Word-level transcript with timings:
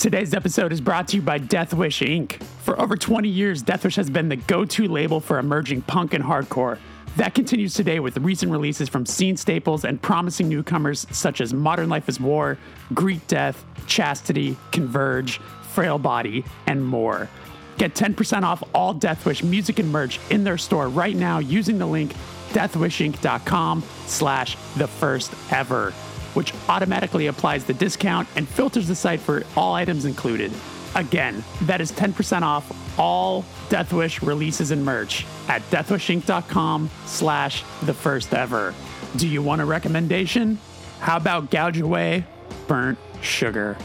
Today's 0.00 0.32
episode 0.32 0.72
is 0.72 0.80
brought 0.80 1.08
to 1.08 1.16
you 1.16 1.22
by 1.22 1.38
Deathwish 1.38 2.00
Inc. 2.00 2.42
For 2.62 2.80
over 2.80 2.96
20 2.96 3.28
years, 3.28 3.62
Deathwish 3.62 3.96
has 3.96 4.08
been 4.08 4.30
the 4.30 4.36
go 4.36 4.64
to 4.64 4.88
label 4.88 5.20
for 5.20 5.38
emerging 5.38 5.82
punk 5.82 6.14
and 6.14 6.24
hardcore. 6.24 6.78
That 7.16 7.34
continues 7.34 7.74
today 7.74 8.00
with 8.00 8.16
recent 8.16 8.50
releases 8.50 8.88
from 8.88 9.04
scene 9.04 9.36
staples 9.36 9.84
and 9.84 10.00
promising 10.00 10.48
newcomers 10.48 11.06
such 11.10 11.42
as 11.42 11.52
Modern 11.52 11.90
Life 11.90 12.08
is 12.08 12.18
War, 12.18 12.56
Greet 12.94 13.28
Death, 13.28 13.62
Chastity, 13.86 14.56
Converge, 14.72 15.38
Frail 15.74 15.98
Body, 15.98 16.46
and 16.66 16.82
more. 16.82 17.28
Get 17.76 17.94
10% 17.94 18.42
off 18.42 18.62
all 18.74 18.94
Deathwish 18.94 19.42
music 19.42 19.80
and 19.80 19.92
merch 19.92 20.18
in 20.30 20.44
their 20.44 20.56
store 20.56 20.88
right 20.88 21.14
now 21.14 21.40
using 21.40 21.76
the 21.76 21.84
link 21.84 22.14
deathwishinc.com 22.52 23.82
slash 24.06 24.56
the 24.76 24.88
first 24.88 25.34
ever 25.52 25.92
which 26.34 26.52
automatically 26.68 27.26
applies 27.26 27.64
the 27.64 27.74
discount 27.74 28.28
and 28.36 28.48
filters 28.48 28.88
the 28.88 28.94
site 28.94 29.20
for 29.20 29.42
all 29.56 29.74
items 29.74 30.04
included. 30.04 30.52
Again, 30.94 31.44
that 31.62 31.80
is 31.80 31.92
10% 31.92 32.42
off 32.42 32.98
all 32.98 33.44
Deathwish 33.68 34.26
releases 34.26 34.70
and 34.72 34.84
merch 34.84 35.24
at 35.48 35.62
deathwishinc.com 35.70 36.90
slash 37.06 37.62
the 37.82 37.94
first 37.94 38.34
ever. 38.34 38.74
Do 39.16 39.28
you 39.28 39.42
want 39.42 39.60
a 39.60 39.64
recommendation? 39.64 40.58
How 41.00 41.16
about 41.16 41.50
gouge 41.50 41.80
away 41.80 42.24
burnt 42.66 42.98
sugar? 43.22 43.76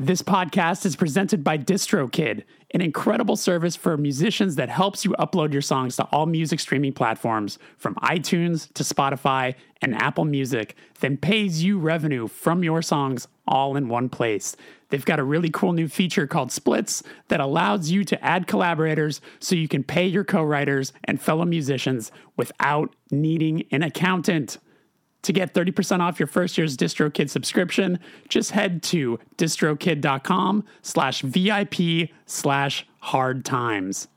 This 0.00 0.22
podcast 0.22 0.86
is 0.86 0.94
presented 0.94 1.42
by 1.42 1.58
DistroKid, 1.58 2.44
an 2.72 2.80
incredible 2.80 3.34
service 3.34 3.74
for 3.74 3.96
musicians 3.96 4.54
that 4.54 4.68
helps 4.68 5.04
you 5.04 5.10
upload 5.18 5.52
your 5.52 5.60
songs 5.60 5.96
to 5.96 6.04
all 6.12 6.24
music 6.24 6.60
streaming 6.60 6.92
platforms, 6.92 7.58
from 7.78 7.96
iTunes 7.96 8.72
to 8.74 8.84
Spotify 8.84 9.56
and 9.82 10.00
Apple 10.00 10.24
Music, 10.24 10.76
then 11.00 11.16
pays 11.16 11.64
you 11.64 11.80
revenue 11.80 12.28
from 12.28 12.62
your 12.62 12.80
songs 12.80 13.26
all 13.48 13.74
in 13.76 13.88
one 13.88 14.08
place. 14.08 14.54
They've 14.90 15.04
got 15.04 15.18
a 15.18 15.24
really 15.24 15.50
cool 15.50 15.72
new 15.72 15.88
feature 15.88 16.28
called 16.28 16.52
Splits 16.52 17.02
that 17.26 17.40
allows 17.40 17.90
you 17.90 18.04
to 18.04 18.24
add 18.24 18.46
collaborators 18.46 19.20
so 19.40 19.56
you 19.56 19.66
can 19.66 19.82
pay 19.82 20.06
your 20.06 20.22
co 20.22 20.44
writers 20.44 20.92
and 21.02 21.20
fellow 21.20 21.44
musicians 21.44 22.12
without 22.36 22.94
needing 23.10 23.64
an 23.72 23.82
accountant. 23.82 24.58
To 25.22 25.32
get 25.32 25.52
30% 25.52 26.00
off 26.00 26.18
your 26.20 26.26
first 26.26 26.56
year's 26.56 26.76
DistroKid 26.76 27.28
subscription, 27.28 27.98
just 28.28 28.52
head 28.52 28.82
to 28.84 29.18
distrokid.com 29.36 30.64
slash 30.82 31.22
VIP 31.22 32.10
slash 32.26 32.86
hard 33.00 33.44
times. 33.44 34.08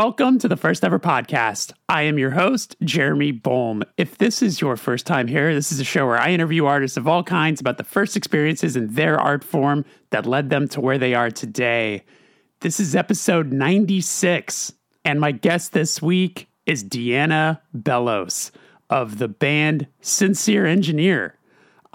Welcome 0.00 0.38
to 0.38 0.48
the 0.48 0.56
first 0.56 0.84
ever 0.84 1.00
podcast. 1.00 1.72
I 1.88 2.02
am 2.02 2.20
your 2.20 2.30
host, 2.30 2.76
Jeremy 2.84 3.32
Bolm. 3.32 3.82
If 3.96 4.16
this 4.16 4.42
is 4.42 4.60
your 4.60 4.76
first 4.76 5.06
time 5.06 5.26
here, 5.26 5.52
this 5.52 5.72
is 5.72 5.80
a 5.80 5.84
show 5.84 6.06
where 6.06 6.20
I 6.20 6.30
interview 6.30 6.66
artists 6.66 6.96
of 6.96 7.08
all 7.08 7.24
kinds 7.24 7.60
about 7.60 7.78
the 7.78 7.82
first 7.82 8.16
experiences 8.16 8.76
in 8.76 8.94
their 8.94 9.18
art 9.18 9.42
form 9.42 9.84
that 10.10 10.24
led 10.24 10.50
them 10.50 10.68
to 10.68 10.80
where 10.80 10.98
they 10.98 11.14
are 11.14 11.32
today. 11.32 12.04
This 12.60 12.78
is 12.78 12.94
episode 12.94 13.50
96, 13.50 14.72
and 15.04 15.18
my 15.18 15.32
guest 15.32 15.72
this 15.72 16.00
week 16.00 16.48
is 16.64 16.84
Deanna 16.84 17.58
Belos 17.76 18.52
of 18.88 19.18
the 19.18 19.26
band 19.26 19.88
Sincere 20.00 20.64
Engineer. 20.64 21.37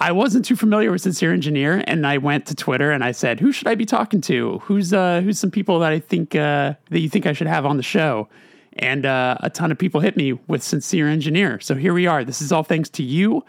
I 0.03 0.12
wasn't 0.12 0.44
too 0.44 0.58
familiar 0.58 0.91
with 0.91 1.00
Sincere 1.00 1.31
Engineer, 1.31 1.81
and 1.88 2.06
I 2.06 2.18
went 2.18 2.46
to 2.47 2.56
Twitter 2.56 2.91
and 2.91 3.06
I 3.06 3.14
said, 3.14 3.40
"Who 3.40 3.53
should 3.53 3.68
I 3.68 3.75
be 3.75 3.86
talking 3.86 4.19
to? 4.24 4.59
Who's 4.59 4.91
uh, 4.91 5.22
who's 5.22 5.40
some 5.40 5.50
people 5.50 5.80
that 5.80 5.94
I 5.94 6.00
think 6.00 6.36
uh, 6.36 6.74
that 6.90 7.00
you 7.00 7.08
think 7.08 7.25
I 7.25 7.31
should 7.31 7.47
have 7.47 7.66
on 7.66 7.78
the 7.78 7.84
show?" 7.84 8.28
And 8.74 9.06
uh, 9.06 9.38
a 9.40 9.50
ton 9.50 9.72
of 9.72 9.78
people 9.78 10.02
hit 10.02 10.18
me 10.18 10.34
with 10.34 10.62
Sincere 10.62 11.08
Engineer. 11.08 11.62
So 11.62 11.74
here 11.74 11.94
we 11.94 12.06
are. 12.06 12.25
This 12.25 12.41
is 12.41 12.52
all 12.52 12.64
thanks 12.64 12.90
to 12.90 13.03
you. 13.03 13.46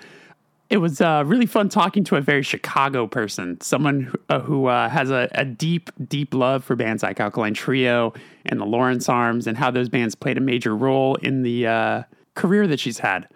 It 0.70 0.76
was 0.76 1.00
uh, 1.00 1.24
really 1.26 1.46
fun 1.46 1.70
talking 1.70 2.04
to 2.04 2.14
a 2.14 2.20
very 2.20 2.44
Chicago 2.44 3.08
person, 3.08 3.60
someone 3.60 4.02
who, 4.02 4.18
uh, 4.28 4.40
who 4.40 4.66
uh, 4.66 4.88
has 4.88 5.10
a, 5.10 5.28
a, 5.32 5.44
deep, 5.44 5.90
deep 6.06 6.34
love 6.34 6.62
for 6.62 6.76
bands 6.76 7.02
like 7.02 7.18
Alkaline 7.18 7.54
Trio 7.54 8.14
and 8.46 8.60
the 8.60 8.64
Lawrence 8.64 9.08
Arms, 9.08 9.48
and 9.48 9.58
how 9.58 9.72
those 9.72 9.88
bands 9.88 10.14
played 10.14 10.38
a 10.38 10.40
major 10.40 10.76
role 10.76 11.16
in 11.16 11.42
the 11.42 12.04
career 12.36 12.68
that 12.68 12.78
she's 12.78 13.00
had. 13.00 13.26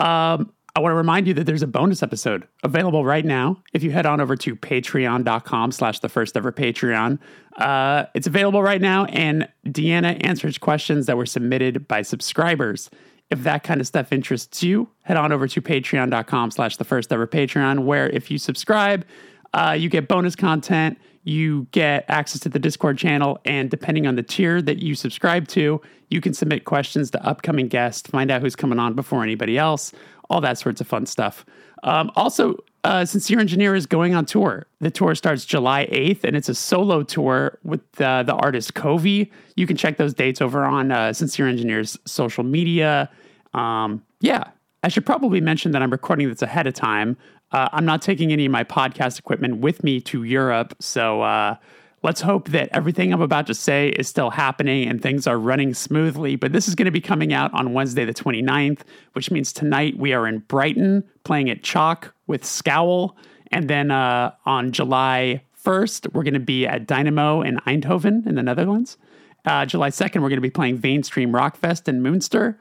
Um, 0.00 0.50
I 0.76 0.80
want 0.80 0.90
to 0.90 0.96
remind 0.96 1.28
you 1.28 1.34
that 1.34 1.44
there's 1.44 1.62
a 1.62 1.68
bonus 1.68 2.02
episode 2.02 2.48
available 2.64 3.04
right 3.04 3.24
now. 3.24 3.62
If 3.72 3.84
you 3.84 3.92
head 3.92 4.06
on 4.06 4.20
over 4.20 4.34
to 4.34 4.56
patreon.com 4.56 5.70
slash 5.70 6.00
the 6.00 6.08
first 6.08 6.36
ever 6.36 6.50
Patreon, 6.50 7.20
uh, 7.58 8.06
it's 8.14 8.26
available 8.26 8.60
right 8.60 8.80
now. 8.80 9.04
And 9.04 9.48
Deanna 9.64 10.20
answers 10.26 10.58
questions 10.58 11.06
that 11.06 11.16
were 11.16 11.26
submitted 11.26 11.86
by 11.86 12.02
subscribers. 12.02 12.90
If 13.30 13.44
that 13.44 13.62
kind 13.62 13.80
of 13.80 13.86
stuff 13.86 14.12
interests 14.12 14.64
you, 14.64 14.88
head 15.04 15.16
on 15.16 15.30
over 15.30 15.46
to 15.46 15.62
patreon.com 15.62 16.50
slash 16.50 16.76
the 16.76 16.84
first 16.84 17.12
ever 17.12 17.28
Patreon, 17.28 17.84
where 17.84 18.08
if 18.10 18.28
you 18.28 18.38
subscribe, 18.38 19.06
uh, 19.52 19.76
you 19.78 19.88
get 19.88 20.08
bonus 20.08 20.34
content, 20.34 20.98
you 21.24 21.66
get 21.72 22.04
access 22.08 22.40
to 22.42 22.48
the 22.48 22.58
Discord 22.58 22.98
channel, 22.98 23.40
and 23.44 23.70
depending 23.70 24.06
on 24.06 24.14
the 24.14 24.22
tier 24.22 24.62
that 24.62 24.82
you 24.82 24.94
subscribe 24.94 25.48
to, 25.48 25.80
you 26.10 26.20
can 26.20 26.34
submit 26.34 26.64
questions 26.64 27.10
to 27.10 27.26
upcoming 27.26 27.68
guests, 27.68 28.08
find 28.08 28.30
out 28.30 28.42
who's 28.42 28.54
coming 28.54 28.78
on 28.78 28.94
before 28.94 29.22
anybody 29.22 29.58
else 29.58 29.92
all 30.30 30.40
that 30.40 30.58
sorts 30.58 30.80
of 30.80 30.86
fun 30.86 31.06
stuff. 31.06 31.44
Um, 31.82 32.10
also, 32.16 32.56
uh, 32.82 33.04
Sincere 33.04 33.40
Engineer 33.40 33.74
is 33.74 33.86
going 33.86 34.14
on 34.14 34.24
tour. 34.24 34.66
The 34.80 34.90
tour 34.90 35.14
starts 35.14 35.44
July 35.44 35.86
8th, 35.86 36.24
and 36.24 36.36
it's 36.36 36.48
a 36.48 36.54
solo 36.54 37.02
tour 37.02 37.58
with 37.62 37.82
uh, 38.00 38.22
the 38.22 38.34
artist 38.34 38.74
Covey. 38.74 39.30
You 39.56 39.66
can 39.66 39.76
check 39.76 39.96
those 39.96 40.14
dates 40.14 40.40
over 40.40 40.64
on 40.64 40.90
uh, 40.90 41.12
Sincere 41.12 41.46
Engineer's 41.46 41.98
social 42.04 42.44
media. 42.44 43.10
Um, 43.52 44.02
yeah, 44.20 44.44
I 44.82 44.88
should 44.88 45.06
probably 45.06 45.40
mention 45.40 45.72
that 45.72 45.82
I'm 45.82 45.90
recording 45.90 46.28
this 46.28 46.42
ahead 46.42 46.66
of 46.66 46.74
time. 46.74 47.16
Uh, 47.54 47.68
I'm 47.72 47.84
not 47.84 48.02
taking 48.02 48.32
any 48.32 48.46
of 48.46 48.52
my 48.52 48.64
podcast 48.64 49.18
equipment 49.18 49.58
with 49.58 49.82
me 49.82 50.00
to 50.02 50.24
Europe, 50.24 50.74
so 50.80 51.22
uh, 51.22 51.56
Let's 52.04 52.20
hope 52.20 52.50
that 52.50 52.68
everything 52.70 53.14
I'm 53.14 53.22
about 53.22 53.46
to 53.46 53.54
say 53.54 53.88
is 53.88 54.08
still 54.08 54.28
happening 54.28 54.86
and 54.86 55.00
things 55.00 55.26
are 55.26 55.38
running 55.38 55.72
smoothly. 55.72 56.36
But 56.36 56.52
this 56.52 56.68
is 56.68 56.74
going 56.74 56.84
to 56.84 56.90
be 56.90 57.00
coming 57.00 57.32
out 57.32 57.50
on 57.54 57.72
Wednesday, 57.72 58.04
the 58.04 58.12
29th, 58.12 58.80
which 59.14 59.30
means 59.30 59.54
tonight 59.54 59.96
we 59.96 60.12
are 60.12 60.26
in 60.26 60.40
Brighton 60.40 61.04
playing 61.24 61.48
at 61.48 61.62
Chalk 61.62 62.12
with 62.26 62.44
Scowl. 62.44 63.16
And 63.50 63.70
then 63.70 63.90
uh, 63.90 64.32
on 64.44 64.70
July 64.70 65.44
1st, 65.64 66.12
we're 66.12 66.24
going 66.24 66.34
to 66.34 66.40
be 66.40 66.66
at 66.66 66.86
Dynamo 66.86 67.40
in 67.40 67.56
Eindhoven 67.60 68.26
in 68.26 68.34
the 68.34 68.42
Netherlands. 68.42 68.98
Uh, 69.46 69.64
July 69.64 69.88
2nd, 69.88 70.16
we're 70.16 70.28
going 70.28 70.32
to 70.34 70.42
be 70.42 70.50
playing 70.50 70.76
Vainstream 70.76 71.30
Rockfest 71.32 71.88
in 71.88 72.02
Munster. 72.02 72.58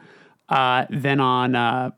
Uh, 0.48 0.86
then 0.90 1.20
on 1.20 1.54
uh, 1.54 1.92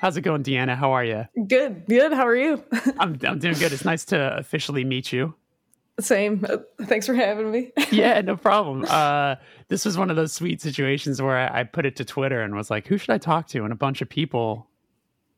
How's 0.00 0.16
it 0.16 0.22
going, 0.22 0.42
Deanna? 0.42 0.76
How 0.76 0.90
are 0.90 1.04
you? 1.04 1.28
Good, 1.46 1.86
good. 1.88 2.12
How 2.12 2.26
are 2.26 2.34
you? 2.34 2.64
I'm, 2.98 3.16
I'm 3.22 3.38
doing 3.38 3.54
good. 3.54 3.72
It's 3.72 3.84
nice 3.84 4.04
to 4.06 4.36
officially 4.36 4.82
meet 4.82 5.12
you. 5.12 5.32
Same. 6.00 6.44
Uh, 6.48 6.56
thanks 6.86 7.06
for 7.06 7.14
having 7.14 7.52
me. 7.52 7.70
yeah, 7.92 8.20
no 8.22 8.36
problem. 8.36 8.84
Uh, 8.88 9.36
this 9.68 9.84
was 9.84 9.96
one 9.96 10.10
of 10.10 10.16
those 10.16 10.32
sweet 10.32 10.60
situations 10.60 11.22
where 11.22 11.36
I, 11.36 11.60
I, 11.60 11.64
put 11.64 11.86
it 11.86 11.94
to 11.96 12.04
Twitter 12.04 12.40
and 12.40 12.56
was 12.56 12.68
like, 12.68 12.88
"Who 12.88 12.98
should 12.98 13.10
I 13.10 13.18
talk 13.18 13.46
to?" 13.48 13.62
And 13.62 13.72
a 13.72 13.76
bunch 13.76 14.02
of 14.02 14.08
people 14.08 14.68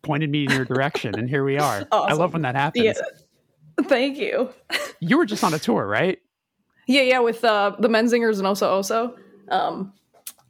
pointed 0.00 0.30
me 0.30 0.44
in 0.44 0.52
your 0.52 0.64
direction, 0.64 1.14
and 1.18 1.28
here 1.28 1.44
we 1.44 1.58
are. 1.58 1.86
Awesome. 1.92 2.10
I 2.10 2.14
love 2.14 2.32
when 2.32 2.42
that 2.42 2.54
happens. 2.54 2.84
Yeah. 2.84 3.84
Thank 3.86 4.16
you. 4.16 4.48
you 5.00 5.18
were 5.18 5.26
just 5.26 5.44
on 5.44 5.52
a 5.52 5.58
tour, 5.58 5.86
right? 5.86 6.18
Yeah, 6.86 7.02
yeah, 7.02 7.18
with 7.18 7.44
uh, 7.44 7.76
the 7.78 7.88
Menzingers 7.88 8.38
and 8.38 8.46
Oso 8.46 8.78
Oso. 8.78 9.16
Um, 9.52 9.92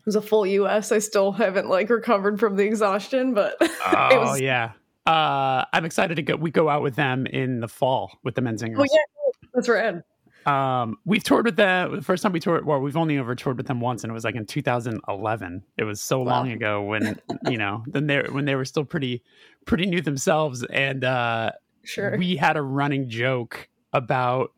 was 0.04 0.16
a 0.16 0.22
full 0.22 0.46
US. 0.46 0.92
I 0.92 0.98
still 0.98 1.32
haven't 1.32 1.68
like 1.68 1.88
recovered 1.90 2.38
from 2.40 2.56
the 2.56 2.64
exhaustion, 2.64 3.34
but 3.34 3.56
Oh 3.60 4.08
it 4.10 4.18
was. 4.20 4.40
yeah. 4.40 4.72
Uh, 5.06 5.64
I'm 5.72 5.84
excited 5.84 6.14
to 6.16 6.22
go. 6.22 6.36
We 6.36 6.50
go 6.50 6.68
out 6.68 6.82
with 6.82 6.96
them 6.96 7.26
in 7.26 7.60
the 7.60 7.68
fall 7.68 8.18
with 8.24 8.34
the 8.34 8.40
Menzingers. 8.42 8.76
Oh 8.78 8.84
yeah, 8.84 9.48
that's 9.52 9.68
rad. 9.68 10.02
Um, 10.46 10.98
we've 11.06 11.24
toured 11.24 11.46
with 11.46 11.56
them. 11.56 11.94
The 11.96 12.02
first 12.02 12.22
time 12.22 12.32
we 12.32 12.40
toured, 12.40 12.66
well, 12.66 12.78
we've 12.78 12.96
only 12.98 13.16
ever 13.18 13.34
toured 13.34 13.56
with 13.56 13.66
them 13.66 13.80
once, 13.80 14.04
and 14.04 14.10
it 14.10 14.14
was 14.14 14.24
like 14.24 14.34
in 14.34 14.44
2011. 14.46 15.62
It 15.78 15.84
was 15.84 16.00
so 16.02 16.18
Wow. 16.20 16.24
long 16.24 16.52
ago 16.52 16.82
when 16.82 17.18
you 17.48 17.56
know, 17.58 17.82
then 17.86 18.06
they 18.06 18.22
when 18.30 18.44
they 18.44 18.54
were 18.54 18.64
still 18.64 18.84
pretty, 18.84 19.22
pretty 19.66 19.86
new 19.86 20.00
themselves, 20.02 20.62
and 20.64 21.02
uh, 21.04 21.50
Sure. 21.82 22.16
we 22.18 22.36
had 22.36 22.56
a 22.56 22.62
running 22.62 23.08
joke 23.08 23.68
about 23.92 24.52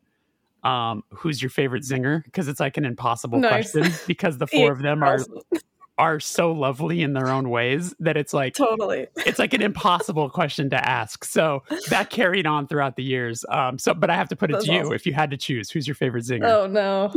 um 0.66 1.02
who's 1.10 1.40
your 1.40 1.50
favorite 1.50 1.82
zinger 1.84 2.24
because 2.24 2.48
it's 2.48 2.60
like 2.60 2.76
an 2.76 2.84
impossible 2.84 3.38
Nice. 3.38 3.72
question 3.72 3.92
because 4.06 4.38
the 4.38 4.46
four 4.56 4.72
of 4.72 4.80
them 4.82 5.02
are 5.02 5.18
are 5.98 6.20
so 6.20 6.52
lovely 6.52 7.00
in 7.02 7.14
their 7.14 7.28
own 7.30 7.48
ways 7.48 7.94
that 8.00 8.18
it's 8.18 8.34
like 8.34 8.52
totally. 8.54 9.06
it's 9.24 9.38
like 9.38 9.54
an 9.54 9.62
impossible 9.62 10.28
question 10.28 10.68
to 10.68 10.76
ask. 10.88 11.24
So 11.24 11.62
that 11.88 12.10
carried 12.10 12.46
on 12.46 12.66
throughout 12.66 12.96
the 12.96 13.02
years. 13.02 13.46
Um, 13.48 13.78
so, 13.78 13.94
but 13.94 14.10
I 14.10 14.14
have 14.14 14.28
to 14.28 14.36
put 14.36 14.50
it 14.50 14.54
That's 14.54 14.66
to 14.66 14.72
you 14.74 14.92
if 14.92 15.06
you 15.06 15.14
had 15.14 15.30
to 15.30 15.38
choose, 15.38 15.70
who's 15.70 15.88
your 15.88 15.94
favorite 15.94 16.24
zinger? 16.24 16.44
Oh 16.44 16.66
no, 16.66 17.14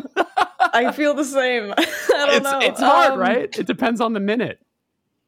I 0.73 0.93
feel 0.93 1.13
the 1.13 1.25
same. 1.25 1.73
I 1.77 1.85
don't 2.09 2.35
it's 2.35 2.43
know. 2.43 2.59
it's 2.61 2.79
hard, 2.79 3.13
Um, 3.13 3.19
right? 3.19 3.59
It 3.59 3.67
depends 3.67 3.99
on 3.99 4.13
the 4.13 4.21
minute. 4.21 4.61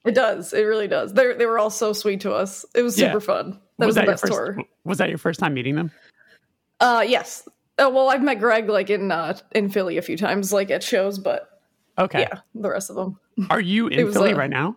It 0.06 0.16
does. 0.16 0.54
It 0.54 0.62
really 0.62 0.88
does. 0.88 1.12
They 1.14 1.34
they 1.34 1.46
were 1.46 1.60
all 1.60 1.70
so 1.70 1.92
sweet 1.92 2.22
to 2.22 2.32
us. 2.32 2.66
It 2.74 2.84
was 2.84 2.98
Yeah. 2.98 3.08
super 3.08 3.20
fun. 3.20 3.60
That 3.80 3.86
was, 3.86 3.96
that 3.96 4.06
the 4.06 4.12
best 4.14 4.22
first? 4.22 4.34
tour. 4.34 4.58
Was 4.86 4.98
that 5.00 5.10
your 5.10 5.18
first 5.18 5.42
time 5.42 5.54
meeting 5.56 5.76
them? 5.76 5.92
Uh, 6.80 7.04
yes. 7.06 7.48
Uh, 7.82 7.90
well, 7.90 8.10
I've 8.10 8.22
met 8.22 8.40
Greg 8.40 8.70
like 8.70 8.90
in 8.90 9.12
uh, 9.12 9.38
in 9.54 9.70
Philly 9.70 9.98
a 9.98 10.02
few 10.02 10.18
times, 10.18 10.54
like 10.54 10.70
at 10.72 10.84
shows, 10.84 11.18
but 11.20 11.48
Okay. 11.98 12.22
yeah, 12.22 12.40
the 12.56 12.70
rest 12.70 12.90
of 12.90 12.96
them. 12.96 13.20
Are 13.50 13.60
you 13.62 13.88
in 13.90 14.12
Philly 14.12 14.34
uh, 14.34 14.38
right 14.38 14.50
now? 14.50 14.76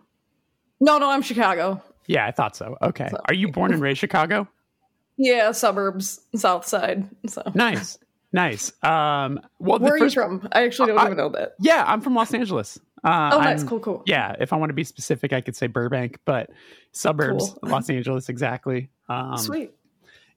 No, 0.79 0.97
no, 0.97 1.09
I'm 1.09 1.21
Chicago. 1.21 1.81
Yeah, 2.07 2.25
I 2.25 2.31
thought 2.31 2.55
so. 2.55 2.77
Okay. 2.81 3.07
So- 3.09 3.19
Are 3.27 3.33
you 3.33 3.51
born 3.51 3.73
and 3.73 3.81
raised 3.81 3.99
Chicago? 3.99 4.47
Yeah, 5.17 5.51
suburbs, 5.51 6.19
South 6.35 6.65
Side. 6.67 7.07
So, 7.27 7.41
Nice. 7.53 7.97
Nice. 8.33 8.73
Um, 8.83 9.39
well, 9.59 9.79
the 9.79 9.85
where 9.85 9.95
are 9.95 9.99
first, 9.99 10.15
you 10.15 10.21
from? 10.21 10.47
I 10.51 10.65
actually 10.65 10.89
don't 10.89 10.97
I- 10.99 11.05
even 11.05 11.17
know 11.17 11.29
that. 11.29 11.53
Yeah, 11.59 11.83
I'm 11.87 12.01
from 12.01 12.15
Los 12.15 12.33
Angeles. 12.33 12.77
Uh, 13.03 13.29
Oh, 13.33 13.39
nice, 13.39 13.59
I'm- 13.59 13.67
cool, 13.69 13.79
cool. 13.79 14.03
Yeah, 14.05 14.35
if 14.39 14.51
I 14.51 14.57
want 14.57 14.71
to 14.71 14.73
be 14.73 14.83
specific, 14.83 15.31
I 15.31 15.39
could 15.39 15.55
say 15.55 15.67
Burbank, 15.67 16.19
but 16.25 16.49
suburbs, 16.91 17.51
Cool. 17.61 17.69
Los 17.71 17.89
Angeles, 17.89 18.27
exactly. 18.29 18.89
Um, 19.07 19.37
Sweet. 19.37 19.71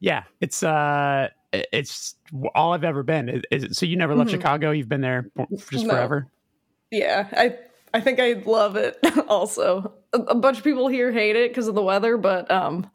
Yeah, 0.01 0.23
it's 0.41 0.63
uh, 0.63 1.29
it's 1.53 2.15
all 2.55 2.73
I've 2.73 2.85
ever 2.85 3.03
been. 3.03 3.29
Is- 3.29 3.43
is- 3.51 3.79
so 3.79 3.87
you 3.87 3.97
never 3.97 4.15
left 4.15 4.29
Mhm. 4.31 4.35
Chicago? 4.35 4.71
You've 4.71 4.89
been 4.89 5.01
there 5.01 5.31
just 5.71 5.85
No. 5.87 5.95
forever. 5.95 6.27
Yeah, 6.91 7.29
I 7.33 7.57
I 7.95 8.01
think 8.01 8.21
I 8.21 8.35
love 8.45 8.77
it. 8.77 8.99
also, 9.29 9.93
a, 10.13 10.19
a 10.19 10.35
bunch 10.35 10.59
of 10.59 10.65
people 10.65 10.89
here 10.89 11.11
hate 11.11 11.37
it 11.37 11.51
because 11.51 11.69
of 11.69 11.75
the 11.75 11.83
weather, 11.83 12.17
but 12.19 12.51
um, 12.51 12.89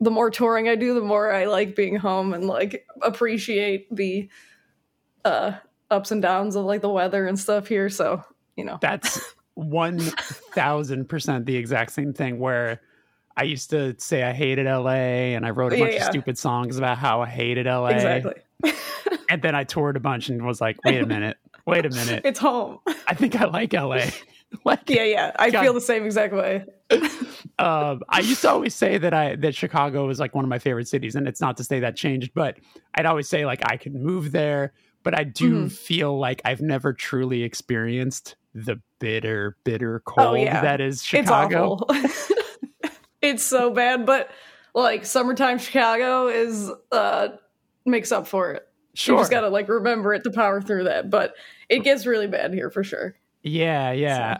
the 0.00 0.10
more 0.10 0.30
touring 0.30 0.68
I 0.68 0.76
do, 0.76 0.94
the 0.94 1.00
more 1.00 1.32
I 1.32 1.46
like 1.46 1.74
being 1.74 1.96
home 1.96 2.32
and 2.34 2.46
like 2.46 2.86
appreciate 3.02 3.94
the 3.94 4.28
uh 5.24 5.52
ups 5.90 6.10
and 6.10 6.20
downs 6.22 6.54
of 6.56 6.64
like 6.64 6.80
the 6.80 6.88
weather 6.88 7.26
and 7.26 7.38
stuff 7.38 7.66
here. 7.66 7.88
So 7.88 8.22
you 8.56 8.64
know, 8.64 8.78
That's 8.80 9.20
one 9.54 9.98
thousand 9.98 11.08
percent 11.08 11.46
the 11.46 11.56
exact 11.56 11.92
same 11.92 12.12
thing. 12.12 12.38
Where 12.38 12.80
I 13.36 13.42
used 13.44 13.70
to 13.70 13.94
say 13.98 14.22
I 14.22 14.32
hated 14.32 14.66
LA, 14.66 15.34
and 15.34 15.44
I 15.44 15.50
wrote 15.50 15.72
a 15.72 15.76
Yeah, 15.78 15.84
bunch 15.86 15.96
of 15.96 16.02
stupid 16.04 16.38
songs 16.38 16.78
about 16.78 16.98
how 16.98 17.20
I 17.22 17.26
hated 17.28 17.66
LA. 17.66 17.88
exactly. 17.88 18.34
And 19.30 19.40
then 19.42 19.54
I 19.54 19.64
toured 19.64 19.96
a 19.96 20.00
bunch 20.00 20.28
and 20.28 20.44
was 20.44 20.60
like, 20.60 20.76
wait 20.84 21.00
a 21.00 21.06
minute, 21.06 21.38
wait 21.66 21.86
a 21.86 21.90
minute. 21.90 22.22
It's 22.24 22.38
home. 22.38 22.78
I 23.08 23.14
think 23.14 23.34
I 23.40 23.46
like 23.46 23.72
LA. 23.72 24.06
like, 24.64 24.88
Yeah, 24.88 25.04
yeah. 25.04 25.32
I 25.38 25.50
God. 25.50 25.62
feel 25.62 25.74
the 25.74 25.80
same 25.80 26.04
exact 26.04 26.34
way. 26.34 26.64
um, 27.58 28.02
I 28.08 28.20
used 28.22 28.42
to 28.42 28.50
always 28.50 28.74
say 28.74 28.98
that 28.98 29.14
I 29.14 29.36
that 29.36 29.54
Chicago 29.54 30.06
was 30.06 30.20
like 30.20 30.34
one 30.34 30.44
of 30.44 30.48
my 30.48 30.58
favorite 30.58 30.88
cities, 30.88 31.14
and 31.16 31.26
it's 31.26 31.40
not 31.40 31.56
to 31.56 31.64
say 31.64 31.80
that 31.80 31.96
changed, 31.96 32.32
but 32.34 32.58
I'd 32.94 33.06
always 33.06 33.28
say 33.28 33.46
like 33.46 33.62
I 33.64 33.76
could 33.76 33.94
move 33.94 34.30
there, 34.32 34.72
but 35.02 35.18
I 35.18 35.24
do 35.24 35.64
Mhm. 35.64 35.72
feel 35.72 36.18
like 36.18 36.42
I've 36.44 36.60
never 36.60 36.92
truly 36.92 37.42
experienced 37.42 38.36
the 38.54 38.80
bitter, 39.00 39.56
bitter 39.64 40.00
cold 40.04 40.28
Oh, 40.28 40.34
yeah. 40.34 40.60
that 40.60 40.80
is 40.80 41.02
Chicago. 41.02 41.78
It's 41.90 42.10
awful. 42.12 42.33
It's 43.24 43.44
so 43.44 43.70
bad, 43.70 44.06
but 44.06 44.30
like 44.74 45.04
summertime 45.04 45.58
Chicago 45.58 46.28
is 46.28 46.70
uh 46.92 47.28
makes 47.84 48.12
up 48.12 48.26
for 48.26 48.52
it. 48.52 48.68
Sure. 48.94 49.16
You 49.16 49.20
just 49.20 49.30
gotta 49.30 49.48
like 49.48 49.68
remember 49.68 50.14
it 50.14 50.24
to 50.24 50.30
power 50.30 50.60
through 50.60 50.84
that. 50.84 51.10
But 51.10 51.34
it 51.68 51.80
gets 51.80 52.06
really 52.06 52.26
bad 52.26 52.52
here 52.52 52.70
for 52.70 52.84
sure. 52.84 53.16
yeah, 53.42 53.92
yeah. 53.92 54.38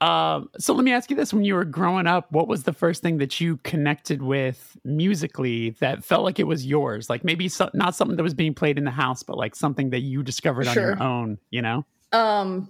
Um, 0.00 0.50
so 0.58 0.74
let 0.74 0.84
me 0.84 0.92
ask 0.92 1.08
you 1.08 1.16
this: 1.16 1.32
When 1.32 1.44
you 1.44 1.54
were 1.54 1.64
growing 1.64 2.06
up, 2.06 2.30
what 2.30 2.46
was 2.46 2.64
the 2.64 2.72
first 2.72 3.00
thing 3.00 3.18
that 3.18 3.40
you 3.40 3.56
connected 3.58 4.22
with 4.22 4.76
musically 4.84 5.70
that 5.80 6.04
felt 6.04 6.24
like 6.24 6.38
it 6.38 6.46
was 6.46 6.66
yours? 6.66 7.08
Like 7.08 7.24
maybe 7.24 7.48
so, 7.48 7.70
not 7.72 7.94
something 7.94 8.16
that 8.16 8.22
was 8.22 8.34
being 8.34 8.54
played 8.54 8.76
in 8.76 8.84
the 8.84 8.90
house, 8.90 9.22
but 9.22 9.38
like 9.38 9.54
something 9.54 9.90
that 9.90 10.00
you 10.00 10.22
discovered 10.22 10.66
on 10.66 10.74
your 10.74 11.02
own. 11.02 11.38
You 11.50 11.62
know? 11.62 11.86
Um 12.12 12.68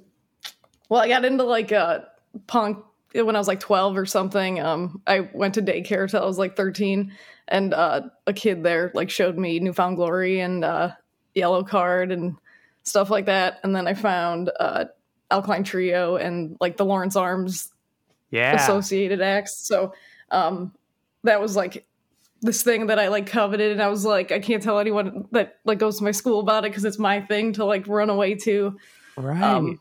well 0.88 1.00
I 1.00 1.08
got 1.08 1.24
into 1.24 1.42
like 1.42 1.72
a 1.72 2.08
punk 2.46 2.84
when 3.14 3.36
I 3.36 3.38
was 3.38 3.48
like 3.48 3.60
12 3.60 3.96
or 3.96 4.06
something. 4.06 4.60
Um 4.60 5.02
I 5.06 5.28
went 5.32 5.54
to 5.54 5.62
daycare 5.62 6.10
till 6.10 6.22
I 6.22 6.26
was 6.26 6.38
like 6.38 6.56
13 6.56 7.12
and 7.48 7.74
uh 7.74 8.02
a 8.26 8.32
kid 8.32 8.62
there 8.62 8.90
like 8.94 9.10
showed 9.10 9.38
me 9.38 9.60
Newfound 9.60 9.96
Glory 9.96 10.40
and 10.40 10.64
uh 10.64 10.90
Yellow 11.34 11.62
Card 11.62 12.10
and 12.12 12.36
stuff 12.82 13.10
like 13.10 13.26
that. 13.26 13.60
And 13.62 13.74
then 13.74 13.86
I 13.86 13.94
found 13.94 14.50
uh 14.58 14.86
Alkaline 15.30 15.64
Trio 15.64 16.16
and 16.16 16.56
like 16.60 16.76
the 16.76 16.84
Lawrence 16.84 17.16
Arms 17.16 17.70
Yeah. 18.30 18.54
associated 18.54 19.20
acts. 19.22 19.66
So 19.66 19.94
um 20.30 20.72
that 21.22 21.40
was 21.40 21.56
like 21.56 21.86
this 22.42 22.62
thing 22.62 22.88
that 22.88 22.98
I 22.98 23.08
like 23.08 23.26
coveted 23.26 23.72
and 23.72 23.80
I 23.82 23.88
was 23.88 24.04
like 24.04 24.32
I 24.32 24.38
can't 24.40 24.62
tell 24.62 24.78
anyone 24.78 25.28
that 25.30 25.54
like 25.64 25.78
goes 25.78 25.98
to 25.98 26.04
my 26.04 26.10
school 26.10 26.40
about 26.40 26.64
it 26.64 26.70
because 26.70 26.84
it's 26.84 26.98
my 26.98 27.20
thing 27.20 27.52
to 27.54 27.64
like 27.64 27.86
run 27.86 28.10
away 28.10 28.34
to. 28.34 28.76
right. 29.16 29.42
Um 29.42 29.80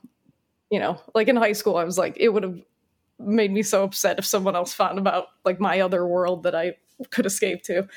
you 0.69 0.79
know, 0.79 0.99
like 1.13 1.27
in 1.27 1.35
high 1.35 1.51
school 1.53 1.75
I 1.77 1.83
was 1.83 1.97
like 1.97 2.17
it 2.17 2.29
would 2.29 2.43
have 2.43 2.59
made 3.25 3.51
me 3.51 3.63
so 3.63 3.83
upset 3.83 4.19
if 4.19 4.25
someone 4.25 4.55
else 4.55 4.73
found 4.73 4.99
about 4.99 5.27
like 5.45 5.59
my 5.59 5.81
other 5.81 6.05
world 6.05 6.43
that 6.43 6.55
I 6.55 6.75
could 7.09 7.25
escape 7.25 7.63
to. 7.63 7.87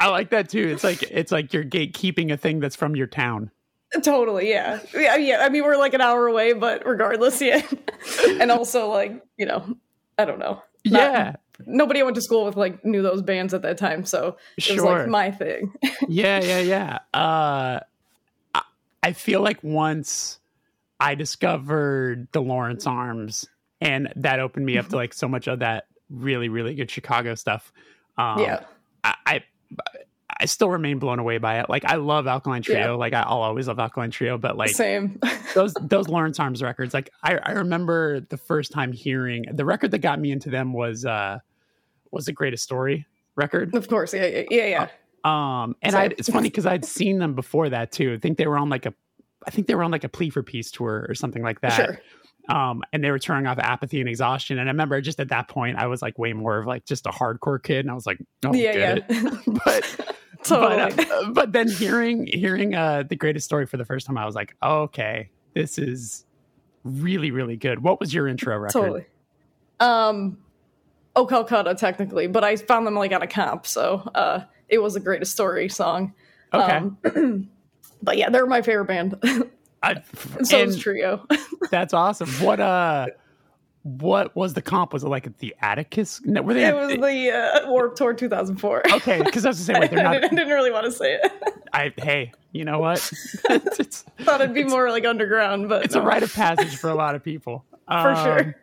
I 0.00 0.08
like 0.08 0.30
that 0.30 0.48
too. 0.48 0.68
It's 0.68 0.84
like 0.84 1.02
it's 1.02 1.32
like 1.32 1.52
you're 1.52 1.64
gatekeeping 1.64 2.32
a 2.32 2.36
thing 2.36 2.60
that's 2.60 2.76
from 2.76 2.96
your 2.96 3.06
town. 3.06 3.50
Totally, 4.02 4.50
yeah. 4.50 4.80
Yeah, 4.94 5.16
yeah. 5.16 5.38
I 5.40 5.48
mean 5.48 5.64
we're 5.64 5.76
like 5.76 5.94
an 5.94 6.00
hour 6.00 6.26
away, 6.26 6.52
but 6.52 6.86
regardless, 6.86 7.40
yeah. 7.40 7.62
and 8.28 8.50
also 8.50 8.88
like, 8.88 9.22
you 9.36 9.46
know, 9.46 9.76
I 10.18 10.24
don't 10.24 10.38
know. 10.38 10.62
Not- 10.84 11.00
yeah, 11.00 11.36
nobody 11.66 12.00
I 12.00 12.04
went 12.04 12.14
to 12.16 12.22
school 12.22 12.44
with 12.44 12.56
like 12.56 12.84
knew 12.84 13.02
those 13.02 13.22
bands 13.22 13.52
at 13.54 13.62
that 13.62 13.78
time, 13.78 14.04
so 14.04 14.36
it 14.56 14.70
was 14.70 14.82
like 14.82 15.08
my 15.08 15.30
thing. 15.30 15.72
yeah, 16.08 16.40
yeah, 16.40 16.60
yeah. 16.60 16.98
Uh, 17.12 17.80
I, 18.54 18.62
I 19.02 19.12
feel 19.12 19.42
like 19.42 19.62
once 19.62 20.38
I 20.98 21.14
discovered 21.14 22.28
the 22.32 22.40
Lawrence 22.40 22.86
Arms, 22.86 23.48
and 23.80 24.12
that 24.16 24.40
opened 24.40 24.66
me 24.66 24.78
up 24.78 24.88
to 24.88 24.96
like 24.96 25.12
so 25.14 25.28
much 25.28 25.48
of 25.48 25.60
that 25.60 25.86
really, 26.10 26.48
really 26.48 26.74
good 26.74 26.90
Chicago 26.90 27.34
stuff. 27.34 27.72
Um, 28.18 28.40
yeah, 28.40 28.64
I, 29.04 29.14
I 29.26 29.42
I 30.40 30.46
still 30.46 30.70
remain 30.70 30.98
blown 30.98 31.18
away 31.18 31.38
by 31.38 31.60
it. 31.60 31.68
Like 31.68 31.84
I 31.84 31.96
love 31.96 32.26
Alkaline 32.26 32.62
Trio. 32.62 32.78
Yeah. 32.78 32.90
Like 32.92 33.12
I, 33.12 33.20
I'll 33.20 33.42
always 33.42 33.68
love 33.68 33.78
Alkaline 33.78 34.10
Trio, 34.10 34.38
but 34.38 34.56
like 34.56 34.70
same. 34.70 35.20
those 35.54 35.74
those 35.80 36.08
Lawrence 36.08 36.40
Arms 36.40 36.62
records, 36.62 36.94
like 36.94 37.10
I, 37.22 37.36
I 37.36 37.52
remember 37.52 38.20
the 38.20 38.36
first 38.36 38.72
time 38.72 38.92
hearing 38.92 39.44
the 39.52 39.64
record 39.64 39.90
that 39.90 39.98
got 39.98 40.18
me 40.18 40.32
into 40.32 40.50
them 40.50 40.72
was 40.72 41.04
uh 41.04 41.38
was 42.10 42.24
the 42.24 42.32
Greatest 42.32 42.64
Story 42.64 43.06
record. 43.36 43.74
of 43.74 43.88
course, 43.88 44.14
yeah, 44.14 44.26
yeah, 44.26 44.44
yeah. 44.50 44.66
yeah. 44.66 44.88
Um, 45.22 45.76
and 45.82 45.94
I 45.94 46.04
it's 46.16 46.30
funny 46.30 46.48
because 46.48 46.66
I'd 46.66 46.84
seen 46.84 47.18
them 47.18 47.34
before 47.34 47.68
that 47.68 47.92
too. 47.92 48.14
I 48.14 48.18
think 48.18 48.38
they 48.38 48.46
were 48.46 48.56
on 48.56 48.70
like 48.70 48.86
a 48.86 48.94
I 49.46 49.50
think 49.50 49.66
they 49.66 49.74
were 49.74 49.84
on 49.84 49.90
like 49.90 50.04
a 50.04 50.08
plea 50.08 50.30
for 50.30 50.42
peace 50.42 50.70
tour 50.70 51.06
or 51.08 51.14
something 51.14 51.42
like 51.42 51.60
that. 51.60 51.72
Sure. 51.72 52.00
Um, 52.48 52.82
and 52.92 53.04
they 53.04 53.10
were 53.10 53.18
turning 53.18 53.46
off 53.46 53.58
apathy 53.58 54.00
and 54.00 54.08
exhaustion. 54.08 54.58
And 54.58 54.68
I 54.68 54.72
remember 54.72 55.00
just 55.00 55.20
at 55.20 55.28
that 55.28 55.48
point, 55.48 55.78
I 55.78 55.86
was 55.86 56.02
like 56.02 56.18
way 56.18 56.32
more 56.32 56.58
of 56.58 56.66
like 56.66 56.84
just 56.84 57.06
a 57.06 57.10
hardcore 57.10 57.62
kid, 57.62 57.80
and 57.80 57.90
I 57.90 57.94
was 57.94 58.06
like, 58.06 58.18
oh, 58.44 58.52
yeah, 58.54 58.72
get 58.72 59.04
yeah. 59.08 59.16
it. 59.18 59.60
But 59.64 60.14
totally. 60.42 60.92
but, 60.96 61.10
uh, 61.10 61.30
but 61.32 61.52
then 61.52 61.68
hearing 61.68 62.26
hearing 62.26 62.74
uh 62.74 63.04
the 63.08 63.16
greatest 63.16 63.44
story 63.44 63.66
for 63.66 63.76
the 63.76 63.84
first 63.84 64.06
time, 64.06 64.18
I 64.18 64.26
was 64.26 64.34
like, 64.34 64.56
okay, 64.62 65.30
this 65.54 65.78
is 65.78 66.24
really 66.84 67.30
really 67.30 67.56
good. 67.56 67.82
What 67.82 68.00
was 68.00 68.12
your 68.12 68.26
intro 68.26 68.56
record? 68.56 68.72
totally. 68.72 69.04
Um, 69.78 70.38
oh 71.16 71.26
Calcutta, 71.26 71.74
technically, 71.74 72.26
but 72.26 72.44
I 72.44 72.56
found 72.56 72.86
them 72.86 72.94
like 72.94 73.12
on 73.12 73.22
a 73.22 73.26
comp, 73.26 73.66
so 73.66 74.10
uh, 74.14 74.40
it 74.68 74.78
was 74.78 74.94
the 74.94 75.00
greatest 75.00 75.32
story 75.32 75.68
song. 75.68 76.14
Okay, 76.52 76.76
Um, 76.76 77.48
but 78.02 78.16
yeah, 78.16 78.28
they're 78.30 78.46
my 78.46 78.62
favorite 78.62 78.86
band. 78.86 79.14
I, 79.82 80.02
and 80.36 80.46
so 80.46 80.62
and 80.62 80.78
Trio. 80.78 81.26
that's 81.70 81.94
awesome. 81.94 82.28
What 82.44 82.60
uh, 82.60 83.06
what 83.82 84.36
was 84.36 84.54
the 84.54 84.62
comp? 84.62 84.92
Was 84.92 85.04
it 85.04 85.08
like 85.08 85.38
the 85.38 85.54
Atticus? 85.62 86.20
No, 86.24 86.42
were 86.42 86.52
they? 86.54 86.66
It 86.66 86.74
was 86.74 86.90
the 86.90 87.30
uh, 87.30 87.70
Warped 87.70 87.96
Tour 87.96 88.12
2004. 88.12 88.92
okay, 88.92 89.22
because 89.22 89.46
I 89.46 89.48
was 89.48 89.66
gonna 89.66 89.78
say, 89.78 89.80
wait, 89.80 89.90
they're 89.90 90.06
I, 90.06 90.12
didn't, 90.14 90.32
I 90.32 90.36
didn't 90.36 90.52
really 90.52 90.70
want 90.70 90.84
to 90.84 90.92
say 90.92 91.14
it. 91.14 91.32
I 91.72 91.92
hey, 91.96 92.32
you 92.52 92.64
know 92.64 92.78
what? 92.78 93.10
it's, 93.48 94.02
Thought 94.20 94.40
it'd 94.42 94.54
be 94.54 94.64
more 94.64 94.90
like 94.90 95.06
underground, 95.06 95.68
but 95.68 95.84
it's 95.84 95.94
a 95.94 96.02
rite 96.02 96.22
of 96.22 96.32
passage 96.32 96.76
for 96.76 96.90
a 96.90 96.94
lot 96.94 97.14
of 97.14 97.24
people. 97.24 97.64
For 97.86 98.16
sure. 98.16 98.38
Um, 98.40 98.54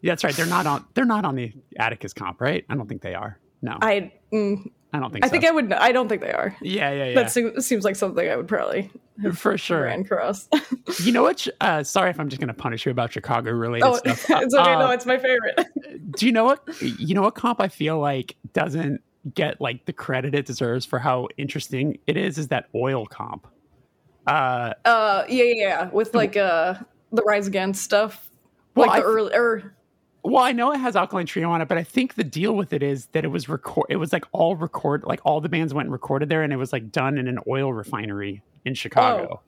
Yeah, 0.00 0.12
that's 0.12 0.24
right. 0.24 0.34
They're 0.34 0.46
not 0.46 0.66
on. 0.66 0.84
They're 0.94 1.04
not 1.04 1.24
on 1.24 1.34
the 1.34 1.52
Atticus 1.78 2.12
comp, 2.12 2.40
right? 2.40 2.64
I 2.68 2.74
don't 2.74 2.88
think 2.88 3.02
they 3.02 3.14
are. 3.14 3.38
No, 3.60 3.76
I, 3.82 4.12
I 4.92 5.00
don't 5.00 5.12
think. 5.12 5.24
I 5.24 5.28
so. 5.28 5.32
think 5.32 5.44
I 5.44 5.50
would. 5.50 5.72
I 5.72 5.92
don't 5.92 6.08
think 6.08 6.22
they 6.22 6.32
are. 6.32 6.56
Yeah, 6.60 6.90
yeah, 6.90 7.04
yeah. 7.06 7.14
That 7.14 7.30
seems, 7.30 7.66
seems 7.66 7.84
like 7.84 7.96
something 7.96 8.28
I 8.28 8.36
would 8.36 8.48
probably 8.48 8.90
for 9.34 9.58
sure. 9.58 9.82
ran 9.82 10.00
across. 10.00 10.48
You 11.04 11.12
know 11.12 11.22
what? 11.22 11.46
Uh, 11.60 11.82
sorry 11.82 12.08
if 12.10 12.18
I'm 12.18 12.30
just 12.30 12.40
going 12.40 12.48
to 12.48 12.54
punish 12.54 12.86
you 12.86 12.92
about 12.92 13.12
Chicago 13.12 13.50
related 13.52 13.86
oh, 13.86 13.96
stuff. 13.96 14.24
it's 14.30 14.54
okay. 14.54 14.72
Uh, 14.72 14.78
no, 14.78 14.90
it's 14.90 15.04
my 15.04 15.18
favorite. 15.18 15.66
do 16.12 16.24
you 16.24 16.32
know 16.32 16.44
what? 16.44 16.66
You 16.80 17.14
know 17.14 17.22
what 17.22 17.34
comp 17.34 17.60
I 17.60 17.68
feel 17.68 17.98
like 17.98 18.36
doesn't 18.54 19.02
get 19.34 19.60
like 19.60 19.84
the 19.84 19.92
credit 19.92 20.34
it 20.34 20.46
deserves 20.46 20.86
for 20.86 20.98
how 20.98 21.28
interesting 21.36 21.98
it 22.06 22.16
is. 22.16 22.38
Is 22.38 22.48
that 22.48 22.68
oil 22.74 23.04
comp? 23.04 23.46
Uh, 24.26 24.72
Uh, 24.86 25.24
yeah, 25.28 25.44
yeah, 25.44 25.54
yeah. 25.54 25.90
With 25.90 26.14
like 26.14 26.36
uh 26.36 26.74
the 27.12 27.22
Rise 27.22 27.46
Against 27.46 27.84
stuff, 27.84 28.30
Well, 28.74 28.88
like 28.88 29.02
the 29.02 29.06
I- 29.06 29.10
early 29.10 29.34
or 29.34 29.74
well, 30.22 30.42
I 30.42 30.52
know 30.52 30.72
it 30.72 30.78
has 30.78 30.96
Alkaline 30.96 31.26
Trio 31.26 31.50
on 31.50 31.60
it, 31.62 31.68
but 31.68 31.78
I 31.78 31.82
think 31.82 32.14
the 32.14 32.24
deal 32.24 32.54
with 32.54 32.72
it 32.72 32.82
is 32.82 33.06
that 33.12 33.24
it 33.24 33.28
was 33.28 33.48
record. 33.48 33.86
It 33.88 33.96
was 33.96 34.12
like 34.12 34.24
all 34.32 34.56
record, 34.56 35.04
like 35.04 35.20
all 35.24 35.40
the 35.40 35.48
bands 35.48 35.72
went 35.72 35.86
and 35.86 35.92
recorded 35.92 36.28
there, 36.28 36.42
and 36.42 36.52
it 36.52 36.56
was 36.56 36.72
like 36.72 36.90
done 36.90 37.18
in 37.18 37.28
an 37.28 37.38
oil 37.48 37.72
refinery 37.72 38.42
in 38.64 38.74
Chicago. 38.74 39.40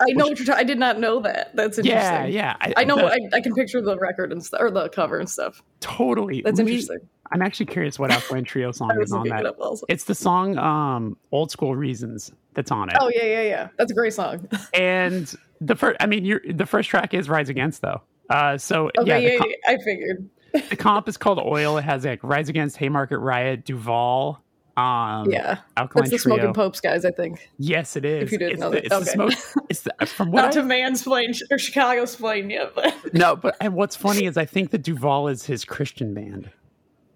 I 0.00 0.06
know 0.12 0.24
Which- 0.26 0.38
what 0.40 0.46
you're. 0.46 0.54
Ta- 0.54 0.60
I 0.60 0.64
did 0.64 0.78
not 0.78 0.98
know 0.98 1.20
that. 1.20 1.54
That's 1.54 1.78
interesting. 1.78 2.32
yeah, 2.32 2.56
yeah. 2.64 2.72
I 2.76 2.84
know. 2.84 2.96
the- 2.96 3.06
I, 3.06 3.18
I 3.34 3.40
can 3.40 3.54
picture 3.54 3.80
the 3.80 3.96
record 3.98 4.32
and 4.32 4.44
stuff, 4.44 4.60
or 4.60 4.70
the 4.70 4.88
cover 4.88 5.18
and 5.18 5.28
stuff. 5.28 5.62
totally. 5.80 6.42
That's 6.42 6.58
interesting. 6.58 6.98
I'm 7.30 7.40
actually 7.40 7.66
curious 7.66 7.98
what 7.98 8.10
Alkaline 8.10 8.44
Trio 8.44 8.72
song 8.72 8.90
is 9.00 9.12
on 9.12 9.26
it 9.26 9.30
that. 9.30 9.84
It's 9.88 10.04
the 10.04 10.14
song 10.14 10.58
um, 10.58 11.16
"Old 11.30 11.50
School 11.50 11.76
Reasons" 11.76 12.32
that's 12.54 12.70
on 12.70 12.90
it. 12.90 12.96
Oh 13.00 13.10
yeah, 13.14 13.24
yeah, 13.24 13.42
yeah. 13.42 13.68
That's 13.78 13.90
a 13.90 13.94
great 13.94 14.12
song. 14.12 14.48
and 14.74 15.32
the 15.64 15.76
first 15.76 15.96
i 16.00 16.06
mean 16.06 16.24
you're, 16.24 16.40
the 16.52 16.66
first 16.66 16.88
track 16.90 17.14
is 17.14 17.28
rise 17.28 17.48
against 17.48 17.82
though 17.82 18.02
uh 18.32 18.58
so 18.58 18.90
Okay, 18.98 19.06
yeah, 19.08 19.18
yeah, 19.18 19.30
the, 19.30 19.38
com- 19.38 19.48
yeah, 19.50 19.72
I 19.72 19.78
figured. 19.78 20.30
the 20.70 20.76
comp 20.76 21.08
is 21.08 21.16
called 21.16 21.38
oil 21.38 21.76
it 21.78 21.82
has 21.84 22.04
like 22.04 22.22
rise 22.22 22.48
against 22.48 22.76
haymarket 22.76 23.18
riot 23.18 23.64
duvall 23.64 24.42
um 24.76 25.30
Yeah, 25.30 25.58
alkaline 25.76 26.08
that's 26.10 26.22
the 26.22 26.30
trio 26.30 26.36
Smoking 26.38 26.54
Popes 26.54 26.80
guys. 26.80 27.04
I 27.04 27.10
think. 27.10 27.48
yes 27.58 27.94
it 27.96 28.04
is 28.04 28.22
If 28.24 28.32
you 28.32 28.38
didn't 28.38 28.52
it's 28.54 28.60
know 28.60 28.70
the, 28.70 28.76
that. 28.76 28.86
it's 28.86 28.94
the 28.96 29.02
Okay. 29.02 29.34
smoke 29.34 29.64
it's 29.68 29.80
the, 29.82 30.06
from 30.06 30.30
what 30.32 30.42
Not 30.42 30.52
to 30.52 30.62
mansplain 30.62 31.38
or 31.50 31.58
Chicago 31.58 32.04
splain 32.06 32.48
yet, 32.50 32.74
but 32.74 32.94
no 33.14 33.36
but 33.36 33.56
and 33.60 33.74
what's 33.74 33.96
funny 33.96 34.24
is 34.26 34.36
i 34.38 34.44
think 34.46 34.70
the 34.70 34.78
duvall 34.78 35.28
is 35.28 35.44
his 35.44 35.64
christian 35.64 36.14
band 36.14 36.50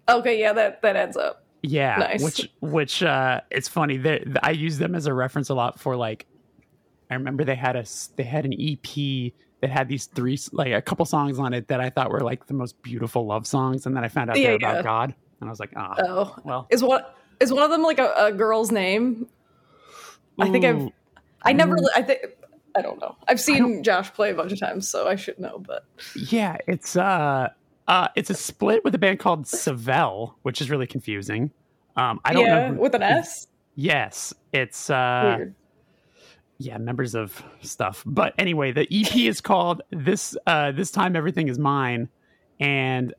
okay, 0.09 0.39
yeah, 0.39 0.53
that 0.53 0.81
that 0.83 0.95
adds 0.95 1.17
up. 1.17 1.43
yeah 1.63 1.97
Nice. 1.99 2.23
which 2.23 2.49
which 2.61 3.03
uh 3.03 3.41
it's 3.51 3.67
funny 3.67 3.97
they, 3.97 4.23
i 4.43 4.51
use 4.51 4.77
them 4.77 4.93
as 4.95 5.05
a 5.07 5.13
reference 5.13 5.49
a 5.49 5.55
lot 5.55 5.79
for 5.79 5.95
like 5.95 6.27
i 7.09 7.15
remember 7.15 7.43
they 7.43 7.55
had 7.55 7.75
a 7.75 7.79
s- 7.79 8.09
they 8.17 8.23
had 8.23 8.45
an 8.45 8.53
ep 8.53 9.33
that 9.61 9.69
had 9.69 9.87
these 9.87 10.05
three 10.05 10.37
like 10.51 10.71
a 10.71 10.81
couple 10.81 11.05
songs 11.05 11.39
on 11.39 11.53
it 11.53 11.67
that 11.67 11.79
i 11.81 11.89
thought 11.89 12.11
were 12.11 12.21
like 12.21 12.45
the 12.47 12.53
most 12.53 12.81
beautiful 12.81 13.25
love 13.25 13.47
songs 13.47 13.85
and 13.85 13.95
then 13.95 14.03
i 14.03 14.07
found 14.07 14.29
out 14.29 14.37
Yeah, 14.37 14.47
they're 14.47 14.55
about 14.57 14.83
god 14.83 15.15
and 15.39 15.49
i 15.49 15.51
was 15.51 15.59
like 15.59 15.71
ah 15.75 15.95
Oh, 15.99 16.35
well 16.43 16.67
is 16.69 16.83
what 16.83 17.15
is 17.39 17.51
one 17.53 17.63
of 17.63 17.69
them 17.69 17.83
like 17.83 17.99
a, 17.99 18.13
a 18.17 18.31
girl's 18.31 18.71
name? 18.71 19.27
I 20.39 20.49
think 20.49 20.65
I've. 20.65 20.81
Ooh. 20.81 20.93
I 21.43 21.53
never. 21.53 21.75
Mm. 21.75 21.85
I 21.95 22.01
think. 22.01 22.19
I 22.75 22.81
don't 22.81 22.99
know. 22.99 23.15
I've 23.27 23.39
seen 23.39 23.83
Josh 23.83 24.11
play 24.13 24.31
a 24.31 24.35
bunch 24.35 24.51
of 24.51 24.59
times, 24.59 24.87
so 24.89 25.07
I 25.07 25.15
should 25.15 25.37
know. 25.39 25.59
But 25.59 25.85
yeah 26.15 26.57
it's 26.67 26.95
uh 26.95 27.49
uh 27.87 28.07
it's 28.15 28.29
a 28.29 28.33
split 28.33 28.83
with 28.83 28.93
a 28.95 28.97
band 28.97 29.19
called 29.19 29.45
Savell, 29.47 30.35
which 30.43 30.61
is 30.61 30.69
really 30.69 30.87
confusing 30.87 31.51
um 31.95 32.19
i 32.25 32.33
don't 32.33 32.45
yeah, 32.45 32.67
know 32.69 32.75
who- 32.75 32.81
with 32.81 32.93
an 32.93 33.01
S. 33.01 33.47
yes 33.75 34.33
it's 34.53 34.89
uh 34.89 35.35
Weird. 35.37 35.55
Yeah 36.59 36.77
members 36.77 37.13
of 37.15 37.43
stuff 37.61 38.03
but 38.05 38.33
anyway 38.37 38.71
the 38.71 38.81
ep 38.91 39.15
is 39.15 39.41
called 39.41 39.81
this 39.91 40.35
uh 40.47 40.71
this 40.71 40.89
time 40.91 41.15
everything 41.15 41.47
is 41.49 41.59
mine 41.59 42.09
and 42.59 43.13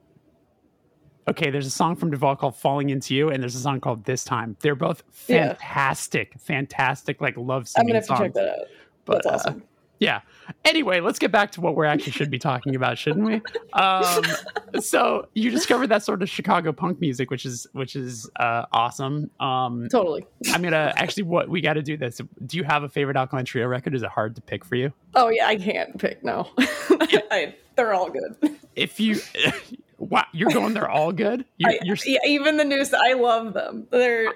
okay 1.29 1.51
there's 1.51 1.67
a 1.67 1.71
song 1.71 1.95
from 1.95 2.11
Duvall 2.11 2.35
called 2.37 2.57
falling 2.57 2.91
into 2.91 3.15
you 3.15 3.29
and 3.29 3.43
there's 3.43 3.55
a 3.55 3.61
song 3.61 3.81
called 3.81 4.05
this 4.05 4.25
time 4.25 4.57
they're 4.61 4.75
both 4.75 5.03
Yeah. 5.29 5.55
fantastic 5.55 6.33
fantastic 6.41 7.21
like 7.21 7.37
love 7.37 7.69
songs. 7.69 7.81
I'm 7.83 7.87
gonna 7.87 7.99
have 8.01 8.07
to 8.09 8.17
check 8.17 8.35
that 8.35 8.49
out. 8.49 8.67
but 9.05 9.23
That's 9.23 9.27
uh, 9.47 9.51
awesome. 9.51 9.63
Yeah 10.01 10.21
anyway 10.65 11.01
let's 11.01 11.19
get 11.19 11.33
back 11.33 11.51
to 11.53 11.61
what 11.61 11.75
we're 11.75 11.85
actually 11.85 12.13
should 12.13 12.31
be 12.31 12.39
talking 12.39 12.75
about 12.77 12.97
shouldn't 12.99 13.25
we 13.27 13.41
um 13.73 14.25
so 14.81 15.27
you 15.35 15.51
discovered 15.51 15.89
that 15.89 16.03
sort 16.03 16.23
of 16.23 16.29
chicago 16.29 16.73
punk 16.73 17.01
music 17.01 17.31
which 17.31 17.45
is 17.45 17.67
which 17.73 17.97
is 17.97 18.31
uh 18.37 18.65
awesome 18.73 19.31
um 19.41 19.89
Totally. 19.91 20.27
i'm 20.53 20.63
gonna 20.63 20.93
actually 20.97 21.25
what 21.25 21.49
we 21.49 21.61
got 21.61 21.75
to 21.75 21.83
do 21.83 21.97
this 21.97 22.21
do 22.47 22.57
you 22.57 22.65
have 22.65 22.83
a 22.83 22.89
favorite 22.89 23.17
alkaline 23.17 23.45
trio 23.45 23.67
record 23.67 23.95
is 23.95 24.03
it 24.03 24.09
hard 24.09 24.35
to 24.37 24.41
pick 24.41 24.65
for 24.65 24.75
you 24.77 24.93
Oh 25.15 25.31
yeah, 25.31 25.47
I 25.49 25.57
can't 25.57 25.99
pick. 25.99 26.23
No, 26.23 26.51
I, 26.59 27.55
they're 27.77 27.95
all 27.95 28.11
good. 28.11 28.59
if 28.77 29.01
you 29.01 29.19
wow 29.99 30.25
you're 30.33 30.51
going 30.51 30.75
they're 30.75 30.89
all 30.89 31.13
good 31.13 31.45
you're, 31.57 31.71
I, 31.71 31.79
you're 31.83 31.97
yeah, 32.05 32.19
even 32.27 32.57
the 32.59 32.65
newest, 32.65 32.93
I 32.95 33.15
love 33.15 33.55
them. 33.55 33.89
They're 33.91 34.33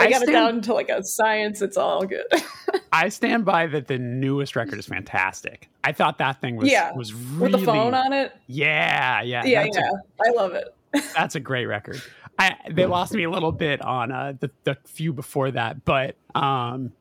I 0.00 0.06
I 0.06 0.10
got 0.10 0.16
stand- 0.22 0.30
it 0.30 0.32
down 0.32 0.60
to 0.62 0.74
like 0.74 0.88
a 0.88 1.02
science. 1.04 1.62
It's 1.62 1.76
all 1.76 2.04
good. 2.06 2.26
i 2.92 3.08
stand 3.08 3.44
by 3.44 3.66
that 3.68 3.86
the 3.86 3.98
newest 3.98 4.56
record 4.56 4.76
is 4.78 4.86
fantastic 4.86 5.68
i 5.84 5.92
thought 5.92 6.18
that 6.18 6.40
thing 6.40 6.56
was 6.56 6.68
Yeah, 6.70 6.92
was 6.92 7.12
really 7.14 7.52
With 7.52 7.60
the 7.60 7.66
phone 7.66 7.94
on 7.94 8.12
it. 8.12 8.32
yeah 8.48 9.22
yeah 9.22 9.44
Yeah, 9.44 9.66
yeah, 9.72 9.90
I 10.26 10.30
love 10.32 10.52
it. 10.54 10.74
that's 11.14 11.36
a 11.36 11.40
great 11.40 11.66
record. 11.66 12.02
I 12.38 12.56
they 12.70 12.86
lost 12.86 13.12
me 13.14 13.22
a 13.24 13.30
little 13.30 13.52
bit 13.52 13.80
on 13.80 14.10
uh, 14.10 14.32
the 14.40 14.50
the 14.64 14.76
few 14.86 15.12
before 15.12 15.50
that, 15.52 15.84
but 15.84 16.16
um, 16.34 16.92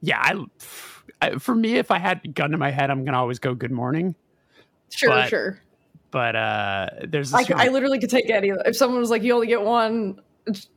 yeah, 0.00 0.20
I, 0.20 0.44
I 1.20 1.38
for 1.38 1.54
me, 1.54 1.74
if 1.76 1.90
I 1.90 1.98
had 1.98 2.20
a 2.24 2.28
gun 2.28 2.50
to 2.50 2.58
my 2.58 2.70
head, 2.70 2.90
I'm 2.90 3.04
gonna 3.04 3.18
always 3.18 3.38
go 3.40 3.54
Good 3.54 3.72
Morning. 3.72 4.14
Sure, 4.90 5.08
But- 5.10 5.28
sure. 5.28 5.60
But 6.12 6.36
uh, 6.36 6.88
there's 7.08 7.32
I, 7.32 7.38
this 7.38 7.46
c- 7.48 7.54
one- 7.54 7.62
I 7.62 7.68
literally 7.70 7.98
could 7.98 8.10
take 8.10 8.28
any. 8.30 8.50
If 8.66 8.76
someone 8.76 9.00
was 9.00 9.08
like, 9.10 9.22
"You 9.22 9.32
only 9.34 9.46
get 9.46 9.62
one," 9.62 10.20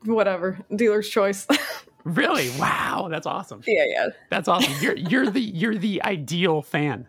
whatever, 0.04 0.60
dealer's 0.76 1.10
choice. 1.10 1.48
really 2.04 2.50
wow, 2.60 3.08
that's 3.10 3.28
awesome. 3.28 3.62
yeah, 3.66 3.84
yeah, 3.88 4.08
That's 4.30 4.48
awesome. 4.48 4.74
You're 4.82 4.96
you're 4.96 5.30
the 5.30 5.42
you're 5.42 5.78
the 5.78 6.04
ideal 6.04 6.62
fan. 6.62 7.08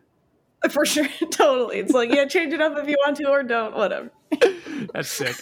for 0.71 0.85
sure, 0.87 1.09
totally. 1.31 1.79
It's 1.79 1.93
like, 1.93 2.13
yeah, 2.13 2.25
change 2.27 2.53
it 2.53 2.61
up 2.61 2.77
if 2.79 2.89
you 2.89 2.97
want 3.05 3.17
to, 3.19 3.29
or 3.29 3.43
don't, 3.43 3.75
whatever. 3.75 4.11
That's 4.93 5.09
sick. 5.09 5.37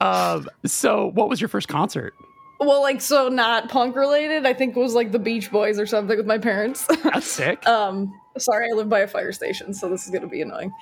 Um, 0.00 0.48
so 0.64 1.10
what 1.14 1.28
was 1.28 1.40
your 1.40 1.48
first 1.48 1.68
concert? 1.68 2.14
Well, 2.60 2.80
like, 2.80 3.00
so 3.00 3.28
not 3.28 3.68
punk 3.68 3.96
related. 3.96 4.46
I 4.46 4.54
think 4.54 4.76
it 4.76 4.80
was 4.80 4.94
like 4.94 5.10
the 5.10 5.18
Beach 5.18 5.50
Boys 5.50 5.78
or 5.78 5.86
something 5.86 6.16
with 6.16 6.26
my 6.26 6.38
parents. 6.38 6.86
That's 7.02 7.26
sick. 7.26 7.66
um, 7.66 8.12
sorry, 8.38 8.68
I 8.70 8.74
live 8.74 8.88
by 8.88 9.00
a 9.00 9.08
fire 9.08 9.32
station, 9.32 9.74
so 9.74 9.88
this 9.88 10.04
is 10.04 10.10
gonna 10.10 10.28
be 10.28 10.42
annoying. 10.42 10.72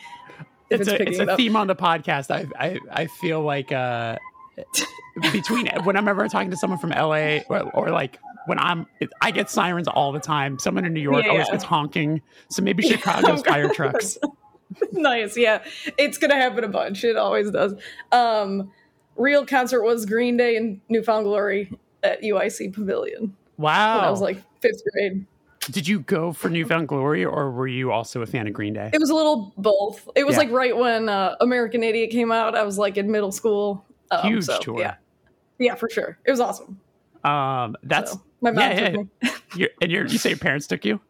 It's, 0.68 0.86
it's, 0.86 0.90
a 0.90 1.08
it's 1.08 1.18
a 1.18 1.36
theme 1.36 1.56
on 1.56 1.66
the 1.66 1.74
podcast. 1.74 2.30
I 2.30 2.46
I 2.58 2.78
I 2.92 3.06
feel 3.06 3.40
like 3.40 3.72
uh 3.72 4.16
between 5.32 5.66
whenever 5.84 5.90
I'm 5.98 6.08
ever 6.08 6.28
talking 6.28 6.50
to 6.50 6.56
someone 6.56 6.78
from 6.78 6.90
LA 6.90 7.38
or, 7.48 7.62
or 7.74 7.90
like 7.90 8.18
when 8.46 8.58
I'm 8.58 8.86
I 9.20 9.30
get 9.30 9.50
sirens 9.50 9.88
all 9.88 10.12
the 10.12 10.20
time. 10.20 10.58
Someone 10.58 10.84
in 10.84 10.92
New 10.92 11.00
York 11.00 11.24
Yeah, 11.24 11.30
always 11.32 11.46
yeah. 11.48 11.52
gets 11.52 11.64
honking. 11.64 12.22
So 12.48 12.62
maybe 12.62 12.82
Chicago's 12.88 13.42
fire 13.42 13.68
trucks. 13.72 14.18
nice, 14.92 15.36
yeah. 15.36 15.62
It's 15.98 16.18
gonna 16.18 16.36
happen 16.36 16.64
a 16.64 16.68
bunch. 16.68 17.04
It 17.04 17.16
always 17.16 17.50
does. 17.50 17.74
Um, 18.12 18.70
real 19.16 19.44
concert 19.44 19.82
was 19.82 20.06
Green 20.06 20.36
Day 20.36 20.56
in 20.56 20.80
Newfound 20.88 21.24
Glory 21.24 21.72
at 22.02 22.22
UIC 22.22 22.72
Pavilion 22.72 23.36
Wow. 23.58 23.96
when 23.96 24.04
I 24.04 24.10
was 24.10 24.20
like 24.20 24.38
fifth 24.60 24.82
grade. 24.92 25.26
Did 25.70 25.86
you 25.86 26.00
go 26.00 26.32
for 26.32 26.48
Newfound 26.48 26.88
Glory 26.88 27.24
or 27.24 27.50
were 27.50 27.66
you 27.68 27.92
also 27.92 28.22
a 28.22 28.26
fan 28.26 28.46
of 28.46 28.54
Green 28.54 28.72
Day? 28.72 28.90
It 28.94 28.98
was 28.98 29.10
a 29.10 29.14
little 29.14 29.52
both. 29.58 30.08
It 30.16 30.24
was 30.26 30.34
Yeah. 30.34 30.38
like 30.40 30.50
right 30.50 30.74
when 30.74 31.08
uh, 31.10 31.36
American 31.40 31.82
Idiot 31.82 32.10
came 32.10 32.32
out. 32.32 32.56
I 32.56 32.62
was 32.62 32.78
like 32.78 32.96
in 32.96 33.10
middle 33.10 33.30
school. 33.30 33.84
Um, 34.10 34.26
Huge 34.26 34.44
so, 34.44 34.58
tour. 34.60 34.80
Yeah, 34.80 34.94
yeah, 35.58 35.74
for 35.74 35.88
sure. 35.90 36.18
It 36.24 36.30
was 36.30 36.40
awesome. 36.40 36.80
Um 37.24 37.76
that's 37.82 38.12
So, 38.12 38.22
my 38.40 38.50
mom 38.50 38.62
yeah, 38.70 38.88
took 38.90 39.08
yeah. 39.22 39.30
me. 39.56 39.68
And 39.82 39.90
you 39.92 40.08
say 40.08 40.30
your 40.30 40.38
parents 40.38 40.66
took 40.66 40.84
you? 40.84 41.00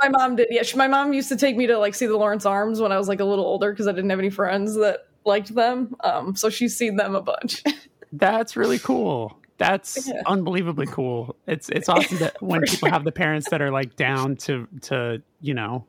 My 0.00 0.08
mom 0.08 0.36
did. 0.36 0.48
Yeah, 0.50 0.62
she, 0.62 0.76
my 0.76 0.86
mom 0.88 1.12
used 1.12 1.28
to 1.30 1.36
take 1.36 1.56
me 1.56 1.66
to 1.66 1.78
like 1.78 1.94
see 1.94 2.06
the 2.06 2.16
Lawrence 2.16 2.44
Arms 2.46 2.80
when 2.80 2.92
I 2.92 2.98
was 2.98 3.08
like 3.08 3.20
a 3.20 3.24
little 3.24 3.46
older 3.46 3.72
because 3.72 3.88
I 3.88 3.92
didn't 3.92 4.10
have 4.10 4.18
any 4.18 4.30
friends 4.30 4.74
that 4.76 5.06
liked 5.24 5.54
them. 5.54 5.96
Um, 6.04 6.36
so 6.36 6.50
she's 6.50 6.76
seen 6.76 6.96
them 6.96 7.14
a 7.14 7.22
bunch. 7.22 7.62
That's 8.12 8.56
really 8.56 8.78
cool. 8.78 9.38
That's 9.56 10.06
Yeah. 10.06 10.22
unbelievably 10.26 10.86
cool. 10.86 11.36
It's 11.46 11.68
it's 11.70 11.88
awesome 11.88 12.18
that 12.18 12.40
when 12.42 12.62
people 12.62 12.90
have 12.90 13.04
the 13.04 13.12
parents 13.12 13.48
that 13.50 13.60
are 13.62 13.70
like 13.70 13.96
down 13.96 14.36
to 14.36 14.68
to 14.82 15.22
you 15.40 15.54
know 15.54 15.84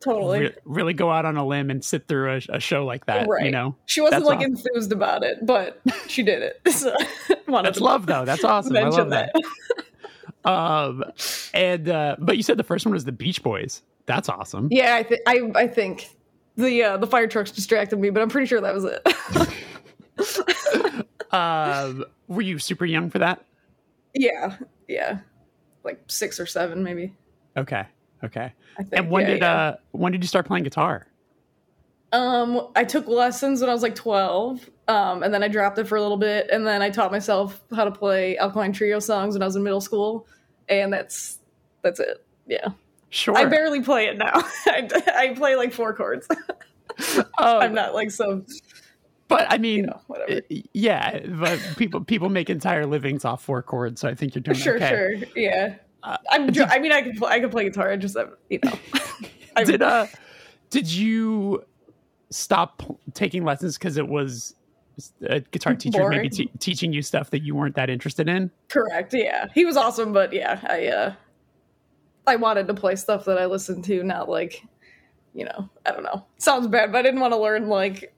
totally. 0.00 0.40
re- 0.40 0.54
really 0.64 0.92
go 0.92 1.10
out 1.10 1.24
on 1.24 1.36
a 1.36 1.46
limb 1.46 1.70
and 1.70 1.84
sit 1.84 2.06
through 2.08 2.34
a, 2.34 2.40
a 2.56 2.60
show 2.60 2.84
like 2.84 3.06
that. 3.06 3.28
right. 3.28 3.44
You 3.44 3.50
know, 3.50 3.76
she 3.86 4.00
wasn't 4.00 4.24
That's 4.24 4.28
like 4.28 4.38
awesome. 4.38 4.52
enthused 4.52 4.92
about 4.92 5.22
it, 5.24 5.44
but 5.44 5.80
she 6.06 6.22
did 6.22 6.42
it. 6.42 6.60
So 6.72 6.94
that's 7.48 7.80
love 7.80 8.06
though. 8.06 8.24
That's 8.24 8.44
awesome. 8.44 8.76
I 8.76 8.82
love 8.82 8.94
mention 8.94 9.10
that. 9.10 9.32
Um, 10.44 11.04
and 11.52 11.88
uh, 11.88 12.16
but 12.18 12.36
you 12.38 12.42
said 12.42 12.56
the 12.56 12.62
first 12.64 12.86
one 12.86 12.92
was 12.94 13.04
the 13.04 13.12
Beach 13.12 13.42
Boys. 13.42 13.82
That's 14.06 14.28
awesome. 14.30 14.68
Yeah, 14.70 14.94
I 14.94 15.02
think 15.02 15.20
I 15.26 15.50
I 15.54 15.66
think 15.66 16.08
the 16.56 16.82
uh, 16.84 16.96
the 16.96 17.06
fire 17.06 17.26
trucks 17.26 17.50
distracted 17.50 17.98
me, 17.98 18.08
but 18.10 18.22
I'm 18.22 18.30
pretty 18.30 18.46
sure 18.46 18.60
that 18.60 18.72
was 18.72 18.84
it. 18.84 19.06
um, 21.32 22.04
were 22.28 22.40
you 22.40 22.58
super 22.58 22.86
young 22.86 23.10
for 23.10 23.18
that? 23.18 23.44
Yeah, 24.14 24.56
yeah, 24.86 25.18
like 25.84 26.00
six 26.06 26.40
or 26.40 26.46
seven, 26.46 26.82
maybe. 26.82 27.14
Okay, 27.56 27.84
okay. 28.24 28.52
And 28.92 29.10
when 29.10 29.22
yeah, 29.22 29.30
did 29.30 29.40
yeah. 29.42 29.54
uh 29.54 29.76
when 29.92 30.12
did 30.12 30.22
you 30.22 30.28
start 30.28 30.46
playing 30.46 30.64
guitar? 30.64 31.06
Um, 32.12 32.68
I 32.74 32.84
took 32.84 33.06
lessons 33.06 33.60
when 33.60 33.68
I 33.68 33.72
was 33.74 33.82
like 33.82 33.94
12, 33.94 34.70
um, 34.88 35.22
and 35.22 35.34
then 35.34 35.42
I 35.42 35.48
dropped 35.48 35.78
it 35.78 35.86
for 35.86 35.96
a 35.96 36.00
little 36.00 36.16
bit, 36.16 36.48
and 36.50 36.66
then 36.66 36.80
I 36.80 36.88
taught 36.88 37.12
myself 37.12 37.62
how 37.74 37.84
to 37.84 37.90
play 37.90 38.38
Alkaline 38.38 38.72
Trio 38.72 38.98
songs 38.98 39.34
when 39.34 39.42
I 39.42 39.44
was 39.44 39.56
in 39.56 39.62
middle 39.62 39.82
school, 39.82 40.26
and 40.68 40.92
that's 40.92 41.38
that's 41.82 42.00
it. 42.00 42.24
Yeah. 42.46 42.68
Sure. 43.10 43.36
I 43.36 43.44
barely 43.46 43.82
play 43.82 44.06
it 44.06 44.18
now. 44.18 44.32
I, 44.66 44.88
I 45.14 45.34
play 45.34 45.56
like 45.56 45.72
four 45.72 45.94
chords. 45.94 46.26
oh, 47.38 47.58
I'm 47.58 47.74
not 47.74 47.94
like 47.94 48.10
some. 48.10 48.46
But 49.28 49.46
I 49.50 49.58
mean, 49.58 49.76
you 49.76 49.86
know, 49.86 50.00
whatever. 50.06 50.40
Yeah, 50.72 51.20
but 51.26 51.60
people 51.76 52.02
people 52.02 52.30
make 52.30 52.48
entire 52.48 52.86
livings 52.86 53.24
off 53.24 53.42
four 53.42 53.62
chords, 53.62 54.00
so 54.00 54.08
I 54.08 54.14
think 54.14 54.34
you're 54.34 54.42
doing 54.42 54.56
sure, 54.58 54.76
okay. 54.76 54.88
sure, 54.88 55.14
yeah. 55.36 55.74
Uh, 56.08 56.16
I'm. 56.30 56.46
Did, 56.46 56.62
I 56.62 56.78
mean, 56.78 56.90
I 56.90 57.02
can 57.02 57.16
play, 57.16 57.30
I 57.30 57.38
can 57.38 57.50
play 57.50 57.64
guitar. 57.64 57.90
I 57.90 57.96
just 57.96 58.16
you 58.48 58.58
know. 58.64 58.72
did 59.64 59.82
uh, 59.82 60.06
did 60.70 60.90
you 60.90 61.62
stop 62.30 62.82
taking 63.12 63.44
lessons 63.44 63.76
because 63.76 63.98
it 63.98 64.08
was 64.08 64.54
a 65.22 65.40
guitar 65.40 65.74
teacher 65.74 65.98
Boring. 65.98 66.16
maybe 66.16 66.30
te- 66.30 66.50
teaching 66.60 66.94
you 66.94 67.02
stuff 67.02 67.28
that 67.30 67.42
you 67.42 67.54
weren't 67.54 67.74
that 67.76 67.90
interested 67.90 68.26
in? 68.26 68.50
Correct. 68.68 69.12
Yeah, 69.12 69.48
he 69.54 69.66
was 69.66 69.76
awesome, 69.76 70.14
but 70.14 70.32
yeah, 70.32 70.58
I 70.62 70.86
uh, 70.86 71.12
I 72.26 72.36
wanted 72.36 72.66
to 72.68 72.74
play 72.74 72.96
stuff 72.96 73.26
that 73.26 73.36
I 73.36 73.44
listened 73.44 73.84
to, 73.84 74.02
not 74.02 74.30
like, 74.30 74.62
you 75.34 75.44
know, 75.44 75.68
I 75.84 75.90
don't 75.90 76.04
know. 76.04 76.24
Sounds 76.38 76.68
bad, 76.68 76.90
but 76.90 77.00
I 77.00 77.02
didn't 77.02 77.20
want 77.20 77.34
to 77.34 77.38
learn 77.38 77.68
like 77.68 78.14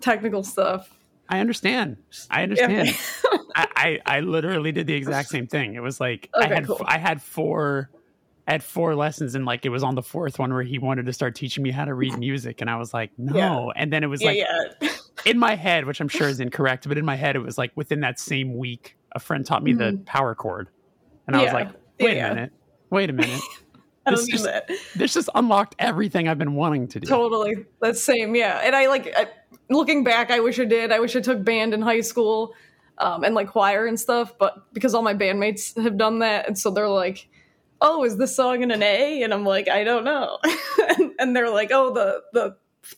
technical 0.00 0.42
stuff. 0.42 0.92
I 1.28 1.38
understand. 1.38 1.98
I 2.30 2.42
understand. 2.42 2.88
I, 3.58 4.00
I, 4.06 4.18
I 4.18 4.20
literally 4.20 4.70
did 4.70 4.86
the 4.86 4.94
exact 4.94 5.28
same 5.30 5.48
thing. 5.48 5.74
It 5.74 5.82
was 5.82 6.00
like 6.00 6.30
okay, 6.34 6.46
I 6.46 6.54
had 6.54 6.66
cool. 6.66 6.80
I 6.84 6.98
had 6.98 7.20
four 7.20 7.90
I 8.46 8.52
had 8.52 8.62
four 8.62 8.94
lessons 8.94 9.34
and 9.34 9.44
like 9.44 9.66
it 9.66 9.68
was 9.68 9.82
on 9.82 9.94
the 9.94 10.02
fourth 10.02 10.38
one 10.38 10.52
where 10.52 10.62
he 10.62 10.78
wanted 10.78 11.06
to 11.06 11.12
start 11.12 11.34
teaching 11.34 11.62
me 11.62 11.70
how 11.70 11.84
to 11.84 11.92
read 11.92 12.16
music 12.16 12.60
and 12.60 12.70
I 12.70 12.76
was 12.76 12.94
like, 12.94 13.10
no. 13.18 13.36
Yeah. 13.36 13.82
And 13.82 13.92
then 13.92 14.04
it 14.04 14.06
was 14.06 14.22
yeah, 14.22 14.28
like 14.28 14.44
yeah. 14.80 14.88
in 15.26 15.38
my 15.38 15.56
head, 15.56 15.86
which 15.86 16.00
I'm 16.00 16.08
sure 16.08 16.28
is 16.28 16.40
incorrect, 16.40 16.88
but 16.88 16.96
in 16.96 17.04
my 17.04 17.16
head 17.16 17.34
it 17.34 17.40
was 17.40 17.58
like 17.58 17.72
within 17.74 18.00
that 18.00 18.20
same 18.20 18.56
week, 18.56 18.96
a 19.12 19.18
friend 19.18 19.44
taught 19.44 19.62
me 19.62 19.72
mm-hmm. 19.72 19.96
the 19.96 20.02
power 20.04 20.34
chord. 20.34 20.68
And 21.26 21.36
I 21.36 21.42
was 21.42 21.52
like, 21.52 21.68
wait 21.98 22.18
a 22.18 22.28
minute. 22.28 22.52
Wait 22.90 23.10
a 23.10 23.12
minute. 23.12 23.42
I 24.06 24.12
don't 24.12 24.20
this 24.20 24.28
just, 24.28 24.44
that. 24.44 24.70
This 24.96 25.12
just 25.12 25.28
unlocked 25.34 25.74
everything 25.78 26.28
I've 26.28 26.38
been 26.38 26.54
wanting 26.54 26.88
to 26.88 27.00
do. 27.00 27.06
Totally. 27.06 27.66
That's 27.82 28.02
same. 28.02 28.34
Yeah. 28.34 28.60
And 28.64 28.74
I 28.74 28.86
like 28.86 29.12
I, 29.14 29.26
looking 29.68 30.04
back, 30.04 30.30
I 30.30 30.40
wish 30.40 30.58
I 30.58 30.64
did. 30.64 30.92
I 30.92 31.00
wish 31.00 31.14
I 31.16 31.20
took 31.20 31.44
band 31.44 31.74
in 31.74 31.82
high 31.82 32.00
school 32.00 32.54
um, 32.98 33.24
and 33.24 33.34
like 33.34 33.48
choir 33.48 33.86
and 33.86 33.98
stuff, 33.98 34.34
but 34.38 34.72
because 34.72 34.94
all 34.94 35.02
my 35.02 35.14
bandmates 35.14 35.80
have 35.82 35.96
done 35.96 36.20
that. 36.20 36.46
And 36.46 36.58
so 36.58 36.70
they're 36.70 36.88
like, 36.88 37.28
oh, 37.80 38.04
is 38.04 38.16
this 38.16 38.34
song 38.34 38.62
in 38.62 38.70
an 38.70 38.82
A? 38.82 39.22
And 39.22 39.32
I'm 39.32 39.44
like, 39.44 39.68
I 39.68 39.84
don't 39.84 40.04
know. 40.04 40.38
and, 40.98 41.12
and, 41.18 41.36
they're 41.36 41.50
like, 41.50 41.70
oh, 41.72 41.92
the 41.92 42.22
the 42.32 42.56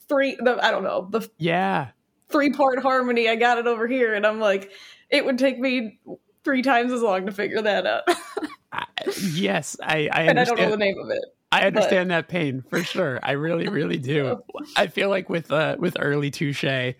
three, 0.09 0.37
the 0.37 0.59
I 0.62 0.71
don't 0.71 0.85
know, 0.85 1.09
the 1.11 1.28
yeah 1.38 1.88
three 2.30 2.52
part 2.52 2.80
harmony. 2.80 3.28
I 3.28 3.37
got 3.37 3.59
it 3.59 3.66
over 3.66 3.87
here, 3.87 4.14
and 4.14 4.26
I'm 4.26 4.40
like, 4.40 4.71
it 5.11 5.25
would 5.25 5.38
take 5.38 5.59
me 5.59 5.99
three 6.45 6.62
times 6.62 6.92
as 6.92 7.02
long 7.02 7.26
to 7.26 7.33
figure 7.33 7.62
that 7.62 7.87
out. 7.87 8.02
I, 8.73 8.87
yes, 9.33 9.76
I, 9.83 10.09
I 10.12 10.23
and 10.23 10.38
I 10.38 10.45
don't 10.45 10.59
know 10.59 10.71
the 10.71 10.76
name 10.76 10.99
of 10.99 11.11
it. 11.11 11.25
I 11.52 11.62
understand 11.62 12.09
but. 12.09 12.14
that 12.14 12.28
pain 12.28 12.62
for 12.69 12.83
sure. 12.85 13.19
I 13.23 13.33
really, 13.33 13.69
really 13.69 13.99
do. 13.99 14.42
I 14.76 14.87
feel 14.87 15.09
like 15.09 15.28
with 15.28 15.50
uh 15.50 15.76
with 15.78 15.97
early 15.99 16.30
touche, 16.30 16.95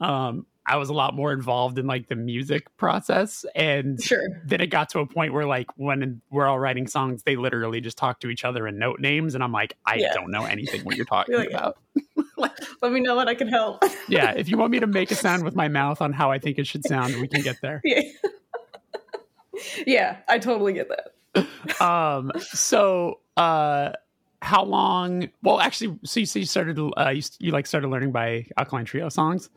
um, 0.00 0.46
I 0.64 0.76
was 0.76 0.88
a 0.88 0.92
lot 0.92 1.14
more 1.14 1.32
involved 1.32 1.78
in 1.78 1.86
like 1.86 2.08
the 2.08 2.14
music 2.14 2.74
process. 2.76 3.44
And 3.54 4.00
sure. 4.00 4.42
then 4.46 4.60
it 4.60 4.68
got 4.68 4.90
to 4.90 5.00
a 5.00 5.06
point 5.06 5.32
where 5.32 5.46
like 5.46 5.66
when 5.76 6.22
we're 6.30 6.46
all 6.46 6.58
writing 6.58 6.86
songs, 6.86 7.24
they 7.24 7.34
literally 7.34 7.80
just 7.80 7.98
talk 7.98 8.20
to 8.20 8.28
each 8.28 8.44
other 8.44 8.68
in 8.68 8.78
note 8.78 9.00
names. 9.00 9.34
And 9.34 9.42
I'm 9.42 9.50
like, 9.50 9.76
I 9.86 9.96
yeah. 9.96 10.12
don't 10.14 10.30
know 10.30 10.44
anything 10.44 10.84
what 10.84 10.96
you're 10.96 11.04
talking 11.06 11.34
like, 11.34 11.50
about. 11.50 11.78
Let 12.82 12.92
me 12.92 13.00
know 13.00 13.16
what 13.16 13.28
I 13.28 13.34
can 13.34 13.48
help. 13.48 13.82
yeah. 14.08 14.32
If 14.32 14.48
you 14.48 14.56
want 14.56 14.70
me 14.70 14.80
to 14.80 14.86
make 14.86 15.10
a 15.10 15.16
sound 15.16 15.44
with 15.44 15.56
my 15.56 15.68
mouth 15.68 16.00
on 16.00 16.12
how 16.12 16.30
I 16.30 16.38
think 16.38 16.58
it 16.58 16.66
should 16.66 16.84
sound, 16.84 17.20
we 17.20 17.28
can 17.28 17.42
get 17.42 17.60
there. 17.60 17.80
Yeah. 17.84 18.02
yeah, 19.86 20.16
I 20.28 20.38
totally 20.38 20.72
get 20.72 20.88
that. 20.88 21.80
um, 21.80 22.30
so 22.38 23.20
uh 23.36 23.92
how 24.42 24.62
long 24.64 25.30
well 25.42 25.60
actually 25.60 25.98
so 26.04 26.20
you, 26.20 26.26
so 26.26 26.38
you 26.38 26.44
started 26.44 26.78
uh 26.78 27.08
you, 27.08 27.22
you 27.38 27.52
like 27.52 27.66
started 27.66 27.88
learning 27.88 28.12
by 28.12 28.44
alkaline 28.58 28.84
trio 28.84 29.08
songs 29.08 29.48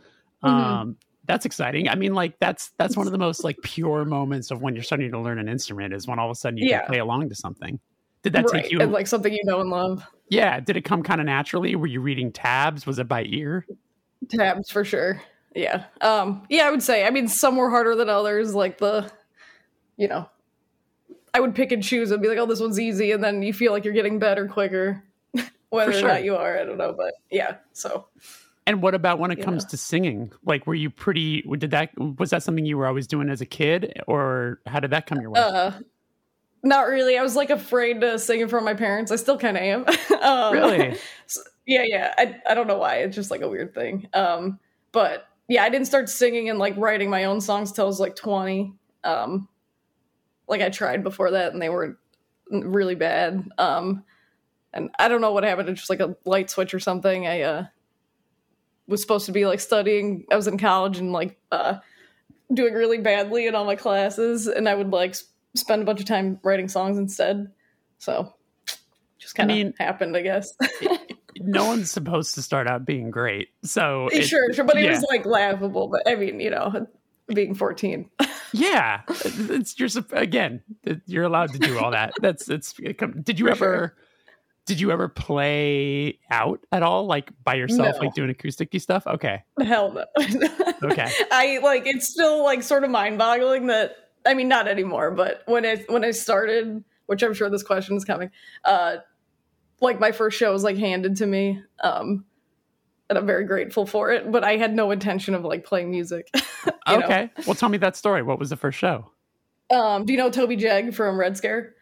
Mm-hmm. 0.46 0.64
Um, 0.64 0.98
that's 1.28 1.46
exciting. 1.46 1.90
I 1.90 1.96
mean, 1.96 2.14
like 2.14 2.40
that's 2.40 2.72
that's 2.78 2.96
one 2.96 3.08
of 3.08 3.12
the 3.12 3.18
most 3.18 3.44
like 3.44 3.58
pure 3.64 4.06
moments 4.06 4.52
of 4.52 4.62
when 4.62 4.76
you're 4.76 4.84
starting 4.84 5.12
to 5.12 5.20
learn 5.20 5.40
an 5.40 5.50
instrument 5.50 5.94
is 5.94 6.08
when 6.08 6.20
all 6.20 6.30
of 6.30 6.32
a 6.32 6.36
sudden 6.36 6.58
you 6.58 6.70
yeah. 6.70 6.80
can 6.80 6.88
play 6.88 7.00
along 7.00 7.30
to 7.30 7.36
something. 7.36 7.80
Did 8.22 8.34
that 8.34 8.46
right. 8.52 8.64
take 8.64 8.72
you 8.72 8.80
and 8.80 8.92
like 8.92 9.08
something 9.08 9.34
you 9.34 9.44
know 9.44 9.62
and 9.62 9.70
love? 9.70 10.06
Yeah. 10.30 10.60
Did 10.60 10.78
it 10.78 10.82
come 10.82 11.04
kind 11.04 11.22
of 11.22 11.26
naturally? 11.26 11.76
Were 11.76 11.88
you 11.88 12.02
reading 12.02 12.32
tabs? 12.32 12.86
Was 12.86 13.00
it 13.00 13.08
by 13.08 13.24
ear? 13.24 13.66
Tabs 14.30 14.72
for 14.72 14.84
sure. 14.84 15.22
Yeah. 15.56 15.86
Um, 16.02 16.44
yeah, 16.50 16.68
I 16.68 16.72
would 16.72 16.84
say. 16.84 17.06
I 17.06 17.10
mean, 17.10 17.28
some 17.28 17.56
were 17.56 17.70
harder 17.70 17.96
than 17.96 18.10
others. 18.10 18.54
Like 18.54 18.78
the, 18.78 19.12
you 19.98 20.08
know, 20.08 20.30
I 21.34 21.40
would 21.40 21.56
pick 21.56 21.72
and 21.72 21.84
choose 21.84 22.12
and 22.12 22.22
be 22.22 22.28
like, 22.28 22.38
"Oh, 22.38 22.46
this 22.46 22.60
one's 22.60 22.80
easy," 22.80 23.12
and 23.12 23.24
then 23.24 23.42
you 23.42 23.54
feel 23.54 23.72
like 23.72 23.86
you're 23.86 23.94
getting 23.94 24.20
better 24.20 24.48
quicker. 24.48 25.04
Whether 25.70 25.94
sure. 25.94 26.06
or 26.06 26.08
not 26.08 26.24
you 26.24 26.36
are, 26.36 26.58
I 26.58 26.64
don't 26.64 26.78
know, 26.78 26.94
but 26.94 27.14
yeah. 27.30 27.58
So 27.74 28.08
and 28.68 28.82
what 28.82 28.96
about 28.96 29.20
when 29.20 29.32
it 29.32 29.42
comes 29.42 29.64
to 29.66 29.78
singing? 29.78 30.32
Like, 30.44 30.66
were 30.66 30.74
you 30.74 30.90
pretty? 30.90 31.42
Did 31.42 31.72
that 31.72 31.92
was 32.18 32.32
that 32.32 32.44
something 32.44 32.66
you 32.66 32.78
were 32.78 32.88
always 32.88 33.06
doing 33.08 33.30
as 33.30 33.42
a 33.42 33.46
kid, 33.46 34.02
or 34.08 34.60
how 34.66 34.80
did 34.80 34.92
that 34.92 35.06
come 35.06 35.22
your 35.22 35.30
way? 35.30 35.40
Uh, 35.40 35.72
not 36.64 36.88
really. 36.88 37.18
I 37.18 37.22
was 37.22 37.36
like 37.36 37.52
afraid 37.52 38.02
to 38.02 38.18
sing 38.18 38.42
in 38.42 38.48
front 38.48 38.64
of 38.64 38.66
my 38.66 38.78
parents. 38.78 39.12
I 39.12 39.18
still 39.18 39.38
kind 39.38 39.56
of 39.56 39.64
am. 39.64 39.86
um, 40.22 40.54
really? 40.54 40.98
So, 41.28 41.42
yeah, 41.68 41.84
yeah. 41.84 42.14
I 42.18 42.36
I 42.48 42.54
don't 42.54 42.68
know 42.68 42.78
why. 42.78 42.98
It's 42.98 43.16
just 43.16 43.32
like 43.32 43.42
a 43.42 43.50
weird 43.50 43.74
thing. 43.74 44.08
Um, 44.14 44.60
but 44.92 45.28
yeah, 45.48 45.64
I 45.64 45.70
didn't 45.70 45.88
start 45.88 46.10
singing 46.10 46.50
and 46.50 46.58
like 46.60 46.76
writing 46.78 47.10
my 47.10 47.26
own 47.26 47.42
songs 47.42 47.72
till 47.72 47.86
I 47.86 47.88
was 47.88 48.00
like 48.00 48.16
twenty. 48.16 48.74
Um, 49.04 49.48
like 50.48 50.62
I 50.62 50.70
tried 50.70 51.04
before 51.04 51.32
that, 51.32 51.54
and 51.54 51.62
they 51.62 51.70
were 51.70 52.00
really 52.50 52.96
bad. 52.96 53.48
Um, 53.58 54.04
and 54.74 54.90
I 55.00 55.08
don't 55.08 55.22
know 55.22 55.32
what 55.32 55.44
happened. 55.44 55.70
It's 55.70 55.82
just 55.82 55.90
like 55.90 56.00
a 56.00 56.16
light 56.26 56.50
switch 56.50 56.74
or 56.74 56.80
something. 56.80 57.26
I 57.26 57.42
uh 57.42 57.66
was 58.88 59.02
supposed 59.02 59.26
to 59.26 59.32
be 59.32 59.46
like 59.46 59.60
studying. 59.60 60.26
I 60.32 60.36
was 60.36 60.48
in 60.48 60.58
college 60.58 60.98
and 60.98 61.12
like 61.12 61.38
uh, 61.52 61.78
doing 62.54 62.74
really 62.74 63.00
badly 63.00 63.48
in 63.48 63.56
all 63.56 63.66
my 63.66 63.76
classes, 63.76 64.48
and 64.48 64.70
I 64.70 64.76
would 64.76 64.92
like 64.92 65.16
spend 65.56 65.82
a 65.82 65.86
bunch 65.86 66.00
of 66.00 66.06
time 66.06 66.40
writing 66.44 66.68
songs 66.68 66.98
instead. 66.98 67.52
So 67.98 68.34
just 69.18 69.36
kind 69.36 69.50
of 69.50 69.56
I 69.56 69.58
mean, 69.58 69.74
happened, 69.80 70.16
I 70.16 70.22
guess. 70.22 70.54
no 71.40 71.66
one's 71.66 71.92
supposed 71.92 72.36
to 72.36 72.42
start 72.42 72.68
out 72.68 72.86
being 72.86 73.10
great, 73.12 73.50
so 73.64 74.08
it, 74.12 74.24
sure, 74.24 74.54
sure, 74.54 74.66
but 74.66 74.78
it 74.78 74.86
yeah. 74.86 74.92
was 74.92 75.06
like 75.10 75.26
laughable. 75.26 75.88
But 75.88 76.04
I 76.08 76.16
mean, 76.16 76.40
you 76.40 76.52
know, 76.52 76.88
being 77.28 77.56
fourteen. 77.56 78.10
yeah, 78.54 79.02
it's 79.10 79.74
just 79.74 79.98
again, 80.12 80.62
you're 81.08 81.24
allowed 81.24 81.54
to 81.54 81.60
do 81.60 81.80
all 81.80 81.92
that. 81.92 82.14
That's 82.22 82.50
it's. 82.50 82.74
Did 82.74 83.40
you 83.40 83.48
For 83.48 83.52
ever? 83.52 83.58
Sure 83.58 84.05
did 84.66 84.80
you 84.80 84.92
ever 84.92 85.08
play 85.08 86.20
out 86.32 86.60
at 86.72 86.82
all, 86.82 87.06
like 87.06 87.32
by 87.44 87.54
yourself, 87.54 87.98
no. 87.98 88.06
like 88.06 88.16
doing 88.16 88.34
acousticy 88.34 88.82
stuff? 88.82 89.06
Okay. 89.06 89.44
Hell 89.62 89.94
no. 89.94 90.06
okay. 90.84 91.12
I 91.32 91.60
like 91.62 91.86
it's 91.86 92.08
still 92.08 92.44
like 92.44 92.64
sort 92.64 92.84
of 92.84 92.90
mind 92.90 93.18
boggling 93.18 93.68
that 93.68 93.96
I 94.26 94.34
mean 94.34 94.48
not 94.48 94.68
anymore, 94.68 95.12
but 95.12 95.44
when 95.46 95.66
I 95.66 95.86
when 95.88 96.04
I 96.04 96.12
started, 96.12 96.84
which 97.06 97.22
I'm 97.22 97.34
sure 97.34 97.50
this 97.50 97.64
question 97.64 97.96
is 97.96 98.06
coming, 98.06 98.32
uh 98.64 98.98
like 99.82 100.00
my 100.00 100.12
first 100.12 100.38
show 100.38 100.52
was 100.52 100.64
like 100.64 100.78
handed 100.78 101.18
to 101.18 101.28
me. 101.28 101.62
Um 101.84 102.26
and 103.08 103.20
I'm 103.20 103.28
very 103.28 103.46
grateful 103.46 103.86
for 103.86 104.10
it, 104.12 104.32
but 104.32 104.44
I 104.44 104.58
had 104.58 104.76
no 104.76 104.90
intention 104.90 105.36
of 105.36 105.44
like 105.44 105.64
playing 105.64 105.92
music. 105.92 106.28
okay. 106.88 107.30
Know? 107.38 107.44
Well 107.46 107.56
tell 107.56 107.70
me 107.70 107.78
that 107.78 107.96
story. 107.96 108.24
What 108.24 108.40
was 108.40 108.50
the 108.50 108.58
first 108.58 108.80
show? 108.80 109.12
Um, 109.72 110.06
do 110.06 110.14
you 110.14 110.18
know 110.18 110.30
Toby 110.30 110.56
Jeg 110.56 110.94
from 110.94 111.20
Red 111.20 111.38
Scare? 111.38 111.74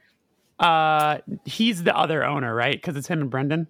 Uh, 0.59 1.17
he's 1.45 1.83
the 1.83 1.95
other 1.95 2.23
owner, 2.23 2.53
right? 2.53 2.75
Because 2.75 2.95
it's 2.95 3.07
him 3.07 3.21
and 3.21 3.29
Brendan. 3.29 3.67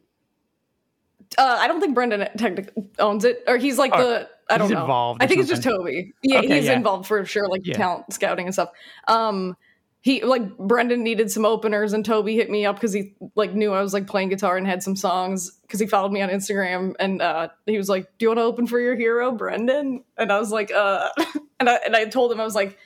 Uh, 1.37 1.57
I 1.59 1.67
don't 1.67 1.79
think 1.79 1.95
Brendan 1.95 2.27
technically 2.37 2.83
owns 2.99 3.25
it, 3.25 3.43
or 3.47 3.57
he's 3.57 3.77
like 3.77 3.91
oh, 3.93 4.01
the 4.01 4.29
I 4.49 4.57
don't 4.57 4.69
know. 4.69 4.81
Involved 4.81 5.23
I 5.23 5.27
think 5.27 5.39
something. 5.41 5.57
it's 5.57 5.65
just 5.65 5.77
Toby. 5.77 6.13
Yeah, 6.21 6.39
okay, 6.39 6.55
he's 6.55 6.65
yeah. 6.65 6.73
involved 6.73 7.07
for 7.07 7.23
sure, 7.25 7.47
like 7.47 7.65
yeah. 7.65 7.75
talent 7.75 8.13
scouting 8.13 8.45
and 8.45 8.53
stuff. 8.53 8.69
Um, 9.07 9.55
he 10.01 10.23
like 10.23 10.57
Brendan 10.57 11.01
needed 11.01 11.31
some 11.31 11.45
openers, 11.45 11.93
and 11.93 12.05
Toby 12.05 12.35
hit 12.35 12.49
me 12.49 12.65
up 12.65 12.75
because 12.75 12.91
he 12.91 13.15
like 13.35 13.53
knew 13.53 13.71
I 13.71 13.81
was 13.81 13.93
like 13.93 14.05
playing 14.05 14.29
guitar 14.29 14.57
and 14.57 14.67
had 14.67 14.83
some 14.83 14.95
songs 14.95 15.51
because 15.61 15.79
he 15.79 15.87
followed 15.87 16.11
me 16.11 16.21
on 16.21 16.29
Instagram, 16.29 16.93
and 16.99 17.21
uh, 17.21 17.47
he 17.65 17.77
was 17.77 17.87
like, 17.87 18.05
"Do 18.17 18.25
you 18.25 18.29
want 18.29 18.39
to 18.39 18.43
open 18.43 18.67
for 18.67 18.79
your 18.79 18.95
hero, 18.95 19.31
Brendan?" 19.31 20.03
And 20.17 20.31
I 20.31 20.39
was 20.39 20.51
like, 20.51 20.71
"Uh," 20.71 21.09
and 21.59 21.69
I 21.69 21.75
and 21.85 21.95
I 21.95 22.05
told 22.05 22.33
him 22.33 22.41
I 22.41 22.43
was 22.43 22.55
like, 22.55 22.77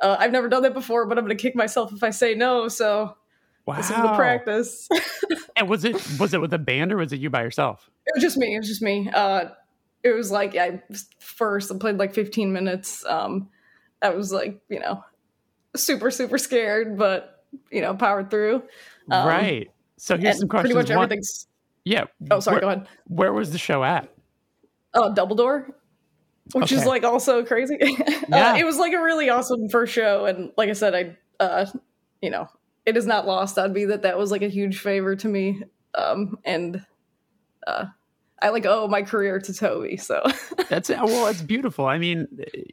uh, 0.00 0.16
"I've 0.18 0.32
never 0.32 0.48
done 0.48 0.62
that 0.62 0.74
before, 0.74 1.06
but 1.06 1.18
I'm 1.18 1.24
gonna 1.24 1.34
kick 1.34 1.56
myself 1.56 1.92
if 1.92 2.04
I 2.04 2.10
say 2.10 2.34
no." 2.34 2.68
So 2.68 3.16
Wow. 3.66 3.76
This 3.76 3.90
is 3.90 3.96
the 3.96 4.14
practice. 4.14 4.88
and 5.56 5.68
was 5.68 5.84
it 5.84 5.94
was 6.18 6.34
it 6.34 6.40
with 6.40 6.52
a 6.52 6.58
band 6.58 6.92
or 6.92 6.96
was 6.96 7.12
it 7.12 7.20
you 7.20 7.30
by 7.30 7.42
yourself? 7.42 7.90
It 8.06 8.12
was 8.14 8.22
just 8.22 8.36
me. 8.36 8.54
It 8.54 8.58
was 8.58 8.68
just 8.68 8.82
me. 8.82 9.10
Uh, 9.12 9.46
it 10.02 10.10
was 10.10 10.30
like 10.30 10.56
I 10.56 10.82
first 11.18 11.70
I 11.70 11.76
played 11.78 11.98
like 11.98 12.14
15 12.14 12.52
minutes. 12.52 13.04
Um, 13.06 13.48
I 14.02 14.10
was 14.10 14.32
like, 14.32 14.60
you 14.68 14.80
know, 14.80 15.04
super 15.76 16.10
super 16.10 16.38
scared, 16.38 16.96
but 16.98 17.44
you 17.70 17.80
know, 17.80 17.94
powered 17.94 18.30
through. 18.30 18.62
Um, 19.10 19.26
right. 19.26 19.70
So 19.98 20.16
here's 20.16 20.38
some 20.38 20.48
questions. 20.48 20.72
Pretty 20.72 20.92
much 20.92 20.96
everything's. 20.96 21.46
Yeah. 21.84 22.04
Oh, 22.30 22.40
sorry. 22.40 22.56
Where, 22.56 22.60
go 22.60 22.68
ahead. 22.68 22.88
Where 23.06 23.32
was 23.32 23.52
the 23.52 23.58
show 23.58 23.84
at? 23.84 24.08
Oh, 24.94 25.12
Double 25.14 25.36
Door, 25.36 25.74
which 26.52 26.72
okay. 26.72 26.76
is 26.76 26.86
like 26.86 27.04
also 27.04 27.44
crazy. 27.44 27.76
yeah. 28.28 28.52
Uh, 28.52 28.56
it 28.56 28.64
was 28.64 28.78
like 28.78 28.92
a 28.92 29.00
really 29.00 29.28
awesome 29.28 29.68
first 29.68 29.92
show, 29.92 30.24
and 30.24 30.52
like 30.56 30.68
I 30.68 30.72
said, 30.72 30.94
I, 30.94 31.16
uh, 31.42 31.66
you 32.20 32.30
know, 32.30 32.48
it 32.90 32.96
is 32.96 33.06
not 33.06 33.26
lost 33.26 33.58
on 33.58 33.72
me 33.72 33.86
that 33.86 34.02
that 34.02 34.18
was 34.18 34.30
like 34.30 34.42
a 34.42 34.48
huge 34.48 34.78
favor 34.78 35.16
to 35.16 35.28
me, 35.28 35.62
um, 35.94 36.36
and 36.44 36.84
uh, 37.66 37.86
I 38.42 38.48
like 38.48 38.66
owe 38.66 38.88
my 38.88 39.02
career 39.02 39.38
to 39.38 39.54
Toby. 39.54 39.96
So 39.96 40.22
that's 40.68 40.88
well, 40.88 41.26
it's 41.28 41.42
beautiful. 41.42 41.86
I 41.86 41.98
mean, 41.98 42.26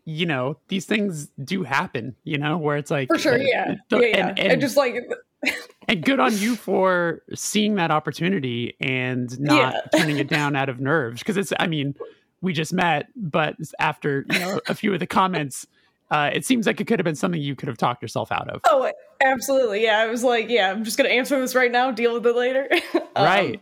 you 0.05 0.25
know, 0.25 0.57
these 0.67 0.85
things 0.85 1.29
do 1.43 1.63
happen. 1.63 2.15
You 2.23 2.37
know, 2.37 2.57
where 2.57 2.77
it's 2.77 2.91
like 2.91 3.07
for 3.07 3.17
sure, 3.17 3.37
yeah, 3.37 3.75
yeah, 3.91 3.99
yeah. 3.99 4.27
And, 4.29 4.39
and 4.39 4.61
just 4.61 4.75
like. 4.75 4.95
and 5.87 6.03
good 6.03 6.19
on 6.19 6.35
you 6.35 6.55
for 6.55 7.21
seeing 7.35 7.75
that 7.75 7.91
opportunity 7.91 8.75
and 8.81 9.39
not 9.39 9.75
yeah. 9.75 9.99
turning 9.99 10.17
it 10.17 10.27
down 10.27 10.55
out 10.55 10.67
of 10.67 10.79
nerves 10.79 11.19
because 11.19 11.37
it's 11.37 11.53
i 11.59 11.67
mean 11.67 11.93
we 12.41 12.51
just 12.51 12.73
met 12.73 13.07
but 13.15 13.55
after 13.79 14.25
you 14.31 14.39
know 14.39 14.59
a 14.67 14.73
few 14.73 14.91
of 14.91 14.99
the 14.99 15.05
comments 15.05 15.67
uh, 16.09 16.31
it 16.33 16.43
seems 16.43 16.65
like 16.65 16.81
it 16.81 16.85
could 16.85 16.97
have 16.97 17.03
been 17.03 17.15
something 17.15 17.39
you 17.39 17.55
could 17.55 17.67
have 17.67 17.77
talked 17.77 18.01
yourself 18.01 18.31
out 18.31 18.49
of 18.49 18.61
oh 18.67 18.91
absolutely 19.23 19.83
yeah 19.83 19.99
i 19.99 20.05
was 20.07 20.23
like 20.23 20.49
yeah 20.49 20.71
i'm 20.71 20.83
just 20.83 20.97
gonna 20.97 21.09
answer 21.09 21.39
this 21.39 21.55
right 21.55 21.71
now 21.71 21.91
deal 21.91 22.13
with 22.13 22.25
it 22.25 22.35
later 22.35 22.67
um, 23.15 23.25
right 23.25 23.61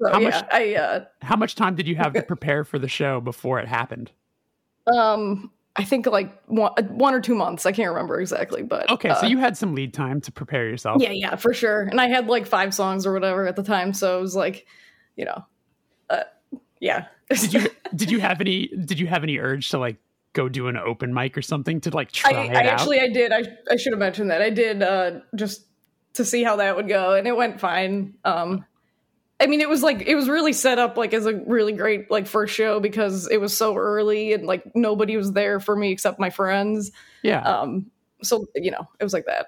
so, 0.00 0.12
how 0.12 0.20
yeah, 0.20 0.28
much 0.28 0.44
I, 0.50 0.74
uh, 0.74 1.04
how 1.22 1.36
much 1.36 1.54
time 1.54 1.76
did 1.76 1.86
you 1.86 1.96
have 1.96 2.12
to 2.14 2.22
prepare 2.26 2.64
for 2.64 2.78
the 2.78 2.88
show 2.88 3.20
before 3.20 3.60
it 3.60 3.68
happened? 3.68 4.10
Um, 4.92 5.50
I 5.76 5.84
think 5.84 6.06
like 6.06 6.42
one, 6.46 6.72
one 6.88 7.14
or 7.14 7.20
two 7.20 7.34
months. 7.34 7.66
I 7.66 7.72
can't 7.72 7.90
remember 7.90 8.20
exactly, 8.20 8.62
but 8.62 8.90
okay. 8.90 9.10
Uh, 9.10 9.20
so 9.20 9.26
you 9.26 9.38
had 9.38 9.56
some 9.56 9.74
lead 9.74 9.94
time 9.94 10.20
to 10.22 10.32
prepare 10.32 10.68
yourself. 10.68 11.00
Yeah, 11.00 11.10
yeah, 11.10 11.36
for 11.36 11.54
sure. 11.54 11.82
And 11.82 12.00
I 12.00 12.08
had 12.08 12.26
like 12.26 12.46
five 12.46 12.74
songs 12.74 13.06
or 13.06 13.12
whatever 13.12 13.46
at 13.46 13.56
the 13.56 13.62
time, 13.62 13.92
so 13.92 14.18
it 14.18 14.22
was 14.22 14.34
like, 14.34 14.66
you 15.16 15.24
know, 15.24 15.44
uh, 16.10 16.24
yeah. 16.80 17.06
did 17.30 17.52
you 17.52 17.70
did 17.94 18.10
you 18.10 18.20
have 18.20 18.40
any 18.40 18.68
did 18.68 18.98
you 18.98 19.06
have 19.06 19.22
any 19.22 19.38
urge 19.38 19.68
to 19.70 19.78
like 19.78 19.96
go 20.36 20.48
do 20.48 20.68
an 20.68 20.76
open 20.76 21.14
mic 21.14 21.36
or 21.36 21.42
something 21.42 21.80
to 21.80 21.90
like 21.90 22.12
try 22.12 22.30
I, 22.30 22.44
it 22.44 22.54
I 22.54 22.62
actually 22.64 23.00
I 23.00 23.08
did. 23.08 23.32
I 23.32 23.42
I 23.70 23.76
should 23.76 23.92
have 23.92 23.98
mentioned 23.98 24.30
that 24.30 24.42
I 24.42 24.50
did 24.50 24.82
uh, 24.82 25.20
just 25.34 25.66
to 26.14 26.24
see 26.24 26.44
how 26.44 26.56
that 26.56 26.76
would 26.76 26.88
go, 26.88 27.14
and 27.14 27.26
it 27.26 27.34
went 27.34 27.58
fine. 27.58 28.14
Um, 28.24 28.64
I 29.40 29.46
mean, 29.46 29.60
it 29.60 29.68
was 29.68 29.82
like 29.82 30.02
it 30.06 30.14
was 30.14 30.28
really 30.28 30.52
set 30.52 30.78
up 30.78 30.96
like 30.96 31.14
as 31.14 31.26
a 31.26 31.34
really 31.34 31.72
great 31.72 32.10
like 32.10 32.26
first 32.26 32.54
show 32.54 32.78
because 32.78 33.28
it 33.28 33.40
was 33.40 33.56
so 33.56 33.74
early 33.76 34.34
and 34.34 34.46
like 34.46 34.76
nobody 34.76 35.16
was 35.16 35.32
there 35.32 35.58
for 35.58 35.74
me 35.74 35.90
except 35.90 36.20
my 36.20 36.30
friends. 36.30 36.92
Yeah. 37.22 37.40
Um. 37.40 37.90
So 38.22 38.46
you 38.54 38.70
know, 38.70 38.86
it 39.00 39.04
was 39.04 39.14
like 39.14 39.26
that. 39.26 39.46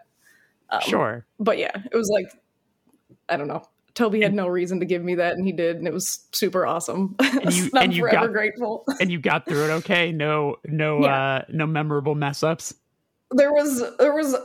Um, 0.70 0.80
sure. 0.80 1.26
But 1.38 1.58
yeah, 1.58 1.72
it 1.74 1.96
was 1.96 2.08
like 2.08 2.32
I 3.28 3.36
don't 3.36 3.48
know. 3.48 3.62
Toby 3.98 4.20
had 4.20 4.32
no 4.32 4.46
reason 4.46 4.78
to 4.78 4.86
give 4.86 5.02
me 5.02 5.16
that, 5.16 5.32
and 5.34 5.44
he 5.44 5.50
did, 5.50 5.76
and 5.76 5.88
it 5.88 5.92
was 5.92 6.20
super 6.32 6.64
awesome. 6.64 7.16
And 7.38 7.52
you, 7.54 7.70
I'm 7.74 7.84
and 7.84 7.94
you 7.94 8.02
forever 8.02 8.26
got, 8.26 8.32
grateful. 8.32 8.84
and 9.00 9.10
you 9.10 9.18
got 9.18 9.46
through 9.46 9.64
it 9.64 9.70
okay. 9.78 10.12
No, 10.12 10.56
no, 10.64 11.00
yeah. 11.02 11.36
uh, 11.36 11.44
no 11.48 11.66
memorable 11.66 12.14
mess 12.14 12.42
ups. 12.42 12.74
There 13.30 13.52
was, 13.52 13.82
there 13.98 14.14
was. 14.14 14.36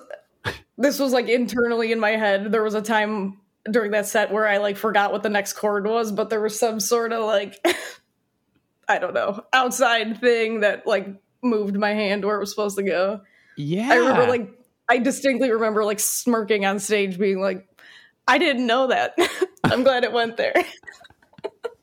This 0.77 0.99
was 0.99 1.13
like 1.13 1.27
internally 1.27 1.91
in 1.91 1.99
my 1.99 2.11
head. 2.11 2.51
There 2.51 2.63
was 2.63 2.73
a 2.73 2.81
time 2.81 3.39
during 3.69 3.91
that 3.91 4.07
set 4.07 4.31
where 4.31 4.47
I 4.47 4.57
like 4.57 4.77
forgot 4.77 5.11
what 5.11 5.23
the 5.23 5.29
next 5.29 5.53
chord 5.53 5.85
was, 5.85 6.11
but 6.11 6.29
there 6.29 6.41
was 6.41 6.57
some 6.57 6.79
sort 6.79 7.13
of 7.13 7.25
like 7.25 7.63
I 8.87 8.99
don't 8.99 9.13
know 9.13 9.43
outside 9.53 10.19
thing 10.19 10.61
that 10.61 10.87
like 10.87 11.07
moved 11.41 11.77
my 11.77 11.91
hand 11.91 12.25
where 12.25 12.35
it 12.37 12.39
was 12.39 12.49
supposed 12.49 12.77
to 12.77 12.83
go. 12.83 13.21
Yeah, 13.55 13.89
I 13.91 13.95
remember 13.97 14.27
like 14.27 14.49
I 14.89 14.97
distinctly 14.97 15.51
remember 15.51 15.83
like 15.85 15.99
smirking 15.99 16.65
on 16.65 16.79
stage, 16.79 17.17
being 17.17 17.39
like, 17.39 17.67
"I 18.27 18.37
didn't 18.37 18.65
know 18.65 18.87
that. 18.87 19.15
I'm 19.63 19.83
glad 19.83 20.03
it 20.03 20.11
went 20.11 20.37
there." 20.37 20.53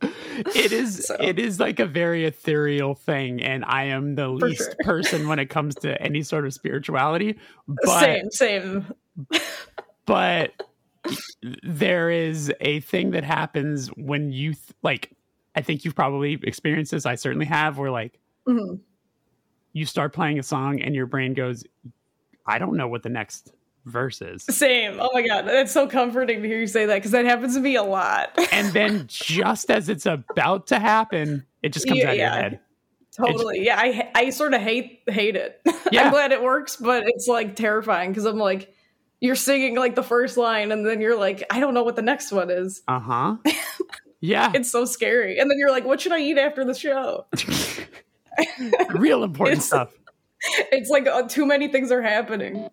it 0.02 0.72
is 0.72 1.04
so. 1.06 1.16
it 1.20 1.38
is 1.38 1.60
like 1.60 1.78
a 1.78 1.86
very 1.86 2.24
ethereal 2.24 2.94
thing 2.94 3.42
and 3.42 3.64
i 3.66 3.84
am 3.84 4.14
the 4.14 4.24
For 4.24 4.48
least 4.48 4.62
sure. 4.62 4.74
person 4.80 5.28
when 5.28 5.38
it 5.38 5.46
comes 5.46 5.74
to 5.76 6.00
any 6.00 6.22
sort 6.22 6.46
of 6.46 6.54
spirituality 6.54 7.38
but 7.68 8.00
same 8.00 8.30
same 8.30 8.94
but 10.06 10.62
there 11.62 12.10
is 12.10 12.52
a 12.60 12.80
thing 12.80 13.12
that 13.12 13.24
happens 13.24 13.88
when 13.88 14.32
you 14.32 14.52
th- 14.54 14.74
like 14.82 15.12
i 15.54 15.60
think 15.60 15.84
you've 15.84 15.96
probably 15.96 16.38
experienced 16.42 16.92
this 16.92 17.06
i 17.06 17.14
certainly 17.14 17.46
have 17.46 17.78
where 17.78 17.90
like 17.90 18.18
mm-hmm. 18.46 18.76
you 19.72 19.86
start 19.86 20.12
playing 20.12 20.38
a 20.38 20.42
song 20.42 20.80
and 20.80 20.94
your 20.94 21.06
brain 21.06 21.34
goes 21.34 21.64
i 22.46 22.58
don't 22.58 22.76
know 22.76 22.88
what 22.88 23.02
the 23.02 23.08
next 23.08 23.52
verse 23.84 24.20
is 24.20 24.44
same 24.44 24.98
oh 25.00 25.10
my 25.12 25.26
god 25.26 25.42
that's 25.42 25.72
so 25.72 25.86
comforting 25.86 26.42
to 26.42 26.48
hear 26.48 26.58
you 26.58 26.66
say 26.66 26.86
that 26.86 26.96
because 26.96 27.10
that 27.10 27.24
happens 27.24 27.54
to 27.54 27.60
me 27.60 27.76
a 27.76 27.82
lot 27.82 28.30
and 28.52 28.72
then 28.72 29.04
just 29.06 29.70
as 29.70 29.88
it's 29.88 30.06
about 30.06 30.66
to 30.66 30.78
happen 30.78 31.44
it 31.62 31.72
just 31.72 31.86
comes 31.86 31.98
yeah, 31.98 32.06
out 32.06 32.12
of 32.12 32.18
yeah. 32.18 32.32
your 32.34 32.42
head 32.42 32.60
totally 33.16 33.64
yeah 33.64 33.76
i 33.78 34.10
i 34.14 34.30
sort 34.30 34.54
of 34.54 34.60
hate 34.60 35.00
hate 35.08 35.34
it 35.34 35.60
yeah. 35.92 36.04
i'm 36.04 36.12
glad 36.12 36.30
it 36.30 36.42
works 36.42 36.76
but 36.76 37.04
it's 37.06 37.26
like 37.26 37.56
terrifying 37.56 38.10
because 38.10 38.24
i'm 38.24 38.38
like 38.38 38.72
you're 39.20 39.36
singing 39.36 39.76
like 39.76 39.94
the 39.94 40.02
first 40.02 40.36
line 40.36 40.72
and 40.72 40.84
then 40.84 41.00
you're 41.00 41.18
like, 41.18 41.44
I 41.50 41.60
don't 41.60 41.74
know 41.74 41.84
what 41.84 41.96
the 41.96 42.02
next 42.02 42.32
one 42.32 42.50
is. 42.50 42.82
Uh 42.88 43.00
huh. 43.00 43.36
Yeah. 44.22 44.52
it's 44.54 44.70
so 44.70 44.84
scary. 44.84 45.38
And 45.38 45.50
then 45.50 45.56
you're 45.56 45.70
like, 45.70 45.86
what 45.86 45.98
should 45.98 46.12
I 46.12 46.18
eat 46.18 46.36
after 46.36 46.62
the 46.62 46.74
show? 46.74 47.24
Real 48.90 49.24
important 49.24 49.56
it's, 49.56 49.66
stuff. 49.66 49.94
It's 50.70 50.90
like 50.90 51.06
uh, 51.06 51.22
too 51.22 51.46
many 51.46 51.68
things 51.68 51.90
are 51.90 52.02
happening. 52.02 52.68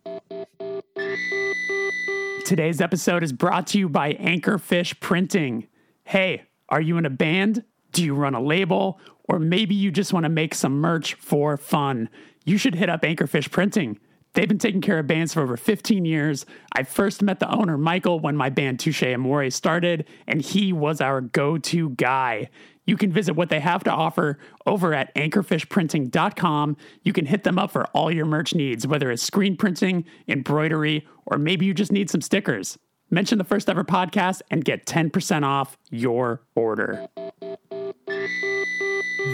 Today's 2.47 2.79
episode 2.79 3.23
is 3.23 3.33
brought 3.33 3.67
to 3.67 3.77
you 3.77 3.89
by 3.89 4.13
Anchorfish 4.13 5.01
Printing. 5.01 5.67
Hey, 6.05 6.43
are 6.69 6.79
you 6.79 6.97
in 6.97 7.05
a 7.05 7.09
band? 7.09 7.65
Do 7.91 8.01
you 8.01 8.15
run 8.15 8.35
a 8.35 8.41
label? 8.41 9.01
Or 9.25 9.37
maybe 9.37 9.75
you 9.75 9.91
just 9.91 10.13
want 10.13 10.23
to 10.23 10.29
make 10.29 10.55
some 10.55 10.79
merch 10.79 11.15
for 11.15 11.57
fun? 11.57 12.07
You 12.45 12.57
should 12.57 12.75
hit 12.75 12.87
up 12.87 13.01
Anchorfish 13.01 13.51
Printing. 13.51 13.99
They've 14.33 14.47
been 14.47 14.59
taking 14.59 14.79
care 14.79 14.97
of 14.97 15.07
bands 15.07 15.33
for 15.33 15.41
over 15.41 15.57
15 15.57 16.05
years. 16.05 16.45
I 16.71 16.83
first 16.83 17.21
met 17.21 17.41
the 17.41 17.53
owner, 17.53 17.77
Michael, 17.77 18.21
when 18.21 18.37
my 18.37 18.49
band 18.49 18.79
Touche 18.79 19.03
Amore 19.03 19.49
started, 19.49 20.07
and 20.25 20.41
he 20.41 20.71
was 20.71 21.01
our 21.01 21.19
go 21.19 21.57
to 21.57 21.89
guy. 21.89 22.47
You 22.87 22.95
can 22.97 23.11
visit 23.11 23.35
what 23.35 23.49
they 23.49 23.59
have 23.59 23.83
to 23.83 23.91
offer 23.91 24.39
over 24.65 24.93
at 24.93 25.13
anchorfishprinting.com. 25.13 26.77
You 27.03 27.13
can 27.13 27.25
hit 27.25 27.43
them 27.43 27.59
up 27.59 27.69
for 27.69 27.85
all 27.87 28.09
your 28.09 28.25
merch 28.25 28.55
needs, 28.55 28.87
whether 28.87 29.11
it's 29.11 29.21
screen 29.21 29.57
printing, 29.57 30.05
embroidery, 30.27 31.05
or 31.25 31.37
maybe 31.37 31.65
you 31.65 31.73
just 31.73 31.91
need 31.91 32.09
some 32.09 32.21
stickers. 32.21 32.79
Mention 33.09 33.37
the 33.37 33.43
first 33.43 33.69
ever 33.69 33.83
podcast 33.83 34.41
and 34.49 34.63
get 34.63 34.85
10% 34.85 35.43
off 35.43 35.77
your 35.91 36.41
order. 36.55 37.07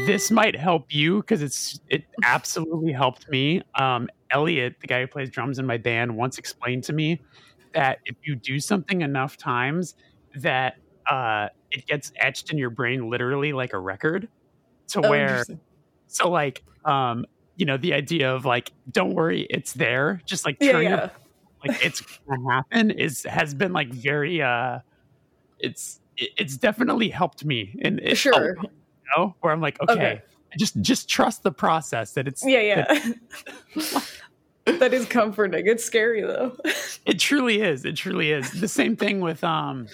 This 0.06 0.32
might 0.32 0.56
help 0.56 0.94
you 0.94 1.22
because 1.22 1.42
it's 1.44 1.80
it 1.90 2.06
absolutely 2.24 2.92
helped 2.92 3.30
me. 3.30 3.62
Um, 3.76 4.10
Elliot, 4.32 4.76
the 4.82 4.88
guy 4.88 5.02
who 5.02 5.08
plays 5.08 5.30
drums 5.30 5.60
in 5.60 5.66
my 5.68 5.78
band, 5.78 6.18
once 6.18 6.40
explained 6.40 6.84
to 6.86 6.94
me 6.94 7.22
that 7.74 8.00
if 8.06 8.16
you 8.24 8.36
do 8.36 8.60
something 8.60 9.02
enough 9.02 9.38
times, 9.38 9.96
that 10.36 10.78
uh, 11.10 11.50
it 11.74 11.88
gets 11.88 12.12
etched 12.18 12.52
in 12.52 12.58
your 12.58 12.70
brain 12.70 13.10
literally 13.10 13.54
like 13.54 13.74
a 13.74 13.80
record. 13.80 14.28
To 14.90 15.06
oh, 15.06 15.10
where, 15.10 15.44
so 16.08 16.30
like, 16.30 16.64
um, 16.86 17.26
you 17.56 17.66
know, 17.66 17.78
the 17.78 17.94
idea 17.94 18.34
of 18.34 18.46
like, 18.46 18.72
don't 18.92 19.14
worry, 19.14 19.48
it's 19.50 19.74
there. 19.74 20.22
Just 20.26 20.46
like 20.46 20.58
yeah, 20.60 20.80
yeah. 20.80 20.90
Your, 20.90 21.12
like 21.66 21.86
it's 21.86 22.02
gonna 22.28 22.52
happen 22.52 22.92
is 22.92 23.24
has 23.24 23.54
been 23.54 23.74
like 23.74 23.90
very 23.90 24.42
uh, 24.42 24.80
it's 25.60 26.00
it's 26.18 26.58
definitely 26.58 27.10
helped 27.10 27.44
me 27.46 27.76
and 27.82 28.02
sure, 28.16 28.56
you 28.62 28.70
know, 29.18 29.36
where 29.42 29.52
I'm 29.52 29.62
like, 29.62 29.82
okay. 29.82 29.94
okay 29.94 30.22
just 30.58 30.80
just 30.82 31.10
trust 31.10 31.44
the 31.44 31.52
process 31.52 32.14
that 32.14 32.28
it's 32.28 32.46
yeah 32.46 32.60
yeah 32.60 33.00
that, 33.76 34.12
that 34.80 34.94
is 34.94 35.06
comforting. 35.06 35.68
It's 35.68 35.84
scary 35.84 36.22
though. 36.22 36.56
it 37.06 37.20
truly 37.20 37.62
is. 37.62 37.84
It 37.86 37.96
truly 37.96 38.32
is. 38.32 38.50
The 38.52 38.68
same 38.68 38.96
thing 38.96 39.20
with 39.20 39.44
um 39.44 39.88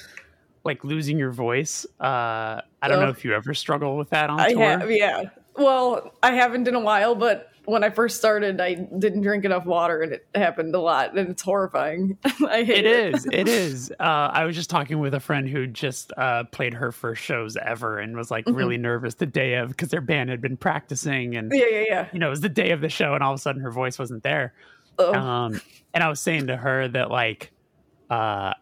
like 0.64 0.84
losing 0.84 1.18
your 1.18 1.32
voice. 1.32 1.86
Uh 2.00 2.62
I 2.82 2.88
don't 2.88 3.00
oh. 3.00 3.06
know 3.06 3.10
if 3.10 3.24
you 3.24 3.34
ever 3.34 3.54
struggle 3.54 3.98
with 3.98 4.10
that 4.12 4.30
on 4.30 4.40
I 4.40 4.54
tour. 4.54 4.64
Have, 4.64 4.92
yeah. 4.92 5.24
Well, 5.56 6.14
I 6.24 6.34
haven't 6.34 6.68
in 6.68 6.76
a 6.76 6.80
while, 6.80 7.16
but 7.16 7.50
when 7.70 7.84
I 7.84 7.90
first 7.90 8.18
started, 8.18 8.60
I 8.60 8.74
didn't 8.74 9.22
drink 9.22 9.46
enough 9.46 9.66
water, 9.66 10.02
and 10.02 10.14
it 10.14 10.26
happened 10.34 10.74
a 10.74 10.80
lot, 10.80 11.16
and 11.18 11.30
it's 11.30 11.42
horrifying. 11.42 12.18
I 12.48 12.64
hate 12.64 12.86
it. 12.86 12.86
It 12.86 13.16
is. 13.16 13.26
It 13.32 13.48
is. 13.48 13.92
Uh, 14.00 14.30
I 14.34 14.46
was 14.46 14.56
just 14.56 14.70
talking 14.70 15.00
with 15.00 15.14
a 15.14 15.20
friend 15.20 15.48
who 15.48 15.68
just 15.68 16.12
uh, 16.18 16.46
played 16.46 16.74
her 16.74 16.92
first 16.92 17.22
shows 17.22 17.58
ever, 17.58 18.00
and 18.00 18.16
was 18.16 18.32
like 18.32 18.46
mm-hmm. 18.46 18.58
really 18.58 18.78
nervous 18.78 19.16
the 19.16 19.26
day 19.26 19.56
of 19.56 19.70
because 19.70 19.90
their 19.90 20.02
band 20.02 20.30
had 20.30 20.42
been 20.42 20.58
practicing, 20.58 21.36
and 21.36 21.52
yeah, 21.54 21.66
yeah, 21.70 21.84
yeah. 21.88 22.08
You 22.12 22.20
know, 22.20 22.28
it 22.28 22.32
was 22.32 22.42
the 22.42 22.50
day 22.50 22.72
of 22.72 22.82
the 22.82 22.90
show, 22.90 23.14
and 23.14 23.24
all 23.24 23.34
of 23.34 23.40
a 23.40 23.42
sudden 23.42 23.62
her 23.62 23.72
voice 23.72 24.00
wasn't 24.00 24.24
there. 24.24 24.54
Um, 24.98 25.62
and 25.94 26.04
I 26.04 26.10
was 26.10 26.20
saying 26.20 26.48
to 26.48 26.58
her 26.58 26.88
that 26.90 27.10
like 27.10 27.52
uh, 28.10 28.54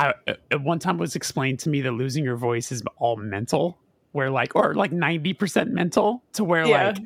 I 0.00 0.14
at 0.50 0.60
one 0.62 0.78
time 0.78 0.96
it 0.96 1.00
was 1.00 1.16
explained 1.16 1.58
to 1.60 1.68
me 1.68 1.80
that 1.82 1.92
losing 1.92 2.24
your 2.24 2.36
voice 2.36 2.72
is 2.72 2.82
all 2.96 3.16
mental, 3.16 3.78
where 4.12 4.30
like 4.30 4.56
or 4.56 4.74
like 4.74 4.92
ninety 4.92 5.32
percent 5.34 5.70
mental, 5.70 6.22
to 6.34 6.44
where 6.44 6.66
Yeah. 6.66 6.88
like 6.88 6.98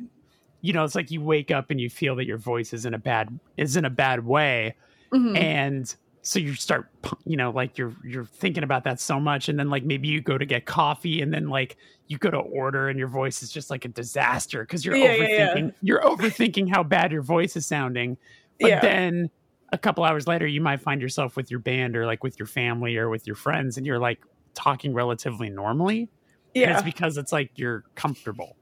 you 0.61 0.73
know 0.73 0.83
it's 0.83 0.95
like 0.95 1.11
you 1.11 1.21
wake 1.21 1.51
up 1.51 1.69
and 1.71 1.79
you 1.79 1.89
feel 1.89 2.15
that 2.15 2.25
your 2.25 2.37
voice 2.37 2.73
is 2.73 2.85
in 2.85 2.93
a 2.93 2.97
bad 2.97 3.37
is 3.57 3.75
in 3.75 3.85
a 3.85 3.89
bad 3.89 4.25
way, 4.25 4.75
Mhm. 5.13 5.37
and 5.37 5.95
so 6.21 6.39
you 6.39 6.55
start 6.55 6.89
you 7.25 7.37
know 7.37 7.51
like 7.51 7.77
you're 7.77 7.93
you're 8.03 8.25
thinking 8.25 8.63
about 8.63 8.83
that 8.85 8.99
so 8.99 9.19
much 9.19 9.47
and 9.47 9.59
then 9.59 9.69
like 9.69 9.83
maybe 9.83 10.07
you 10.07 10.21
go 10.21 10.39
to 10.39 10.45
get 10.45 10.65
coffee 10.65 11.21
and 11.21 11.31
then 11.31 11.49
like 11.49 11.77
you 12.07 12.17
go 12.17 12.31
to 12.31 12.37
order 12.39 12.89
and 12.89 12.97
your 12.97 13.07
voice 13.07 13.43
is 13.43 13.51
just 13.51 13.69
like 13.69 13.85
a 13.85 13.89
disaster 13.89 14.61
because 14.63 14.83
you're 14.83 14.95
Yeah, 14.95 15.15
overthinking 15.17 15.67
yeah. 15.67 15.71
you're 15.83 16.01
overthinking 16.01 16.67
how 16.67 16.81
bad 16.81 17.11
your 17.11 17.21
voice 17.21 17.55
is 17.55 17.67
sounding 17.67 18.17
but 18.59 18.81
then 18.81 19.29
a 19.71 19.77
couple 19.77 20.03
hours 20.03 20.27
later 20.27 20.45
you 20.47 20.61
might 20.61 20.81
find 20.81 21.01
yourself 21.01 21.35
with 21.35 21.49
your 21.49 21.59
band 21.59 21.95
or 21.95 22.05
like 22.05 22.23
with 22.23 22.37
your 22.39 22.45
family 22.45 22.97
or 22.97 23.09
with 23.09 23.25
your 23.27 23.35
friends 23.35 23.77
and 23.77 23.85
you're 23.85 23.99
like 23.99 24.19
talking 24.53 24.93
relatively 24.93 25.49
normally 25.49 26.01
and 26.01 26.09
yeah. 26.53 26.73
it's 26.73 26.83
because 26.83 27.17
it's 27.17 27.31
like 27.31 27.51
you're 27.55 27.83
comfortable 27.95 28.55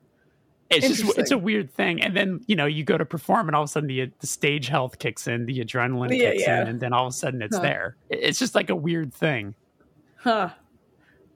it's 0.70 0.88
just 0.88 1.18
it's 1.20 1.30
a 1.32 1.38
weird 1.38 1.72
thing 1.72 2.02
and 2.02 2.16
then 2.18 2.40
you 2.48 2.56
know 2.56 2.66
you 2.66 2.84
go 2.84 2.98
to 2.98 3.06
perform 3.06 3.48
and 3.48 3.56
all 3.56 3.62
of 3.64 3.70
a 3.70 3.72
sudden 3.72 3.88
the, 3.88 4.10
the 4.22 4.28
stage 4.28 4.68
health 4.70 4.98
kicks 4.98 5.28
in 5.28 5.46
the 5.46 5.60
adrenaline 5.60 6.18
Yeah, 6.18 6.32
kicks 6.32 6.44
yeah. 6.48 6.62
in 6.62 6.68
and 6.68 6.80
then 6.80 6.94
all 6.94 7.06
of 7.06 7.12
a 7.12 7.16
sudden 7.16 7.42
it's 7.42 7.56
Huh. 7.56 7.62
there 7.62 7.98
it's 8.10 8.40
just 8.40 8.56
like 8.56 8.70
a 8.70 8.76
weird 8.76 9.14
thing 9.14 9.56
Huh. 10.18 10.50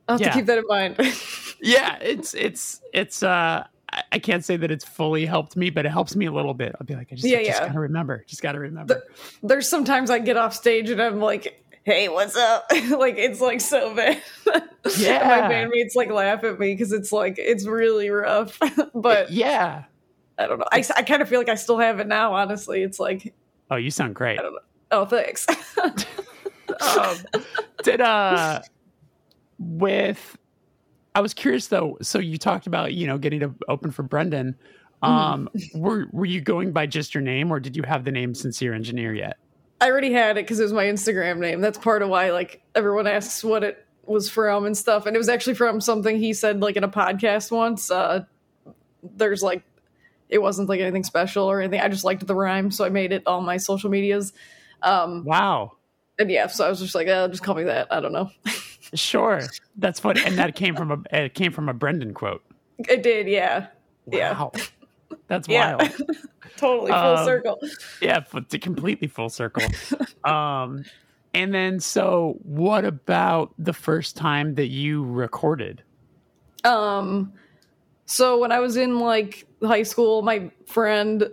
I'll 0.08 0.18
have 0.18 0.22
Yeah. 0.22 0.30
to 0.30 0.34
keep 0.34 0.46
that 0.46 0.58
in 0.60 0.64
mind. 0.68 0.96
yeah 1.62 1.98
it's 2.00 2.34
it's 2.34 2.82
it's 2.94 3.22
uh 3.22 3.68
I- 3.92 4.04
I 4.14 4.20
can't 4.20 4.44
say 4.44 4.58
that 4.58 4.70
it's 4.72 4.84
fully 4.86 5.26
helped 5.26 5.56
me, 5.56 5.70
but 5.70 5.86
it 5.86 5.90
helps 5.90 6.16
me 6.16 6.26
a 6.26 6.32
little 6.32 6.54
bit. 6.54 6.76
I'll 6.80 6.86
be 6.86 6.96
like, 6.96 7.08
I 7.12 7.16
just, 7.16 7.28
Yeah, 7.28 7.38
I 7.40 7.46
just 7.46 7.62
yeah. 7.62 7.68
gotta 7.68 7.80
remember, 7.80 8.24
just 8.28 8.42
gotta 8.42 8.60
remember. 8.60 9.04
There's 9.44 9.68
sometimes 9.70 10.10
I 10.10 10.20
get 10.20 10.38
off 10.38 10.54
stage 10.54 10.90
and 10.90 11.02
I'm 11.02 11.20
like, 11.22 11.64
hey, 11.84 12.10
what's 12.10 12.36
up? 12.36 12.66
like, 12.90 13.18
it's 13.18 13.40
like 13.42 13.62
so 13.62 13.96
bad. 13.96 14.22
Yeah. 14.98 15.20
My 15.28 15.54
bandmates 15.54 15.96
like 15.98 16.10
laugh 16.10 16.46
at 16.46 16.60
me 16.60 16.74
because 16.74 16.94
it's 16.94 17.12
like, 17.12 17.36
it's 17.38 17.66
really 17.66 18.10
rough. 18.10 18.58
but 18.96 19.30
yeah. 19.32 19.84
I 20.38 20.48
don't 20.48 20.60
know. 20.60 20.66
I, 20.72 20.82
I 20.96 21.02
kind 21.02 21.22
of 21.22 21.28
feel 21.28 21.40
like 21.40 21.50
I 21.50 21.56
still 21.56 21.78
have 21.78 22.00
it 22.00 22.08
now, 22.08 22.34
honestly. 22.34 22.84
It's 22.84 22.98
like, 23.00 23.34
Oh, 23.70 23.76
you 23.76 23.92
sound 23.92 24.16
great. 24.16 24.40
I 24.40 24.44
don't 24.44 24.54
know. 24.54 24.60
Oh, 24.92 25.06
thanks. 25.06 25.46
um, 25.78 27.18
did 27.84 28.00
uh 28.00 28.62
with 29.60 30.38
I 31.18 31.20
was 31.20 31.34
curious 31.34 31.66
though. 31.66 31.98
So 32.04 32.20
you 32.20 32.38
talked 32.38 32.68
about 32.68 32.94
you 32.94 33.08
know 33.08 33.18
getting 33.18 33.40
to 33.40 33.52
open 33.68 33.90
for 33.90 34.04
Brendan. 34.04 34.56
Um, 35.02 35.50
were 35.74 36.06
were 36.12 36.28
you 36.28 36.42
going 36.42 36.74
by 36.74 36.86
just 36.86 37.16
your 37.16 37.24
name, 37.24 37.52
or 37.52 37.60
did 37.60 37.76
you 37.76 37.82
have 37.82 38.04
the 38.04 38.12
name 38.12 38.36
Sincere 38.36 38.76
Engineer 38.76 39.16
yet? 39.16 39.38
I 39.82 39.90
already 39.90 40.14
had 40.14 40.38
it 40.38 40.44
because 40.46 40.60
it 40.60 40.64
was 40.64 40.74
my 40.74 40.84
Instagram 40.84 41.40
name. 41.40 41.60
That's 41.60 41.80
part 41.80 42.04
of 42.04 42.10
why 42.10 42.30
like 42.30 42.62
everyone 42.76 43.08
asks 43.08 43.44
what 43.44 43.64
it 43.64 43.84
was 44.06 44.30
from 44.30 44.68
and 44.68 44.78
stuff. 44.78 45.08
And 45.08 45.16
it 45.16 45.18
was 45.18 45.28
actually 45.28 45.56
from 45.56 45.82
something 45.82 46.20
he 46.20 46.36
said 46.36 46.62
like 46.62 46.76
in 46.76 46.84
a 46.84 46.90
podcast 46.90 47.50
once. 47.50 47.90
Uh 47.90 48.26
there's 49.02 49.42
like 49.42 49.64
it 50.30 50.38
wasn't 50.38 50.70
like 50.70 50.82
anything 50.82 51.04
special 51.04 51.46
or 51.46 51.62
anything. 51.62 51.82
I 51.82 51.88
just 51.88 52.04
liked 52.04 52.28
the 52.28 52.36
rhyme, 52.36 52.70
so 52.70 52.86
I 52.86 52.90
made 52.90 53.12
it 53.12 53.24
all 53.26 53.42
my 53.42 53.58
social 53.58 53.90
medias. 53.90 54.34
Um 54.84 55.26
Wow, 55.26 55.78
and 56.20 56.30
yeah, 56.30 56.46
so 56.46 56.64
I 56.64 56.70
was 56.70 56.80
just 56.80 56.94
like, 56.94 57.08
oh, 57.08 57.28
just 57.28 57.42
call 57.42 57.56
me 57.56 57.64
that. 57.64 57.88
I 57.90 58.02
don't 58.02 58.14
know. 58.14 58.30
sure, 58.94 59.42
that's 59.78 60.00
funny, 60.00 60.22
and 60.24 60.38
that 60.38 60.56
came 60.56 60.76
from 60.78 60.92
a 60.92 61.24
it 61.26 61.34
came 61.34 61.52
from 61.52 61.70
a 61.70 61.74
Brendan 61.74 62.14
quote. 62.14 62.44
it 62.80 63.04
did, 63.04 63.28
yeah. 63.28 63.68
Yeah. 64.10 64.34
Wow, 64.34 64.52
that's 65.28 65.48
Yeah. 65.48 65.76
wild. 65.78 65.92
Totally 66.58 66.92
full 66.92 66.98
Um, 67.18 67.26
circle. 67.26 67.60
yeah, 68.02 68.20
completely 68.62 69.08
full 69.08 69.30
circle. 69.30 69.64
um, 70.24 70.84
and 71.34 71.54
then 71.54 71.80
so 71.80 72.38
what 72.42 72.84
about 72.86 73.54
the 73.60 73.74
first 73.74 74.16
time 74.18 74.56
that 74.56 74.68
you 74.68 75.04
recorded? 75.04 75.84
Um, 76.64 77.34
so 78.06 78.40
when 78.40 78.52
I 78.52 78.60
was 78.60 78.78
in 78.78 79.00
like 79.00 79.46
high 79.62 79.84
school, 79.84 80.22
my 80.24 80.50
friend, 80.66 81.30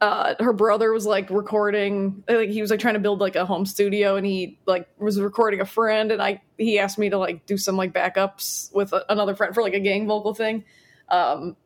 uh, 0.00 0.34
her 0.40 0.52
brother 0.52 0.92
was 0.92 1.04
like 1.04 1.28
recording. 1.30 2.24
Like 2.28 2.48
he 2.48 2.62
was 2.62 2.70
like 2.70 2.80
trying 2.80 2.94
to 2.94 3.00
build 3.00 3.20
like 3.20 3.36
a 3.36 3.44
home 3.44 3.66
studio, 3.66 4.16
and 4.16 4.24
he 4.24 4.58
like 4.66 4.88
was 4.98 5.20
recording 5.20 5.60
a 5.60 5.66
friend, 5.66 6.10
and 6.10 6.22
I 6.22 6.40
he 6.56 6.78
asked 6.78 6.98
me 6.98 7.10
to 7.10 7.18
like 7.18 7.44
do 7.44 7.58
some 7.58 7.76
like 7.76 7.92
backups 7.92 8.72
with 8.74 8.92
a, 8.92 9.04
another 9.12 9.34
friend 9.34 9.54
for 9.54 9.62
like 9.62 9.74
a 9.74 9.80
gang 9.80 10.06
vocal 10.06 10.34
thing. 10.34 10.64
Um, 11.08 11.56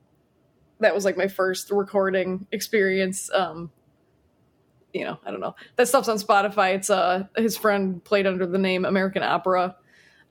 that 0.80 0.94
was 0.94 1.04
like 1.04 1.16
my 1.16 1.28
first 1.28 1.70
recording 1.70 2.46
experience. 2.50 3.30
Um, 3.32 3.70
you 4.92 5.04
know, 5.04 5.18
I 5.24 5.30
don't 5.30 5.40
know. 5.40 5.54
That 5.76 5.86
stuff's 5.86 6.08
on 6.08 6.18
Spotify. 6.18 6.74
It's 6.74 6.90
uh 6.90 7.24
his 7.36 7.56
friend 7.56 8.02
played 8.02 8.26
under 8.26 8.46
the 8.46 8.58
name 8.58 8.84
American 8.84 9.22
Opera. 9.22 9.76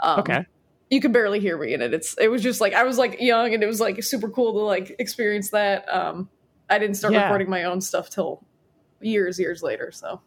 Um, 0.02 0.20
Okay. 0.20 0.46
you 0.90 1.00
could 1.00 1.14
barely 1.14 1.40
hear 1.40 1.58
me 1.58 1.74
in 1.74 1.82
it. 1.82 1.94
It's 1.94 2.18
it 2.18 2.28
was 2.30 2.44
just 2.44 2.60
like 2.60 2.74
I 2.74 2.84
was 2.84 2.98
like 2.98 3.22
young 3.22 3.54
and 3.54 3.64
it 3.64 3.68
was 3.68 3.80
like 3.80 4.04
super 4.04 4.30
cool 4.30 4.52
to 4.54 4.60
like 4.60 4.94
experience 5.00 5.52
that. 5.52 5.88
Um 5.94 6.30
I 6.74 6.80
didn't 6.80 6.96
start 6.96 7.14
Yeah. 7.14 7.24
recording 7.24 7.50
my 7.50 7.64
own 7.64 7.82
stuff 7.82 8.10
till 8.10 8.44
years, 9.02 9.40
years 9.40 9.62
later. 9.64 9.92
So 9.92 10.22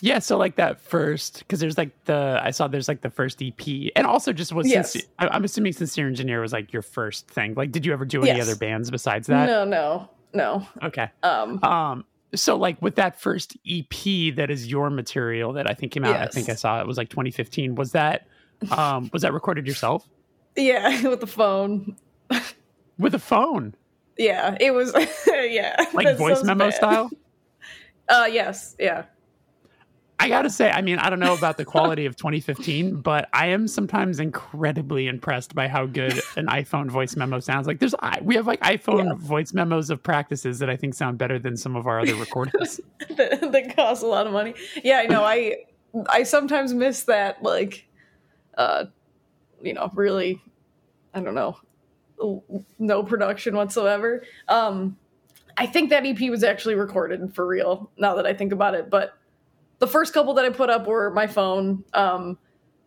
Yeah, 0.00 0.18
so 0.20 0.36
like 0.38 0.56
that 0.56 0.80
first, 0.80 1.40
because 1.40 1.60
there's 1.60 1.76
like 1.78 1.90
the 2.06 2.40
I 2.42 2.50
saw 2.50 2.66
there's 2.68 2.88
like 2.88 3.02
the 3.02 3.10
first 3.10 3.42
EP, 3.42 3.90
and 3.94 4.06
also 4.06 4.32
just 4.32 4.52
was 4.52 4.68
Yes. 4.68 4.92
sincere, 4.92 5.08
I'm 5.18 5.44
assuming 5.44 5.72
Sincere 5.74 6.06
Engineer 6.06 6.40
was 6.40 6.52
like 6.52 6.72
your 6.72 6.82
first 6.82 7.28
thing. 7.28 7.54
Like, 7.54 7.72
did 7.72 7.84
you 7.86 7.92
ever 7.92 8.04
do 8.04 8.22
any 8.24 8.38
Yes. 8.38 8.46
other 8.48 8.56
bands 8.56 8.90
besides 8.90 9.26
that? 9.28 9.46
no, 9.46 9.64
no, 9.64 10.08
no. 10.32 10.66
Okay. 10.82 11.10
Um 11.22 11.62
Um. 11.62 12.04
So 12.34 12.56
like 12.56 12.80
with 12.80 12.94
that 12.94 13.20
first 13.20 13.56
EP 13.68 14.30
that 14.36 14.50
is 14.50 14.66
your 14.66 14.88
material 14.88 15.52
that 15.52 15.68
I 15.70 15.74
think 15.74 15.92
came 15.92 16.04
out, 16.04 16.16
I 16.16 16.26
think 16.28 16.48
I 16.48 16.54
saw 16.54 16.80
it 16.80 16.86
was 16.86 16.96
like 16.96 17.10
2015. 17.10 17.74
Was 17.74 17.92
that 17.92 18.26
um 18.70 19.10
was 19.12 19.20
that 19.22 19.32
recorded 19.34 19.66
yourself 19.66 20.08
yeah, 20.56 21.02
with 21.08 21.20
the 21.20 21.26
phone. 21.26 21.96
with 22.98 23.14
a 23.14 23.18
phone, 23.18 23.74
Yeah, 24.22 24.56
it 24.60 24.70
was 24.72 24.94
yeah. 25.26 25.76
like 25.94 26.16
voice 26.16 26.42
memo 26.44 26.66
bad. 26.66 26.74
style? 26.74 27.10
Uh 28.08 28.28
yes, 28.30 28.74
yeah. 28.80 29.04
I 30.18 30.28
gotta 30.28 30.50
say, 30.50 30.70
I 30.70 30.82
mean, 30.82 30.98
I 30.98 31.08
don't 31.08 31.18
know 31.20 31.34
about 31.34 31.56
the 31.56 31.64
quality 31.64 32.04
of 32.06 32.14
2015, 32.16 33.00
but 33.00 33.28
I 33.32 33.46
am 33.46 33.66
sometimes 33.66 34.20
incredibly 34.20 35.06
impressed 35.08 35.54
by 35.54 35.66
how 35.68 35.86
good 35.86 36.20
an 36.36 36.46
iPhone 36.46 36.90
voice 36.90 37.16
memo 37.16 37.40
sounds. 37.40 37.66
Like, 37.66 37.78
there's 37.80 37.94
I- 38.00 38.20
we 38.22 38.34
have 38.34 38.46
like 38.46 38.60
iPhone 38.60 39.04
Yeah. 39.06 39.14
voice 39.14 39.52
memos 39.52 39.88
of 39.88 40.02
practices 40.02 40.58
that 40.58 40.68
I 40.68 40.76
think 40.76 40.94
sound 40.94 41.16
better 41.18 41.38
than 41.38 41.56
some 41.56 41.74
of 41.74 41.86
our 41.86 42.00
other 42.00 42.14
recordings. 42.16 42.80
that, 43.16 43.50
that 43.52 43.74
costs 43.76 44.02
a 44.04 44.06
lot 44.06 44.26
of 44.26 44.32
money. 44.32 44.54
Yeah, 44.84 44.98
I 44.98 45.06
know. 45.06 45.24
I 45.24 45.56
I 46.08 46.22
sometimes 46.24 46.74
miss 46.74 47.04
that 47.04 47.42
like 47.42 47.88
uh 48.58 48.86
you 49.62 49.74
know, 49.74 49.90
really 49.94 50.40
I 51.14 51.20
don't 51.20 51.34
know, 51.36 51.56
no 52.78 53.02
production 53.02 53.56
whatsoever. 53.56 54.22
Um 54.48 54.96
I 55.56 55.66
think 55.66 55.90
that 55.90 56.06
EP 56.06 56.18
was 56.30 56.44
actually 56.44 56.74
recorded 56.74 57.34
for 57.34 57.46
real 57.46 57.90
now 57.96 58.14
that 58.14 58.26
I 58.26 58.34
think 58.34 58.52
about 58.52 58.74
it, 58.74 58.88
but 58.90 59.14
the 59.78 59.86
first 59.86 60.14
couple 60.14 60.34
that 60.34 60.44
I 60.44 60.50
put 60.50 60.70
up 60.70 60.86
were 60.86 61.10
my 61.10 61.26
phone 61.26 61.84
um 61.94 62.38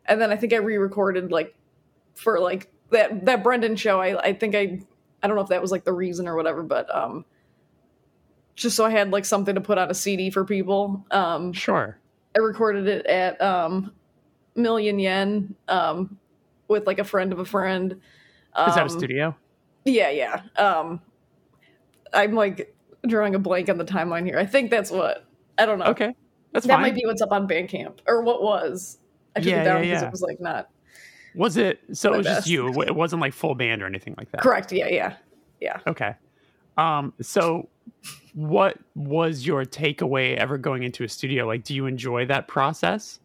and 0.05 0.21
then 0.21 0.31
I 0.31 0.35
think 0.35 0.53
I 0.53 0.57
re-recorded 0.57 1.31
like 1.31 1.55
for 2.15 2.39
like 2.39 2.71
that 2.91 3.25
that 3.25 3.43
Brendan 3.43 3.75
show. 3.75 3.99
I 3.99 4.19
I 4.21 4.33
think 4.33 4.55
I 4.55 4.79
I 5.21 5.27
don't 5.27 5.35
know 5.35 5.43
if 5.43 5.49
that 5.49 5.61
was 5.61 5.71
like 5.71 5.83
the 5.83 5.93
reason 5.93 6.27
or 6.27 6.35
whatever, 6.35 6.63
but 6.63 6.93
um 6.95 7.25
just 8.55 8.75
so 8.75 8.85
I 8.85 8.89
had 8.89 9.11
like 9.11 9.25
something 9.25 9.55
to 9.55 9.61
put 9.61 9.77
on 9.77 9.91
a 9.91 9.93
CD 9.93 10.29
for 10.29 10.45
people. 10.45 11.05
Um, 11.11 11.53
Sure. 11.53 11.97
I 12.35 12.39
recorded 12.39 12.87
it 12.87 13.05
at 13.05 13.41
um, 13.41 13.93
Million 14.55 14.99
Yen 14.99 15.55
um, 15.67 16.17
with 16.67 16.87
like 16.87 16.99
a 16.99 17.03
friend 17.03 17.31
of 17.31 17.39
a 17.39 17.45
friend. 17.45 18.01
Um, 18.55 18.69
Is 18.69 18.75
that 18.75 18.85
a 18.85 18.89
studio? 18.89 19.35
Yeah, 19.83 20.09
yeah. 20.09 20.41
Um, 20.57 21.01
I'm 22.13 22.33
like 22.33 22.75
drawing 23.07 23.35
a 23.35 23.39
blank 23.39 23.69
on 23.69 23.77
the 23.77 23.85
timeline 23.85 24.25
here. 24.25 24.39
I 24.39 24.45
think 24.45 24.71
that's 24.71 24.89
what. 24.91 25.25
I 25.57 25.65
don't 25.65 25.79
know. 25.79 25.85
Okay, 25.85 26.13
that's 26.53 26.65
that 26.67 26.73
fine. 26.73 26.81
might 26.81 26.95
be 26.95 27.03
what's 27.05 27.21
up 27.21 27.31
on 27.31 27.47
Bandcamp 27.47 27.99
or 28.07 28.23
what 28.23 28.41
was. 28.41 28.97
I 29.35 29.39
took 29.41 29.49
Yeah, 29.51 29.61
it 29.61 29.65
down 29.65 29.81
because 29.81 30.01
yeah. 30.01 30.07
it 30.07 30.11
was 30.11 30.21
like 30.21 30.39
not 30.39 30.69
Was 31.35 31.57
it? 31.57 31.81
So 31.93 32.13
it 32.13 32.17
was 32.17 32.25
just 32.25 32.47
you. 32.49 32.67
It 32.81 32.87
It 32.89 32.95
wasn't 32.95 33.21
like 33.21 33.33
full 33.33 33.55
band 33.55 33.81
or 33.83 33.85
anything 33.85 34.15
like 34.17 34.31
that. 34.31 34.41
correct. 34.41 34.71
Yeah, 34.71 34.87
yeah, 34.87 35.15
yeah. 35.59 35.79
Okay. 35.87 36.15
Um. 36.77 37.13
So, 37.21 37.69
what 38.33 38.77
was 38.95 39.45
your 39.45 39.63
takeaway 39.65 40.35
ever 40.35 40.57
going 40.57 40.83
into 40.83 41.03
a 41.03 41.09
studio? 41.09 41.45
Like, 41.45 41.63
do 41.63 41.73
you 41.75 41.85
enjoy 41.85 42.25
that 42.25 42.47
process? 42.47 43.19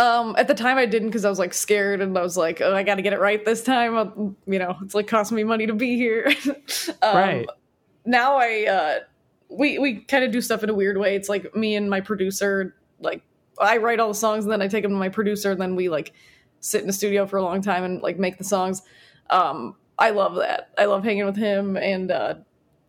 Um, 0.00 0.34
at 0.38 0.48
the 0.48 0.54
time 0.54 0.78
I 0.78 0.86
didn't 0.86 1.08
because 1.08 1.26
I 1.26 1.28
was 1.28 1.38
like 1.38 1.52
scared 1.52 2.00
and 2.00 2.16
I 2.16 2.22
was 2.22 2.34
like, 2.34 2.62
oh, 2.62 2.74
I 2.74 2.82
got 2.82 2.94
to 2.94 3.02
get 3.02 3.12
it 3.12 3.20
right 3.20 3.44
this 3.44 3.62
time. 3.62 3.96
Uh, 3.98 4.06
You 4.50 4.58
know, 4.58 4.78
it's 4.82 4.94
like 4.94 5.06
costing 5.06 5.36
me 5.36 5.44
money 5.44 5.66
to 5.66 5.74
be 5.74 5.96
here. 5.96 6.32
um, 7.02 7.16
Right. 7.16 7.46
Now 8.06 8.36
I, 8.36 8.64
uh, 8.66 8.98
we 9.50 9.78
we 9.78 9.96
kind 9.96 10.24
of 10.24 10.32
do 10.32 10.40
stuff 10.40 10.62
in 10.62 10.70
a 10.70 10.74
weird 10.74 10.96
way. 10.96 11.16
It's 11.16 11.28
like 11.28 11.54
me 11.54 11.76
and 11.76 11.90
my 11.90 12.00
producer, 12.00 12.74
like 13.00 13.20
I 13.60 13.76
write 13.76 14.00
all 14.00 14.08
the 14.08 14.14
songs 14.14 14.46
and 14.46 14.50
then 14.50 14.62
I 14.62 14.68
take 14.68 14.84
them 14.84 14.92
to 14.92 14.96
my 14.96 15.10
producer 15.10 15.50
and 15.50 15.60
then 15.60 15.76
we 15.76 15.90
like 15.90 16.14
sit 16.60 16.80
in 16.80 16.86
the 16.86 16.94
studio 16.94 17.26
for 17.26 17.36
a 17.36 17.42
long 17.42 17.60
time 17.60 17.84
and 17.84 18.00
like 18.00 18.18
make 18.18 18.38
the 18.38 18.44
songs. 18.44 18.80
Um, 19.28 19.76
I 19.98 20.10
love 20.10 20.34
that. 20.36 20.70
I 20.78 20.86
love 20.86 21.04
hanging 21.04 21.26
with 21.26 21.36
him 21.36 21.76
and 21.76 22.10
uh, 22.10 22.36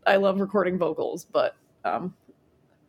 I 0.08 0.16
love 0.16 0.40
recording 0.40 0.78
vocals. 0.78 1.26
But 1.26 1.58
um, 1.84 2.14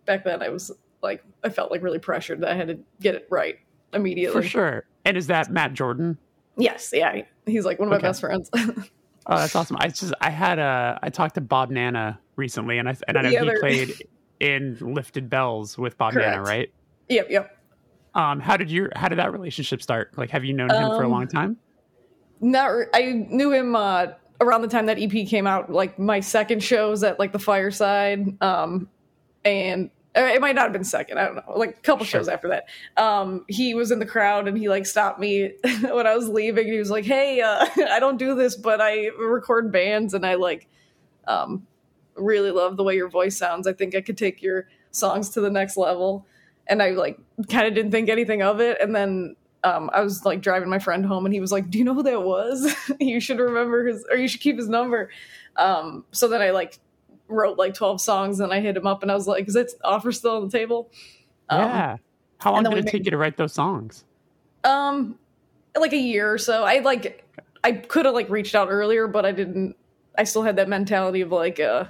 back 0.07 0.23
then 0.23 0.45
I 0.45 0.49
was 0.49 0.71
like, 1.03 1.25
I 1.43 1.49
felt 1.49 1.73
like 1.73 1.83
really 1.83 1.99
pressured 1.99 2.41
that 2.43 2.53
I 2.53 2.55
had 2.55 2.69
to 2.69 2.79
get 3.01 3.17
it 3.17 3.27
right 3.29 3.59
immediately. 3.93 4.43
For 4.43 4.47
sure. 4.47 4.85
And 5.05 5.17
is 5.17 5.27
that 5.29 5.51
Matt 5.51 5.75
Jordan? 5.75 6.19
Yes, 6.57 6.91
yeah. 6.93 7.23
He's 7.47 7.65
like 7.65 7.79
one 7.79 7.89
of 7.89 7.91
my 7.91 7.97
okay. 7.97 8.09
best 8.09 8.21
friends. 8.21 8.51
oh, 8.55 8.77
that's 9.27 9.57
awesome. 9.57 9.77
I 9.81 9.89
just 9.89 10.13
I 10.21 10.31
had 10.31 10.59
a 10.59 10.99
I 11.03 11.09
talked 11.09 11.35
to 11.37 11.41
Bob 11.41 11.71
Nanna 11.71 12.19
recently 12.37 12.79
and 12.79 12.89
I 12.89 12.97
and 13.09 13.19
I 13.19 13.23
know 13.23 13.45
he 13.45 13.59
played 13.59 14.09
in 14.41 14.77
Lifted 14.81 15.31
Bells 15.31 15.79
with 15.79 15.97
Bob 15.97 16.13
Correct. 16.13 16.31
Nanna, 16.31 16.43
right? 16.43 16.73
Yep, 17.09 17.31
yep. 17.31 17.59
Um, 18.15 18.41
how 18.41 18.57
did 18.57 18.71
your 18.71 18.91
how 18.95 19.09
did 19.09 19.19
that 19.19 19.33
relationship 19.33 19.83
start? 19.83 20.17
Like, 20.19 20.31
have 20.31 20.45
you 20.45 20.53
known 20.53 20.71
him 20.71 20.85
um, 20.85 20.97
for 20.97 21.03
a 21.03 21.09
long 21.09 21.27
time? 21.29 21.57
Not, 22.41 22.87
I 22.93 23.27
knew 23.31 23.53
him 23.53 23.77
uh, 23.77 24.09
around 24.41 24.63
the 24.63 24.69
time 24.69 24.87
that 24.87 25.01
EP 25.01 25.27
came 25.27 25.47
out. 25.47 25.71
Like 25.71 25.99
my 25.99 26.21
second 26.21 26.63
shows 26.63 27.03
at 27.05 27.19
like 27.19 27.33
the 27.33 27.39
Fireside, 27.39 28.37
um, 28.43 28.89
and 29.45 29.91
it 30.15 30.41
might 30.41 30.55
not 30.55 30.65
have 30.65 30.73
been 30.73 30.85
second. 30.85 31.19
I 31.19 31.25
don't 31.25 31.37
know. 31.37 31.55
Like 31.57 31.71
a 31.71 31.81
couple 31.81 32.05
sure. 32.05 32.21
shows 32.21 32.29
after 32.29 32.49
that, 32.49 32.69
um, 32.97 33.45
he 33.49 33.75
was 33.75 33.91
in 33.91 33.99
the 33.99 34.07
crowd 34.07 34.47
and 34.47 34.59
he 34.59 34.69
like 34.69 34.87
stopped 34.87 35.19
me 35.19 35.53
when 35.83 36.07
I 36.07 36.15
was 36.15 36.29
leaving. 36.29 36.67
he 36.67 36.79
was 36.79 36.91
like, 36.91 37.05
"Hey, 37.05 37.41
uh, 37.41 37.67
I 37.91 37.99
don't 37.99 38.19
do 38.19 38.35
this, 38.35 38.57
but 38.57 38.81
I 38.81 39.09
record 39.19 39.73
bands 39.73 40.15
and 40.15 40.27
I 40.27 40.35
like 40.35 40.69
um, 41.27 41.67
really 42.17 42.51
love 42.51 42.77
the 42.77 42.83
way 42.83 42.95
your 42.95 43.09
voice 43.09 43.37
sounds. 43.37 43.67
I 43.67 43.73
think 43.73 43.95
I 43.95 44.01
could 44.01 44.19
take 44.19 44.43
your 44.43 44.69
songs 44.91 45.31
to 45.31 45.41
the 45.41 45.51
next 45.51 45.77
level." 45.77 46.27
and 46.67 46.83
I 46.83 46.91
like 46.91 47.19
kind 47.51 47.67
of 47.67 47.75
didn't 47.75 47.91
think 47.91 48.09
anything 48.09 48.43
of 48.43 48.61
it. 48.61 48.81
And 48.81 48.95
then 48.95 49.37
um, 49.65 49.91
I 49.93 50.01
was 50.01 50.25
like 50.25 50.41
driving 50.41 50.69
my 50.69 50.79
friend 50.79 51.05
home, 51.07 51.25
and 51.25 51.35
he 51.35 51.41
was 51.41 51.53
like, 51.53 51.71
"Do 51.71 51.79
you 51.79 51.85
know 51.85 51.95
who 51.95 52.03
that 52.03 52.23
was? 52.23 52.75
you 53.01 53.21
should 53.21 53.39
remember 53.39 53.87
his, 53.87 54.05
or 54.11 54.17
you 54.17 54.29
should 54.29 54.41
keep 54.41 54.57
his 54.57 54.69
number." 54.69 55.11
Um, 55.57 56.05
so 56.13 56.29
then 56.29 56.43
I 56.43 56.51
like 56.51 56.79
wrote 57.33 57.59
like 57.59 57.75
twelve 57.75 58.01
songs, 58.01 58.41
and 58.41 58.53
I 58.53 58.61
hit 58.61 58.77
him 58.77 58.87
up, 58.87 59.03
and 59.03 59.11
I 59.11 59.15
was 59.15 59.27
like, 59.27 59.49
"Is 59.49 59.55
that 59.55 59.71
offer 59.85 60.13
still 60.13 60.37
on 60.37 60.49
the 60.49 60.51
table?" 60.51 60.91
Um, 61.49 61.61
yeah. 61.61 61.97
How 62.39 62.53
long 62.53 62.65
did 62.65 62.75
it 62.75 62.87
take 62.87 63.05
you 63.05 63.11
to 63.13 63.17
write 63.17 63.37
those 63.37 63.53
songs? 63.53 64.05
Um, 64.65 65.19
like 65.77 65.93
a 65.93 65.99
year 65.99 66.33
or 66.33 66.39
so. 66.39 66.65
I 66.65 66.79
like 66.79 67.25
I 67.65 67.73
could 67.73 68.05
have 68.07 68.15
like 68.15 68.29
reached 68.31 68.55
out 68.55 68.69
earlier, 68.71 69.07
but 69.07 69.25
I 69.25 69.33
didn't. 69.33 69.77
I 70.17 70.25
still 70.25 70.43
had 70.43 70.57
that 70.57 70.69
mentality 70.69 71.21
of 71.21 71.31
like 71.31 71.61
uh 71.61 71.85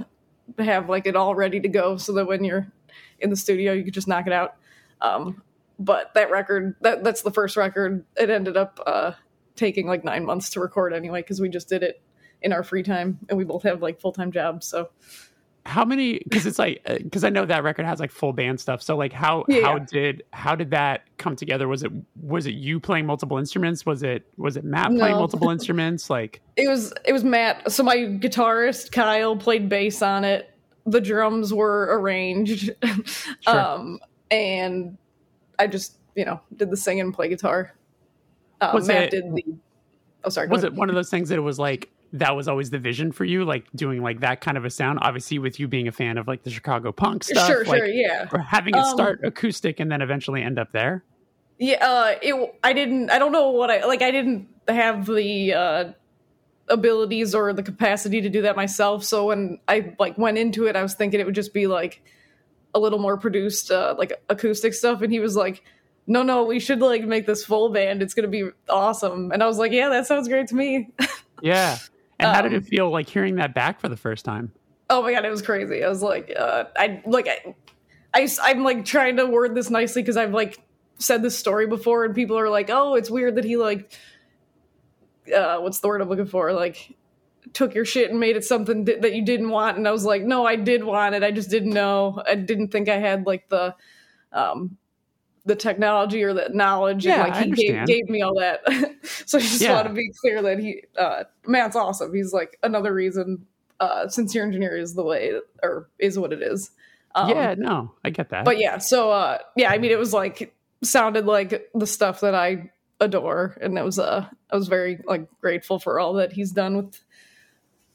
have 0.58 0.88
like 0.88 1.06
it 1.06 1.16
all 1.16 1.34
ready 1.34 1.60
to 1.60 1.68
go, 1.68 1.96
so 1.96 2.12
that 2.14 2.26
when 2.26 2.44
you're 2.44 2.70
in 3.18 3.30
the 3.30 3.36
studio, 3.36 3.72
you 3.72 3.84
could 3.84 3.94
just 3.94 4.08
knock 4.08 4.26
it 4.26 4.32
out. 4.32 4.56
Um, 5.00 5.42
but 5.78 6.12
that 6.14 6.30
record, 6.30 6.76
that 6.82 7.02
that's 7.02 7.22
the 7.22 7.30
first 7.30 7.56
record. 7.56 8.04
It 8.16 8.30
ended 8.30 8.56
up 8.56 8.80
uh, 8.86 9.12
taking 9.56 9.86
like 9.86 10.04
nine 10.04 10.24
months 10.24 10.50
to 10.50 10.60
record 10.60 10.92
anyway 10.92 11.20
because 11.20 11.40
we 11.40 11.48
just 11.48 11.68
did 11.68 11.82
it 11.82 12.00
in 12.40 12.52
our 12.52 12.62
free 12.62 12.82
time, 12.82 13.18
and 13.28 13.38
we 13.38 13.44
both 13.44 13.62
have 13.62 13.82
like 13.82 14.00
full 14.00 14.12
time 14.12 14.32
jobs. 14.32 14.66
So 14.66 14.90
how 15.64 15.84
many 15.84 16.18
because 16.24 16.44
it's 16.44 16.58
like 16.58 16.82
because 16.84 17.22
uh, 17.22 17.28
i 17.28 17.30
know 17.30 17.46
that 17.46 17.62
record 17.62 17.86
has 17.86 18.00
like 18.00 18.10
full 18.10 18.32
band 18.32 18.58
stuff 18.58 18.82
so 18.82 18.96
like 18.96 19.12
how 19.12 19.44
yeah. 19.46 19.62
how 19.62 19.78
did 19.78 20.22
how 20.32 20.56
did 20.56 20.70
that 20.70 21.04
come 21.18 21.36
together 21.36 21.68
was 21.68 21.84
it 21.84 21.92
was 22.20 22.46
it 22.46 22.54
you 22.54 22.80
playing 22.80 23.06
multiple 23.06 23.38
instruments 23.38 23.86
was 23.86 24.02
it 24.02 24.26
was 24.36 24.56
it 24.56 24.64
matt 24.64 24.88
playing 24.88 25.12
no. 25.12 25.18
multiple 25.18 25.50
instruments 25.50 26.10
like 26.10 26.40
it 26.56 26.68
was 26.68 26.92
it 27.04 27.12
was 27.12 27.22
matt 27.22 27.70
so 27.70 27.82
my 27.84 27.96
guitarist 27.96 28.90
kyle 28.90 29.36
played 29.36 29.68
bass 29.68 30.02
on 30.02 30.24
it 30.24 30.50
the 30.84 31.00
drums 31.00 31.54
were 31.54 31.96
arranged 31.96 32.70
sure. 33.40 33.58
um 33.60 34.00
and 34.32 34.96
I 35.58 35.68
just 35.68 35.96
you 36.16 36.24
know 36.24 36.40
did 36.56 36.70
the 36.70 36.76
sing 36.76 37.00
and 37.00 37.14
play 37.14 37.28
guitar. 37.28 37.74
Um, 38.60 38.74
was 38.74 38.88
Matt 38.88 39.04
it, 39.04 39.10
did 39.10 39.34
the. 39.34 39.44
Oh, 40.24 40.28
sorry. 40.28 40.48
Was 40.48 40.64
it 40.64 40.72
one 40.74 40.88
of 40.88 40.94
those 40.94 41.10
things 41.10 41.28
that 41.28 41.36
it 41.36 41.42
was 41.42 41.58
like 41.58 41.90
that 42.12 42.36
was 42.36 42.48
always 42.48 42.70
the 42.70 42.78
vision 42.78 43.12
for 43.12 43.24
you, 43.24 43.44
like 43.44 43.66
doing 43.74 44.02
like 44.02 44.20
that 44.20 44.40
kind 44.40 44.56
of 44.56 44.64
a 44.64 44.70
sound? 44.70 44.98
Obviously, 45.02 45.38
with 45.38 45.58
you 45.58 45.68
being 45.68 45.88
a 45.88 45.92
fan 45.92 46.18
of 46.18 46.28
like 46.28 46.42
the 46.42 46.50
Chicago 46.50 46.92
punk 46.92 47.24
stuff, 47.24 47.46
sure, 47.46 47.64
like, 47.64 47.78
sure, 47.78 47.86
yeah, 47.86 48.28
or 48.32 48.38
having 48.38 48.74
it 48.74 48.80
um, 48.80 48.90
start 48.90 49.20
um, 49.20 49.26
acoustic 49.26 49.80
and 49.80 49.90
then 49.90 50.02
eventually 50.02 50.42
end 50.42 50.58
up 50.58 50.72
there. 50.72 51.04
Yeah, 51.58 51.86
uh, 51.86 52.14
it. 52.20 52.58
I 52.62 52.72
didn't. 52.72 53.10
I 53.10 53.18
don't 53.18 53.32
know 53.32 53.50
what 53.50 53.70
I 53.70 53.84
like. 53.86 54.02
I 54.02 54.10
didn't 54.10 54.48
have 54.68 55.06
the 55.06 55.54
uh, 55.54 55.92
abilities 56.68 57.34
or 57.34 57.52
the 57.52 57.62
capacity 57.62 58.20
to 58.20 58.28
do 58.28 58.42
that 58.42 58.56
myself. 58.56 59.04
So 59.04 59.26
when 59.26 59.58
I 59.68 59.94
like 59.98 60.18
went 60.18 60.38
into 60.38 60.66
it, 60.66 60.76
I 60.76 60.82
was 60.82 60.94
thinking 60.94 61.20
it 61.20 61.26
would 61.26 61.34
just 61.34 61.54
be 61.54 61.66
like 61.66 62.02
a 62.74 62.80
little 62.80 62.98
more 62.98 63.16
produced 63.16 63.70
uh, 63.70 63.94
like 63.98 64.12
acoustic 64.28 64.74
stuff 64.74 65.02
and 65.02 65.12
he 65.12 65.20
was 65.20 65.36
like 65.36 65.62
no 66.06 66.22
no 66.22 66.44
we 66.44 66.58
should 66.58 66.80
like 66.80 67.04
make 67.04 67.26
this 67.26 67.44
full 67.44 67.68
band 67.68 68.02
it's 68.02 68.14
gonna 68.14 68.28
be 68.28 68.48
awesome 68.68 69.30
and 69.32 69.42
i 69.42 69.46
was 69.46 69.58
like 69.58 69.72
yeah 69.72 69.88
that 69.88 70.06
sounds 70.06 70.28
great 70.28 70.48
to 70.48 70.54
me 70.54 70.90
yeah 71.42 71.78
and 72.22 72.28
um, 72.28 72.34
how 72.34 72.42
did 72.42 72.52
it 72.52 72.58
um, 72.58 72.62
feel 72.62 72.90
like 72.90 73.08
hearing 73.08 73.36
that 73.36 73.54
back 73.54 73.80
for 73.80 73.88
the 73.88 73.96
first 73.96 74.24
time? 74.24 74.52
Oh 74.88 75.02
my 75.02 75.12
god 75.12 75.24
it 75.24 75.30
was 75.30 75.42
crazy. 75.42 75.82
I 75.84 75.88
was 75.88 76.02
like 76.02 76.32
uh, 76.38 76.64
i 76.76 77.02
like 77.06 77.28
I, 77.28 77.54
I 78.14 78.28
i'm 78.42 78.62
like 78.62 78.84
trying 78.84 79.16
to 79.16 79.26
word 79.26 79.54
this 79.54 79.70
nicely 79.70 80.02
because 80.02 80.16
i've 80.16 80.32
like 80.32 80.60
said 80.98 81.22
this 81.22 81.38
story 81.38 81.66
before 81.66 82.04
and 82.04 82.14
people 82.14 82.38
are 82.38 82.50
like 82.50 82.68
oh 82.70 82.94
it's 82.94 83.10
weird 83.10 83.36
that 83.36 83.44
he 83.44 83.56
like 83.56 83.92
uh 85.34 85.58
what's 85.58 85.80
the 85.80 85.88
word 85.88 86.00
i'm 86.00 86.08
looking 86.08 86.26
for? 86.26 86.52
Like 86.52 86.96
took 87.52 87.74
your 87.74 87.84
shit 87.84 88.10
and 88.10 88.20
made 88.20 88.36
it 88.36 88.44
something 88.44 88.84
that 88.84 89.14
you 89.14 89.24
didn't 89.24 89.50
want. 89.50 89.76
And 89.76 89.88
i 89.88 89.90
was 89.90 90.04
like 90.04 90.22
no 90.22 90.46
i 90.46 90.56
did 90.56 90.84
want 90.84 91.14
it. 91.14 91.22
I 91.22 91.30
just 91.30 91.50
didn't 91.50 91.72
know. 91.72 92.22
I 92.26 92.34
didn't 92.34 92.68
think 92.68 92.88
i 92.88 92.98
had 92.98 93.26
like 93.26 93.48
the 93.48 93.74
um 94.32 94.76
the 95.44 95.56
technology 95.56 96.22
or 96.22 96.32
the 96.32 96.48
knowledge 96.52 97.04
yeah, 97.04 97.24
and 97.24 97.34
like 97.34 97.44
he 97.44 97.50
gave, 97.50 97.86
gave, 97.86 98.08
me 98.08 98.22
all 98.22 98.38
that. 98.38 98.60
So 99.26 99.38
i 99.38 99.40
just 99.40 99.60
yeah. 99.60 99.72
want 99.74 99.88
to 99.88 99.94
be 99.94 100.10
clear 100.20 100.42
that 100.42 100.58
he 100.58 100.84
uh 100.96 101.24
matt's 101.46 101.76
awesome. 101.76 102.14
He's 102.14 102.32
like 102.32 102.58
another 102.62 102.92
reason 102.92 103.46
uh 103.80 104.08
sincere 104.08 104.44
engineer 104.44 104.76
is 104.76 104.94
the 104.94 105.02
way 105.02 105.32
or 105.62 105.88
is 105.98 106.18
what 106.18 106.32
it 106.32 106.42
is. 106.42 106.70
Um, 107.14 107.28
yeah 107.28 107.54
no 107.58 107.92
i 108.02 108.08
get 108.08 108.30
that. 108.30 108.46
but 108.46 108.58
yeah 108.58 108.78
so 108.78 109.10
uh 109.10 109.36
yeah 109.54 109.70
i 109.70 109.76
mean 109.76 109.90
it 109.90 109.98
was 109.98 110.14
like 110.14 110.54
sounded 110.82 111.26
like 111.26 111.68
the 111.74 111.86
stuff 111.86 112.20
that 112.20 112.34
i 112.34 112.70
adore 113.00 113.54
and 113.60 113.76
it 113.76 113.84
was 113.84 113.98
uh 113.98 114.26
i 114.50 114.56
was 114.56 114.66
very 114.66 114.98
like 115.06 115.28
grateful 115.42 115.78
for 115.78 116.00
all 116.00 116.14
that 116.14 116.32
he's 116.32 116.52
done 116.52 116.74
with 116.74 117.04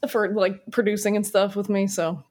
for 0.06 0.32
like 0.32 0.62
producing 0.70 1.16
and 1.16 1.26
stuff 1.26 1.56
with 1.56 1.68
me. 1.68 1.86
So 1.86 2.22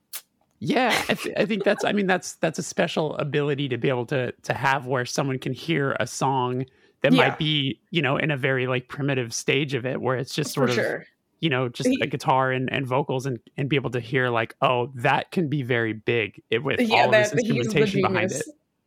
yeah, 0.59 1.03
I, 1.07 1.13
th- 1.13 1.35
I, 1.37 1.45
think 1.45 1.63
that's. 1.63 1.85
I 1.85 1.91
mean, 1.91 2.07
that's 2.07 2.33
that's 2.35 2.57
a 2.57 2.63
special 2.63 3.15
ability 3.17 3.69
to 3.69 3.77
be 3.77 3.89
able 3.89 4.07
to 4.07 4.31
to 4.31 4.53
have 4.53 4.87
where 4.87 5.05
someone 5.05 5.37
can 5.37 5.53
hear 5.53 5.95
a 5.99 6.07
song 6.07 6.65
that 7.01 7.13
yeah. 7.13 7.29
might 7.29 7.37
be 7.37 7.79
you 7.91 8.01
know 8.01 8.17
in 8.17 8.31
a 8.31 8.37
very 8.37 8.65
like 8.65 8.87
primitive 8.87 9.33
stage 9.33 9.75
of 9.75 9.85
it, 9.85 10.01
where 10.01 10.17
it's 10.17 10.33
just 10.33 10.53
sort 10.53 10.69
For 10.69 10.71
of 10.71 10.75
sure. 10.75 11.05
you 11.41 11.49
know 11.49 11.69
just 11.69 11.89
a 12.01 12.07
guitar 12.07 12.51
and, 12.51 12.71
and 12.71 12.87
vocals 12.87 13.27
and 13.27 13.39
and 13.55 13.69
be 13.69 13.75
able 13.75 13.91
to 13.91 13.99
hear 13.99 14.29
like 14.29 14.55
oh 14.61 14.91
that 14.95 15.31
can 15.31 15.47
be 15.47 15.61
very 15.61 15.93
big 15.93 16.41
it, 16.49 16.63
with 16.63 16.79
yeah, 16.79 17.03
all 17.03 17.11
that, 17.11 17.31
this 17.31 17.45
instrumentation 17.45 18.01
behind 18.01 18.31
it. 18.31 18.43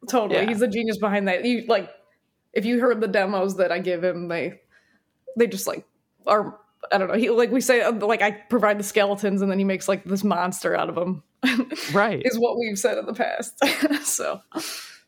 Totally, 0.08 0.40
yeah. 0.40 0.48
he's 0.48 0.58
the 0.58 0.68
genius 0.68 0.98
behind 0.98 1.28
that. 1.28 1.44
You 1.44 1.66
like 1.68 1.90
if 2.52 2.64
you 2.64 2.80
heard 2.80 3.00
the 3.00 3.08
demos 3.08 3.56
that 3.56 3.70
I 3.70 3.78
give 3.78 4.02
him, 4.02 4.26
they 4.26 4.60
they 5.36 5.46
just 5.46 5.68
like 5.68 5.84
are 6.26 6.58
I 6.90 6.98
don't 6.98 7.08
know. 7.08 7.14
He 7.14 7.30
like 7.30 7.52
we 7.52 7.60
say 7.60 7.82
uh, 7.82 7.92
like 7.92 8.22
I 8.22 8.32
provide 8.32 8.78
the 8.78 8.82
skeletons 8.84 9.40
and 9.40 9.50
then 9.50 9.58
he 9.58 9.64
makes 9.64 9.88
like 9.88 10.02
this 10.04 10.24
monster 10.24 10.76
out 10.76 10.88
of 10.88 10.96
them. 10.96 11.22
Right. 11.92 12.22
Is 12.24 12.38
what 12.38 12.58
we've 12.58 12.78
said 12.78 12.98
in 12.98 13.06
the 13.06 13.14
past. 13.14 13.58
so 14.04 14.40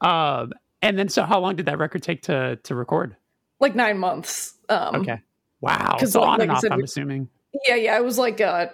um 0.01 0.53
and 0.81 0.99
then 0.99 1.09
so 1.09 1.25
how 1.25 1.39
long 1.41 1.57
did 1.57 1.67
that 1.67 1.79
record 1.79 2.03
take 2.03 2.23
to 2.23 2.57
to 2.57 2.75
record? 2.75 3.17
Like 3.61 3.75
9 3.75 3.99
months. 3.99 4.55
Um 4.69 4.97
Okay. 4.97 5.21
Wow. 5.61 5.97
So 6.05 6.21
like, 6.21 6.29
on 6.29 6.39
like 6.39 6.49
and 6.49 6.53
off 6.53 6.61
said, 6.61 6.73
I'm 6.73 6.83
assuming. 6.83 7.29
Yeah, 7.67 7.77
yeah, 7.77 7.97
it 7.97 8.05
was 8.05 8.19
like 8.19 8.41
uh 8.41 8.69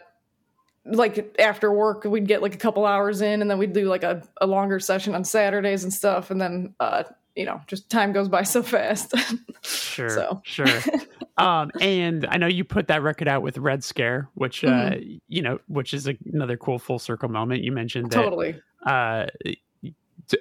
like 0.84 1.36
after 1.38 1.70
work 1.70 2.04
we'd 2.04 2.26
get 2.26 2.40
like 2.40 2.54
a 2.54 2.58
couple 2.58 2.86
hours 2.86 3.20
in 3.20 3.42
and 3.42 3.50
then 3.50 3.58
we'd 3.58 3.74
do 3.74 3.86
like 3.88 4.04
a, 4.04 4.22
a 4.40 4.46
longer 4.46 4.80
session 4.80 5.14
on 5.14 5.24
Saturdays 5.24 5.84
and 5.84 5.92
stuff 5.92 6.30
and 6.30 6.40
then 6.40 6.74
uh 6.80 7.02
you 7.38 7.44
know, 7.44 7.60
just 7.68 7.88
time 7.88 8.12
goes 8.12 8.28
by 8.28 8.42
so 8.42 8.64
fast. 8.64 9.14
sure. 9.62 10.08
So. 10.10 10.42
Sure. 10.44 10.66
um, 11.38 11.70
and 11.80 12.26
I 12.28 12.36
know 12.36 12.48
you 12.48 12.64
put 12.64 12.88
that 12.88 13.00
record 13.00 13.28
out 13.28 13.42
with 13.42 13.58
Red 13.58 13.84
Scare, 13.84 14.28
which, 14.34 14.64
uh, 14.64 14.68
mm-hmm. 14.68 15.14
uh, 15.14 15.18
you 15.28 15.42
know, 15.42 15.60
which 15.68 15.94
is 15.94 16.08
a, 16.08 16.18
another 16.32 16.56
cool 16.56 16.80
full 16.80 16.98
circle 16.98 17.28
moment. 17.28 17.62
You 17.62 17.70
mentioned 17.70 18.10
that, 18.10 18.22
totally. 18.22 18.60
Uh, 18.84 19.26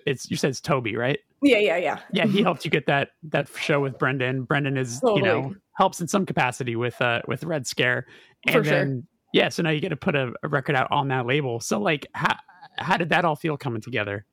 it's, 0.07 0.29
you 0.31 0.38
said 0.38 0.49
it's 0.49 0.60
Toby, 0.60 0.95
right? 0.95 1.19
Yeah, 1.43 1.60
yeah, 1.60 1.77
yeah. 1.77 1.99
Yeah. 2.12 2.25
He 2.25 2.41
helped 2.41 2.65
you 2.65 2.71
get 2.71 2.88
that, 2.88 3.10
that 3.29 3.47
show 3.55 3.79
with 3.79 3.99
Brendan. 3.99 4.41
Brendan 4.41 4.75
is, 4.75 4.99
totally. 4.99 5.19
you 5.19 5.25
know, 5.25 5.53
helps 5.73 6.01
in 6.01 6.07
some 6.07 6.25
capacity 6.25 6.75
with, 6.75 6.99
uh, 6.99 7.21
with 7.27 7.43
Red 7.43 7.67
Scare. 7.67 8.07
And 8.47 8.55
For 8.55 8.63
then, 8.63 8.88
sure. 8.88 9.03
yeah. 9.33 9.49
So 9.49 9.62
now 9.62 9.69
you 9.69 9.81
get 9.81 9.89
to 9.89 9.95
put 9.95 10.15
a, 10.15 10.33
a 10.41 10.47
record 10.47 10.75
out 10.75 10.88
on 10.89 11.10
that 11.10 11.27
label. 11.27 11.60
So 11.60 11.79
like, 11.79 12.07
how, 12.15 12.38
how 12.79 12.97
did 12.97 13.10
that 13.10 13.23
all 13.23 13.36
feel 13.36 13.55
coming 13.55 13.81
together? 13.81 14.25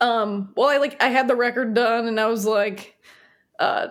Um, 0.00 0.52
well, 0.56 0.68
I 0.68 0.78
like 0.78 1.02
I 1.02 1.08
had 1.08 1.28
the 1.28 1.36
record 1.36 1.74
done, 1.74 2.06
and 2.06 2.20
I 2.20 2.26
was 2.26 2.44
like, 2.44 2.96
uh, 3.58 3.88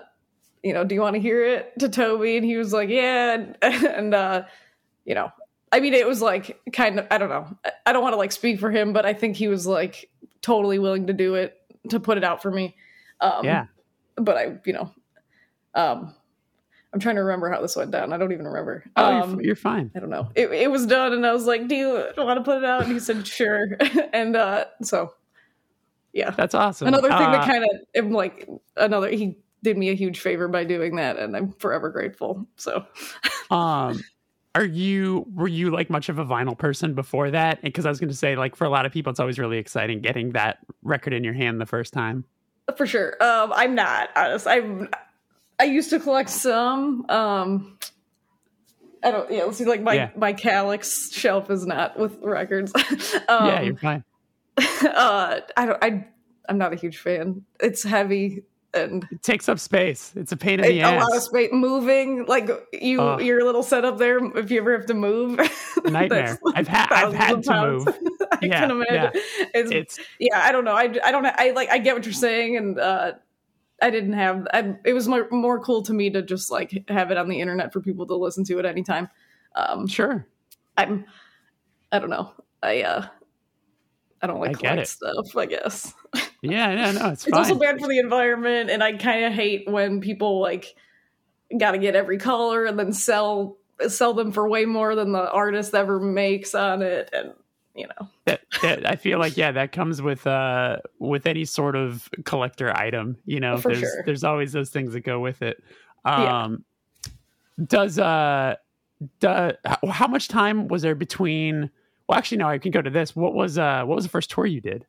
you 0.63 0.73
know, 0.73 0.83
do 0.83 0.95
you 0.95 1.01
want 1.01 1.15
to 1.15 1.21
hear 1.21 1.45
it 1.45 1.77
to 1.79 1.89
Toby? 1.89 2.37
And 2.37 2.45
he 2.45 2.57
was 2.57 2.73
like, 2.73 2.89
yeah, 2.89 3.33
and, 3.33 3.57
and 3.61 4.13
uh, 4.13 4.43
you 5.05 5.15
know, 5.15 5.31
I 5.71 5.79
mean, 5.79 5.93
it 5.93 6.07
was 6.07 6.21
like 6.21 6.59
kind 6.73 6.99
of 6.99 7.07
I 7.11 7.17
don't 7.17 7.29
know, 7.29 7.47
I 7.85 7.93
don't 7.93 8.03
want 8.03 8.13
to 8.13 8.17
like 8.17 8.31
speak 8.31 8.59
for 8.59 8.71
him, 8.71 8.93
but 8.93 9.05
I 9.05 9.13
think 9.13 9.35
he 9.35 9.47
was 9.47 9.67
like 9.67 10.09
totally 10.41 10.79
willing 10.79 11.07
to 11.07 11.13
do 11.13 11.35
it 11.35 11.57
to 11.89 11.99
put 11.99 12.17
it 12.17 12.23
out 12.23 12.41
for 12.41 12.51
me. 12.51 12.75
Um, 13.21 13.45
yeah, 13.45 13.65
but 14.15 14.37
I, 14.37 14.57
you 14.65 14.73
know, 14.73 14.91
um, 15.73 16.13
I'm 16.93 16.99
trying 16.99 17.15
to 17.15 17.23
remember 17.23 17.49
how 17.49 17.61
this 17.61 17.75
went 17.75 17.91
down. 17.91 18.13
I 18.13 18.17
don't 18.17 18.31
even 18.31 18.45
remember. 18.45 18.85
Oh, 18.95 19.05
um, 19.05 19.31
you're, 19.35 19.43
you're, 19.43 19.55
fine. 19.55 19.91
I 19.95 19.99
don't 19.99 20.09
know. 20.09 20.29
It, 20.33 20.49
it 20.51 20.71
was 20.71 20.85
done, 20.85 21.11
and 21.11 21.25
I 21.25 21.33
was 21.33 21.45
like, 21.45 21.67
"Do 21.67 21.75
you 21.75 22.05
want 22.17 22.37
to 22.37 22.43
put 22.43 22.59
it 22.59 22.63
out?" 22.63 22.83
And 22.83 22.93
he 22.93 22.99
said, 22.99 23.27
"Sure." 23.27 23.67
and 24.13 24.35
uh, 24.35 24.65
so 24.81 25.13
yeah 26.15 26.31
that's 26.31 26.55
awesome 26.55 26.87
another 26.87 27.09
thing 27.09 27.27
uh, 27.27 27.31
that 27.31 27.47
kind 27.47 27.63
of 27.95 28.11
like 28.11 28.49
another 28.75 29.09
he 29.09 29.37
did 29.65 29.77
me 29.77 29.89
a 29.89 29.93
huge 29.95 30.21
favor 30.21 30.47
by 30.47 30.63
doing 30.63 30.95
that, 30.95 31.17
and 31.17 31.35
I'm 31.35 31.51
forever 31.53 31.89
grateful. 31.89 32.47
So, 32.55 32.85
um, 33.51 33.99
are 34.53 34.63
you 34.63 35.25
were 35.33 35.49
you 35.49 35.71
like 35.71 35.89
much 35.89 36.07
of 36.07 36.17
a 36.17 36.23
vinyl 36.23 36.57
person 36.57 36.93
before 36.93 37.31
that? 37.31 37.61
Because 37.61 37.85
I 37.85 37.89
was 37.89 37.99
going 37.99 38.09
to 38.11 38.15
say, 38.15 38.37
like, 38.37 38.55
for 38.55 38.63
a 38.63 38.69
lot 38.69 38.85
of 38.85 38.93
people, 38.93 39.09
it's 39.09 39.19
always 39.19 39.37
really 39.37 39.57
exciting 39.57 39.99
getting 39.99 40.31
that 40.31 40.59
record 40.83 41.11
in 41.11 41.25
your 41.25 41.33
hand 41.33 41.59
the 41.59 41.65
first 41.65 41.91
time. 41.91 42.23
For 42.77 42.87
sure. 42.87 43.21
Um, 43.21 43.51
I'm 43.53 43.75
not 43.75 44.09
honest. 44.15 44.47
I'm. 44.47 44.87
I 45.59 45.65
used 45.65 45.89
to 45.89 45.99
collect 45.99 46.29
some. 46.29 47.05
Um, 47.09 47.77
I 49.03 49.11
don't. 49.11 49.31
Yeah, 49.31 49.43
let's 49.43 49.57
see. 49.57 49.65
Like 49.65 49.81
my 49.81 49.95
Yeah. 49.95 50.09
my 50.15 50.33
Kallax 50.33 51.11
shelf 51.11 51.49
is 51.49 51.65
not 51.65 51.99
with 51.99 52.17
records. 52.21 52.71
um, 53.27 53.47
yeah, 53.47 53.61
you're 53.61 53.75
fine. 53.75 54.03
uh, 54.85 55.39
I 55.57 55.65
don't. 55.65 55.83
I 55.83 56.07
I'm 56.47 56.57
not 56.57 56.73
a 56.73 56.75
huge 56.75 56.97
fan. 56.99 57.43
It's 57.59 57.83
heavy 57.83 58.43
and 58.73 59.07
It 59.11 59.23
takes 59.23 59.49
up 59.49 59.57
space. 59.59 60.13
It's 60.15 60.31
a 60.31 60.37
pain 60.37 60.59
in 60.59 60.65
the 60.67 60.81
ass. 60.81 61.01
a 61.01 61.05
lot 61.07 61.17
of 61.17 61.23
space 61.23 61.49
moving. 61.51 62.25
Like 62.25 62.49
you, 62.73 63.01
Ugh. 63.01 63.21
your 63.21 63.43
little 63.43 63.63
setup 63.63 63.97
there. 63.97 64.19
If 64.37 64.51
you 64.51 64.59
ever 64.59 64.77
have 64.77 64.85
to 64.87 64.93
move, 64.93 65.39
Nightmare. 65.85 66.37
I've 66.53 66.67
had 66.67 66.91
I've 66.91 67.13
had 67.13 67.43
to 67.43 67.49
pounds. 67.49 67.85
move. 67.85 67.97
I 68.31 68.37
Yeah, 68.41 68.59
can 68.59 68.71
imagine. 68.71 69.21
It's, 69.53 69.71
It's 69.71 69.99
yeah. 70.19 70.39
I 70.43 70.51
don't 70.51 70.65
know. 70.65 70.73
I, 70.75 70.93
I 71.03 71.11
don't. 71.11 71.25
I 71.25 71.51
like. 71.51 71.69
I 71.69 71.77
get 71.79 71.95
what 71.95 72.05
you're 72.05 72.13
saying, 72.13 72.57
and 72.57 72.79
uh, 72.79 73.13
I 73.81 73.89
didn't 73.89 74.13
have. 74.13 74.47
I, 74.53 74.75
it 74.85 74.93
was 74.93 75.07
more 75.07 75.27
more 75.31 75.59
cool 75.59 75.81
to 75.83 75.93
me 75.93 76.09
to 76.11 76.21
just 76.21 76.51
like 76.51 76.83
have 76.89 77.11
it 77.11 77.17
on 77.17 77.27
the 77.29 77.39
internet 77.41 77.73
for 77.73 77.79
people 77.81 78.05
to 78.07 78.15
listen 78.15 78.43
to 78.45 78.59
at 78.59 78.65
any 78.65 78.83
time. 78.83 79.09
Um, 79.55 79.87
sure. 79.87 80.27
I'm. 80.77 81.05
I 81.91 81.99
don't 81.99 82.09
know. 82.09 82.31
I 82.61 82.81
uh. 82.83 83.07
I 84.25 84.27
don't 84.27 84.39
like 84.39 84.57
I 84.57 84.69
collect 84.69 84.87
stuff. 84.87 85.37
I 85.37 85.45
guess. 85.45 85.93
Yeah, 86.41 86.75
no, 86.75 86.91
no, 86.91 87.09
it's 87.09 87.25
It's 87.25 87.35
also 87.35 87.55
bad 87.55 87.79
for 87.79 87.87
the 87.87 87.97
environment, 87.97 88.69
and 88.69 88.83
I 88.83 88.93
kind 88.97 89.25
of 89.25 89.33
hate 89.33 89.67
when 89.67 89.99
people 89.99 90.39
like 90.39 90.75
got 91.57 91.71
to 91.71 91.79
get 91.79 91.95
every 91.95 92.19
color 92.19 92.65
and 92.65 92.77
then 92.77 92.93
sell 92.93 93.57
sell 93.87 94.13
them 94.13 94.31
for 94.31 94.47
way 94.47 94.65
more 94.65 94.93
than 94.93 95.11
the 95.11 95.31
artist 95.31 95.73
ever 95.73 95.99
makes 95.99 96.53
on 96.53 96.83
it, 96.83 97.09
and 97.13 97.33
you 97.73 97.87
know, 97.87 98.07
that, 98.25 98.41
that 98.61 98.87
I 98.87 98.95
feel 98.95 99.17
like 99.17 99.37
yeah, 99.37 99.53
that 99.53 99.71
comes 99.71 100.03
with 100.03 100.27
uh 100.27 100.77
with 100.99 101.25
any 101.25 101.45
sort 101.45 101.75
of 101.75 102.07
collector 102.25 102.75
item. 102.77 103.17
You 103.25 103.39
know, 103.39 103.57
For 103.57 103.69
there's 103.69 103.79
sure. 103.79 104.03
there's 104.05 104.23
always 104.23 104.51
those 104.51 104.69
things 104.69 104.93
that 104.93 105.01
go 105.01 105.19
with 105.19 105.41
it. 105.41 105.63
Yeah. 106.05 106.43
Um, 106.43 106.63
does 107.65 107.97
uh, 107.97 108.55
do, 109.19 109.51
how, 109.65 109.77
how 109.89 110.07
much 110.07 110.27
time 110.27 110.67
was 110.67 110.83
there 110.83 110.95
between? 110.95 111.71
Well, 112.07 112.17
actually, 112.17 112.37
no. 112.37 112.47
I 112.47 112.57
can 112.59 112.71
go 112.71 112.81
to 112.81 112.89
this. 112.89 113.15
What 113.15 113.33
was 113.33 113.57
uh, 113.57 113.83
what 113.85 113.95
was 113.95 114.05
the 114.05 114.09
first 114.09 114.29
tour 114.31 114.45
you 114.45 114.61
did? 114.61 114.85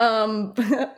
um, 0.00 0.52
the, 0.56 0.90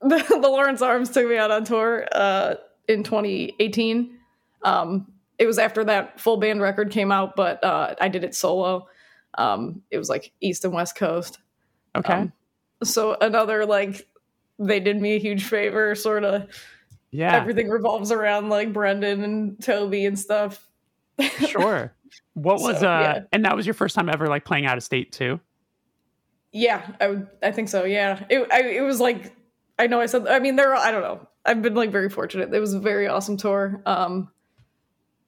the 0.00 0.48
Lawrence 0.48 0.80
Arms 0.82 1.10
took 1.10 1.28
me 1.28 1.36
out 1.36 1.50
on 1.50 1.64
tour 1.64 2.06
uh, 2.12 2.54
in 2.88 3.02
2018. 3.02 4.18
Um, 4.62 5.12
it 5.38 5.46
was 5.46 5.58
after 5.58 5.84
that 5.84 6.18
full 6.20 6.36
band 6.38 6.60
record 6.62 6.90
came 6.90 7.12
out, 7.12 7.36
but 7.36 7.62
uh, 7.62 7.94
I 8.00 8.08
did 8.08 8.24
it 8.24 8.34
solo. 8.34 8.88
Um, 9.36 9.82
it 9.90 9.98
was 9.98 10.08
like 10.08 10.32
East 10.40 10.64
and 10.64 10.72
West 10.72 10.96
Coast. 10.96 11.38
Okay, 11.94 12.12
Um, 12.14 12.32
so 12.82 13.16
another 13.20 13.66
like 13.66 14.08
they 14.58 14.80
did 14.80 15.00
me 15.00 15.16
a 15.16 15.18
huge 15.18 15.44
favor, 15.44 15.94
sort 15.94 16.24
of. 16.24 16.48
yeah, 17.10 17.34
everything 17.36 17.68
revolves 17.68 18.10
around 18.10 18.48
like 18.48 18.72
Brendan 18.72 19.22
and 19.22 19.62
Toby 19.62 20.06
and 20.06 20.18
stuff. 20.18 20.66
sure. 21.46 21.92
What 22.34 22.60
was 22.60 22.80
So, 22.80 22.88
uh, 22.88 23.00
yeah. 23.00 23.20
and 23.32 23.44
that 23.44 23.56
was 23.56 23.66
your 23.66 23.74
first 23.74 23.94
time 23.94 24.08
ever 24.08 24.26
like 24.28 24.44
playing 24.44 24.66
out 24.66 24.76
of 24.76 24.82
state 24.82 25.12
too? 25.12 25.40
Yeah, 26.52 26.86
I 27.00 27.06
would. 27.08 27.26
I 27.42 27.50
think 27.52 27.68
so. 27.68 27.84
Yeah, 27.84 28.24
it. 28.28 28.46
I, 28.52 28.62
it 28.62 28.82
was 28.82 29.00
like 29.00 29.34
I 29.78 29.86
know 29.86 30.00
I 30.00 30.06
said. 30.06 30.26
I 30.28 30.38
mean, 30.38 30.56
there. 30.56 30.74
I 30.74 30.90
don't 30.90 31.02
know. 31.02 31.26
I've 31.44 31.62
been 31.62 31.74
like 31.74 31.90
very 31.90 32.08
fortunate. 32.08 32.52
It 32.52 32.60
was 32.60 32.74
a 32.74 32.80
very 32.80 33.08
awesome 33.08 33.36
tour. 33.36 33.82
Um, 33.86 34.30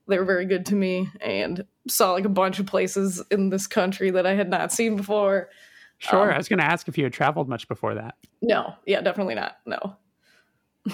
they 0.06 0.18
were 0.18 0.24
very 0.24 0.44
good 0.44 0.66
to 0.66 0.74
me 0.74 1.08
and 1.20 1.64
saw 1.88 2.12
like 2.12 2.24
a 2.24 2.30
bunch 2.30 2.58
of 2.58 2.66
places 2.66 3.22
in 3.30 3.48
this 3.48 3.66
country 3.66 4.10
that 4.10 4.26
I 4.26 4.34
had 4.34 4.50
not 4.50 4.72
seen 4.72 4.96
before. 4.96 5.48
Sure. 5.98 6.28
Um, 6.28 6.34
I 6.34 6.36
was 6.36 6.48
going 6.48 6.58
to 6.58 6.64
ask 6.64 6.88
if 6.88 6.98
you 6.98 7.04
had 7.04 7.12
traveled 7.12 7.48
much 7.48 7.68
before 7.68 7.94
that. 7.94 8.16
No, 8.42 8.74
yeah, 8.86 9.00
definitely 9.00 9.34
not. 9.34 9.56
No. 9.64 9.96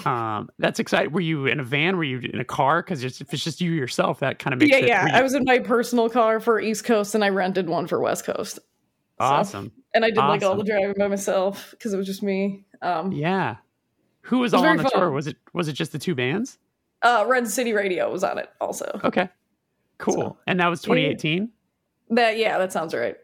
Um, 0.05 0.49
that's 0.57 0.79
exciting. 0.79 1.11
Were 1.11 1.19
you 1.21 1.47
in 1.47 1.59
a 1.59 1.63
van? 1.63 1.97
Were 1.97 2.03
you 2.03 2.19
in 2.19 2.39
a 2.39 2.45
car? 2.45 2.81
Because 2.81 3.03
if 3.03 3.33
it's 3.33 3.43
just 3.43 3.59
you 3.59 3.71
yourself, 3.71 4.19
that 4.21 4.39
kind 4.39 4.53
of 4.53 4.59
makes 4.59 4.71
Yeah, 4.71 4.77
it. 4.83 4.87
yeah. 4.87 5.05
you- 5.07 5.13
I 5.13 5.21
was 5.21 5.33
in 5.33 5.43
my 5.43 5.59
personal 5.59 6.09
car 6.09 6.39
for 6.39 6.59
East 6.61 6.85
Coast, 6.85 7.13
and 7.15 7.23
I 7.23 7.29
rented 7.29 7.67
one 7.67 7.87
for 7.87 7.99
West 7.99 8.25
Coast, 8.25 8.59
awesome. 9.19 9.71
and 9.93 10.05
I 10.05 10.09
did 10.09 10.17
like 10.17 10.43
all 10.43 10.55
the 10.55 10.63
driving 10.63 10.95
by 10.97 11.07
myself 11.07 11.71
because 11.71 11.93
it 11.93 11.97
was 11.97 12.07
just 12.07 12.23
me. 12.23 12.63
Um, 12.81 13.11
Yeah. 13.11 13.57
Who 14.25 14.37
was 14.39 14.53
was 14.53 14.61
all 14.61 14.67
on 14.67 14.77
the 14.77 14.83
tour? 14.83 15.09
Was 15.11 15.27
it 15.27 15.35
was 15.51 15.67
it 15.67 15.73
just 15.73 15.91
the 15.91 15.99
two 15.99 16.15
bands? 16.15 16.57
Uh, 17.01 17.25
Red 17.27 17.47
City 17.47 17.73
Radio 17.73 18.09
was 18.11 18.23
on 18.23 18.37
it 18.37 18.49
also. 18.61 19.01
Okay. 19.03 19.27
Cool. 19.97 20.13
So, 20.13 20.37
and 20.47 20.59
that 20.59 20.67
was 20.67 20.81
yeah. 20.83 20.93
2018. 20.93 21.49
That 22.11 22.37
yeah, 22.37 22.57
that 22.59 22.71
sounds 22.71 22.93
right. 22.93 23.17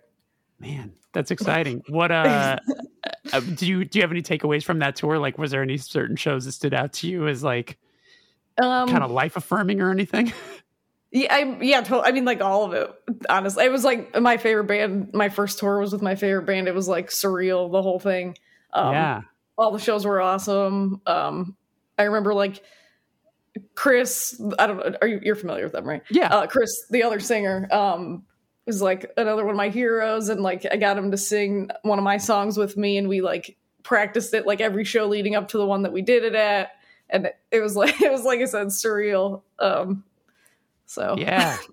Man, 0.59 0.91
that's 1.13 1.30
exciting. 1.32 1.84
What 1.88 2.11
uh, 2.11 2.57
uh, 3.34 3.39
do 3.39 3.66
you 3.68 3.86
do 3.86 3.99
you 3.99 4.03
have 4.03 4.12
any 4.12 4.22
takeaways 4.22 4.64
from 4.64 4.80
that 4.80 4.95
tour? 4.95 5.20
Like, 5.20 5.38
was 5.38 5.51
there 5.51 5.62
any 5.62 5.78
certain 5.78 6.16
shows 6.16 6.45
that 6.45 6.51
stood 6.53 6.74
out 6.74 6.93
to 6.93 7.08
you 7.08 7.28
as 7.28 7.43
like 7.43 7.78
Um, 8.62 8.89
kind 8.89 9.03
of 9.03 9.12
life 9.12 9.36
affirming 9.38 9.82
or 9.82 9.91
anything? 9.91 10.34
yeah, 11.12 11.34
I, 11.34 11.58
yeah. 11.62 11.84
I 12.03 12.12
mean, 12.12 12.26
like 12.26 12.41
all 12.41 12.66
of 12.66 12.74
it. 12.74 12.89
Honestly, 13.30 13.66
it 13.66 13.72
was 13.72 13.84
like 13.84 14.20
my 14.20 14.38
favorite 14.38 14.66
band. 14.66 15.12
My 15.14 15.30
first 15.30 15.60
tour 15.60 15.80
was 15.80 15.91
with 15.91 16.01
my 16.01 16.16
favorite 16.16 16.45
band. 16.45 16.68
It 16.68 16.76
was 16.76 16.88
like 16.88 17.10
surreal, 17.10 17.72
the 17.72 17.82
whole 17.82 17.99
thing. 17.99 18.38
Um, 18.74 18.93
yeah. 18.93 19.22
all 19.58 19.72
the 19.72 19.80
shows 19.80 20.05
were 20.05 20.20
awesome. 20.22 21.01
Um, 21.05 21.55
I 21.97 22.03
remember 22.03 22.34
like 22.34 22.62
Chris. 23.76 24.39
I 24.60 24.68
don't 24.68 24.78
know. 24.78 24.97
Are 25.01 25.08
you 25.08 25.20
you're 25.24 25.36
familiar 25.36 25.64
with 25.64 25.74
them, 25.74 25.86
right? 25.86 26.03
Yeah. 26.10 26.28
uh, 26.34 26.47
Chris, 26.47 26.70
the 26.89 27.03
other 27.03 27.20
singer, 27.20 27.68
um, 27.72 28.24
was 28.68 28.82
like 28.82 29.11
another 29.18 29.43
one 29.43 29.53
of 29.53 29.57
my 29.57 29.70
heroes, 29.70 30.30
and 30.30 30.41
like 30.41 30.65
I 30.70 30.78
got 30.78 30.97
him 30.97 31.11
to 31.11 31.18
sing 31.18 31.70
one 31.84 31.97
of 31.97 32.03
my 32.03 32.18
songs 32.18 32.57
with 32.57 32.78
me, 32.78 32.97
and 32.97 33.07
we 33.07 33.22
like 33.22 33.57
practiced 33.84 34.34
it 34.34 34.45
like 34.45 34.61
every 34.61 34.84
show 34.84 35.07
leading 35.07 35.36
up 35.36 35.47
to 35.49 35.57
the 35.57 35.65
one 35.65 35.84
that 35.84 35.93
we 35.93 36.01
did 36.01 36.24
it 36.24 36.36
at, 36.36 36.72
and 37.09 37.28
it, 37.28 37.38
it 37.51 37.61
was 37.61 37.76
like 37.78 38.01
it 38.01 38.11
was 38.11 38.24
like 38.24 38.39
I 38.39 38.45
said, 38.45 38.68
surreal. 38.68 39.41
Um, 39.59 40.03
so 40.86 41.15
yeah. 41.18 41.57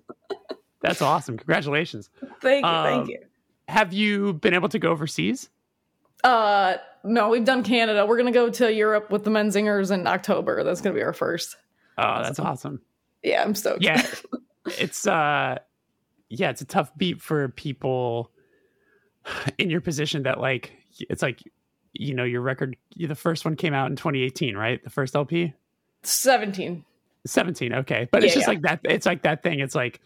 That's 0.81 1.01
awesome. 1.01 1.37
Congratulations. 1.37 2.09
thank 2.41 2.63
you, 2.63 2.69
Um, 2.71 2.85
thank 2.85 3.09
you. 3.09 3.19
Have 3.67 3.91
you 3.91 4.33
been 4.33 4.53
able 4.53 4.69
to 4.69 4.77
go 4.77 4.91
overseas? 4.91 5.49
Uh, 6.23 6.75
no, 7.03 7.29
we've 7.29 7.45
done 7.45 7.63
Canada. 7.63 8.05
We're 8.05 8.17
gonna 8.17 8.31
go 8.31 8.49
to 8.49 8.71
Europe 8.71 9.09
with 9.09 9.23
the 9.23 9.31
Menzingers 9.31 9.91
in 9.91 10.05
October. 10.05 10.63
That's 10.63 10.81
gonna 10.81 10.95
be 10.95 11.01
our 11.01 11.13
first. 11.13 11.57
Oh, 11.97 12.21
that's 12.21 12.39
awesome. 12.39 12.81
Yeah, 13.23 13.41
I'm 13.41 13.55
stoked. 13.55 13.81
Yeah. 13.81 14.05
it's 14.77 15.07
uh 15.07 15.57
yeah, 16.29 16.49
it's 16.49 16.61
a 16.61 16.65
tough 16.65 16.91
beat 16.97 17.21
for 17.21 17.49
people 17.49 18.31
in 19.57 19.69
your 19.69 19.81
position 19.81 20.23
that 20.23 20.39
like 20.39 20.73
it's 21.09 21.21
like 21.21 21.41
you 21.93 22.13
know, 22.13 22.25
your 22.25 22.41
record 22.41 22.75
the 22.97 23.15
first 23.15 23.45
one 23.45 23.55
came 23.55 23.73
out 23.73 23.89
in 23.89 23.95
2018, 23.95 24.57
right? 24.57 24.83
The 24.83 24.89
first 24.89 25.15
LP? 25.15 25.53
seventeen. 26.03 26.83
17, 27.25 27.73
okay. 27.73 28.07
But 28.11 28.23
it's 28.23 28.35
just 28.35 28.45
yeah. 28.45 28.49
like 28.53 28.61
that 28.61 28.79
it's 28.83 29.05
like 29.05 29.23
that 29.23 29.41
thing. 29.41 29.59
It's 29.59 29.73
like 29.73 29.99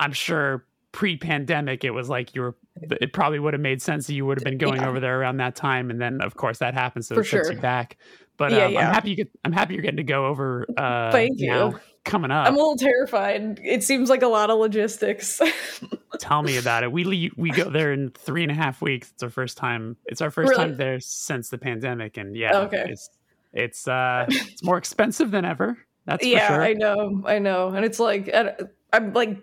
I'm 0.00 0.12
sure 0.12 0.64
pre-pandemic 0.92 1.84
it 1.84 1.90
was 1.90 2.08
like 2.08 2.34
you 2.34 2.40
were 2.40 2.56
it 2.80 3.12
probably 3.12 3.38
would 3.38 3.52
have 3.52 3.60
made 3.60 3.82
sense 3.82 4.06
that 4.06 4.14
you 4.14 4.24
would 4.24 4.38
have 4.38 4.44
been 4.44 4.56
going 4.56 4.80
Yeah. 4.80 4.88
over 4.88 5.00
there 5.00 5.20
around 5.20 5.36
that 5.36 5.54
time 5.54 5.90
and 5.90 6.00
then 6.00 6.22
of 6.22 6.34
course 6.36 6.58
that 6.58 6.72
happens 6.72 7.06
so 7.08 7.14
For 7.14 7.20
it 7.20 7.24
sure. 7.24 7.52
you 7.52 7.60
back 7.60 7.98
but 8.38 8.52
Yeah, 8.52 8.64
um, 8.66 8.72
yeah. 8.72 8.88
i'm 8.88 8.94
happy 8.94 9.10
you 9.10 9.16
get 9.16 9.30
i'm 9.44 9.52
happy 9.52 9.74
you're 9.74 9.82
getting 9.82 9.98
to 9.98 10.02
go 10.02 10.26
over 10.26 10.66
uh 10.76 11.12
Thank 11.12 11.38
you. 11.38 11.48
now, 11.48 11.74
coming 12.04 12.30
up 12.30 12.46
I'm 12.46 12.54
a 12.54 12.56
little 12.56 12.76
terrified. 12.76 13.60
It 13.62 13.84
seems 13.84 14.08
like 14.08 14.22
a 14.22 14.28
lot 14.28 14.48
of 14.48 14.58
logistics. 14.58 15.40
tell 16.18 16.42
me 16.42 16.56
about 16.56 16.82
it 16.82 16.90
we 16.90 17.04
le- 17.04 17.30
we 17.36 17.50
go 17.50 17.68
there 17.70 17.92
in 17.92 18.10
three 18.10 18.42
and 18.42 18.50
a 18.50 18.54
half 18.54 18.80
weeks 18.80 19.10
it's 19.12 19.22
our 19.22 19.28
first 19.30 19.56
time 19.58 19.96
it's 20.06 20.20
our 20.22 20.30
first 20.30 20.50
Really? 20.50 20.64
time 20.68 20.76
there 20.76 20.98
since 21.00 21.50
the 21.50 21.58
pandemic 21.58 22.16
and 22.16 22.34
yeah 22.34 22.56
Okay. 22.60 22.84
it's 22.88 23.10
it's 23.52 23.86
uh 23.86 24.24
it's 24.28 24.62
more 24.64 24.78
expensive 24.78 25.30
than 25.30 25.44
ever 25.44 25.76
that's 26.06 26.24
yeah, 26.24 26.46
for 26.48 26.54
sure 26.54 26.62
I 26.62 26.72
know, 26.72 27.22
I 27.26 27.38
know, 27.38 27.68
and 27.68 27.84
it's 27.84 28.00
like 28.00 28.34
I'm 28.92 29.12
like, 29.12 29.36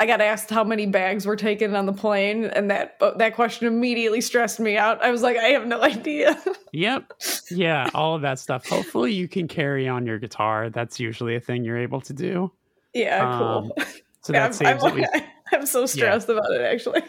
I 0.00 0.06
got 0.06 0.20
asked 0.20 0.50
how 0.50 0.64
many 0.64 0.86
bags 0.86 1.24
were 1.24 1.36
taken 1.36 1.74
on 1.76 1.86
the 1.86 1.92
plane, 1.92 2.46
and 2.46 2.68
that 2.70 2.98
that 3.18 3.34
question 3.34 3.66
immediately 3.68 4.20
stressed 4.20 4.58
me 4.60 4.76
out. 4.76 5.02
I 5.02 5.10
was 5.10 5.22
like, 5.22 5.36
I 5.36 5.48
have 5.50 5.66
no 5.66 5.80
idea. 5.82 6.40
Yep. 6.76 7.12
Yeah, 7.52 7.88
all 7.94 8.16
of 8.16 8.22
that 8.22 8.40
stuff. 8.40 8.66
Hopefully 8.68 9.12
you 9.12 9.28
can 9.28 9.46
carry 9.46 9.86
on 9.86 10.06
your 10.06 10.18
guitar. 10.18 10.70
That's 10.70 10.98
usually 10.98 11.36
a 11.36 11.40
thing 11.40 11.64
you're 11.64 11.78
able 11.78 12.00
to 12.00 12.12
do. 12.12 12.50
yeah, 12.92 13.22
Um, 13.30 13.70
cool. 13.76 13.84
So 14.22 14.32
that 14.32 14.42
I'm, 14.46 14.52
saves 14.52 14.82
I'm, 14.82 14.90
at 14.90 14.96
least 14.96 15.10
I'm 15.52 15.66
so 15.66 15.86
stressed 15.86 16.28
about 16.28 16.50
it. 16.50 16.62
Actually, 16.62 17.02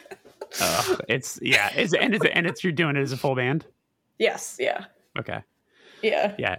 uh, 0.62 0.98
it's 1.10 1.40
yeah, 1.42 1.72
it's 1.76 1.96
and 1.96 2.14
it's 2.14 2.26
and 2.32 2.46
it's 2.46 2.64
you're 2.64 2.74
doing 2.74 2.96
it 2.96 3.02
as 3.02 3.12
a 3.12 3.18
full 3.18 3.34
band. 3.34 3.66
yes, 4.20 4.58
yeah, 4.60 4.86
Okay. 5.18 5.40
yeah. 6.04 6.36
Yeah. 6.38 6.58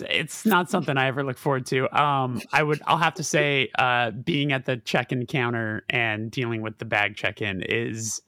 It's, 0.00 0.10
it's 0.10 0.46
not 0.46 0.70
something 0.70 0.96
I 0.96 1.06
ever 1.06 1.22
look 1.24 1.38
forward 1.38 1.66
to. 1.66 1.88
Um 1.98 2.40
I 2.52 2.62
would 2.62 2.80
I'll 2.86 2.98
have 2.98 3.14
to 3.14 3.24
say 3.24 3.70
uh 3.78 4.10
being 4.10 4.52
at 4.52 4.64
the 4.66 4.76
check-in 4.78 5.26
counter 5.26 5.84
and 5.90 6.30
dealing 6.30 6.62
with 6.62 6.78
the 6.78 6.84
bag 6.84 7.16
check-in 7.16 7.62
is 7.62 8.20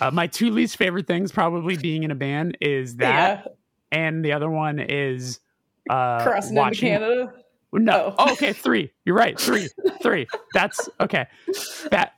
uh, 0.00 0.10
my 0.10 0.26
two 0.26 0.50
least 0.50 0.76
favorite 0.76 1.06
things 1.06 1.32
probably 1.32 1.76
being 1.76 2.02
in 2.02 2.10
a 2.10 2.14
band 2.14 2.56
is 2.60 2.96
that 2.96 3.44
yeah. 3.46 3.52
and 3.98 4.22
the 4.24 4.32
other 4.32 4.50
one 4.50 4.78
is 4.78 5.40
uh, 5.88 6.22
Crossing 6.22 6.50
into 6.50 6.60
watching- 6.60 6.88
Canada. 6.90 7.32
No. 7.72 8.14
Oh. 8.18 8.26
Oh, 8.26 8.32
okay, 8.32 8.52
three. 8.52 8.92
You're 9.04 9.14
right. 9.16 9.38
Three. 9.38 9.68
three. 10.02 10.26
That's 10.54 10.88
okay. 10.98 11.26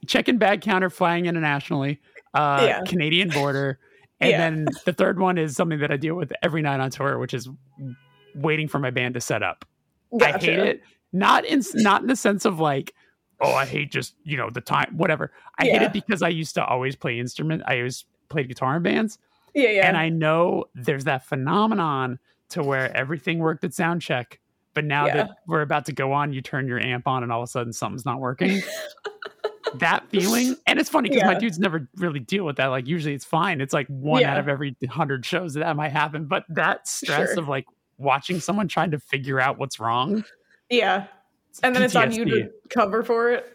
Check-in 0.07 0.39
bag 0.39 0.63
counter 0.63 0.89
flying 0.91 1.27
internationally. 1.27 2.01
Uh, 2.35 2.65
Yeah. 2.67 2.81
Canadian 2.87 3.29
border. 3.29 3.79
And 4.21 4.31
Yeah. 4.31 4.39
then 4.39 4.67
the 4.87 4.93
third 4.95 5.19
one 5.21 5.37
is 5.37 5.55
something 5.55 5.81
that 5.81 5.91
I 5.93 5.99
deal 5.99 6.15
with 6.15 6.33
every 6.43 6.63
night 6.63 6.81
on 6.81 6.91
tour, 6.91 7.19
which 7.19 7.35
is 7.35 7.49
waiting 8.35 8.69
for 8.69 8.79
my 8.79 8.91
band 8.91 9.15
to 9.15 9.21
set 9.21 9.43
up. 9.43 9.65
I 10.21 10.33
hate 10.33 10.59
it. 10.59 10.83
Not 11.13 11.45
in 11.45 11.63
not 11.75 12.03
in 12.03 12.09
the 12.09 12.17
sense 12.17 12.45
of 12.45 12.59
like, 12.61 12.95
oh, 13.41 13.53
I 13.53 13.67
hate 13.67 13.91
just 13.93 14.15
you 14.25 14.37
know 14.37 14.49
the 14.51 14.61
time, 14.61 14.95
whatever. 14.97 15.33
I 15.59 15.65
hate 15.67 15.83
it 15.83 15.93
because 15.93 16.23
I 16.23 16.29
used 16.29 16.55
to 16.55 16.65
always 16.65 16.97
play 16.97 17.19
instrument. 17.19 17.63
I 17.67 17.79
always 17.79 18.05
played 18.29 18.49
guitar 18.49 18.77
in 18.77 18.83
bands, 18.83 19.19
Yeah, 19.55 19.69
yeah. 19.71 19.89
and 19.89 19.97
I 19.97 20.09
know 20.09 20.65
there's 20.75 21.05
that 21.05 21.25
phenomenon 21.27 22.19
to 22.51 22.63
where 22.63 22.95
everything 22.97 23.39
worked 23.41 23.63
at 23.65 23.75
sound 23.75 24.01
check, 24.01 24.41
but 24.75 24.85
now 24.85 25.07
Yeah. 25.07 25.15
that 25.17 25.31
we're 25.47 25.61
about 25.61 25.85
to 25.87 25.93
go 25.93 26.13
on, 26.13 26.33
you 26.33 26.41
turn 26.41 26.67
your 26.67 26.79
amp 26.81 27.07
on, 27.07 27.23
and 27.23 27.31
all 27.31 27.41
of 27.43 27.45
a 27.45 27.51
sudden 27.51 27.73
something's 27.75 28.07
not 28.07 28.19
working. 28.21 28.63
that 29.77 30.07
feeling, 30.11 30.57
and 30.67 30.79
it's 30.79 30.91
funny 30.91 31.09
because 31.09 31.25
my 31.25 31.35
dudes 31.35 31.59
never 31.59 31.89
really 31.97 32.21
deal 32.21 32.45
with 32.45 32.57
that. 32.57 32.67
Like 32.67 32.87
usually 32.87 33.15
it's 33.15 33.25
fine. 33.25 33.61
It's 33.61 33.73
like 33.73 33.87
one 33.89 34.21
Yeah. 34.21 34.33
out 34.33 34.39
of 34.39 34.49
every 34.49 34.77
hundred 34.89 35.25
shows 35.25 35.55
that, 35.55 35.61
that 35.61 35.77
might 35.77 35.93
happen, 35.93 36.27
but 36.27 36.45
that 36.51 36.87
stress 36.87 37.31
Sure. 37.31 37.39
of 37.43 37.49
like 37.49 37.65
watching 38.03 38.41
someone 38.41 38.69
trying 38.69 38.91
to 38.93 38.99
figure 38.99 39.41
out 39.41 39.59
what's 39.59 39.79
wrong. 39.81 40.25
yeah. 40.71 41.07
And 41.63 41.75
then 41.77 41.83
it's 41.83 41.95
on 41.97 42.13
you 42.13 42.25
to 42.25 42.51
cover 42.71 43.03
for 43.03 43.31
it. 43.31 43.47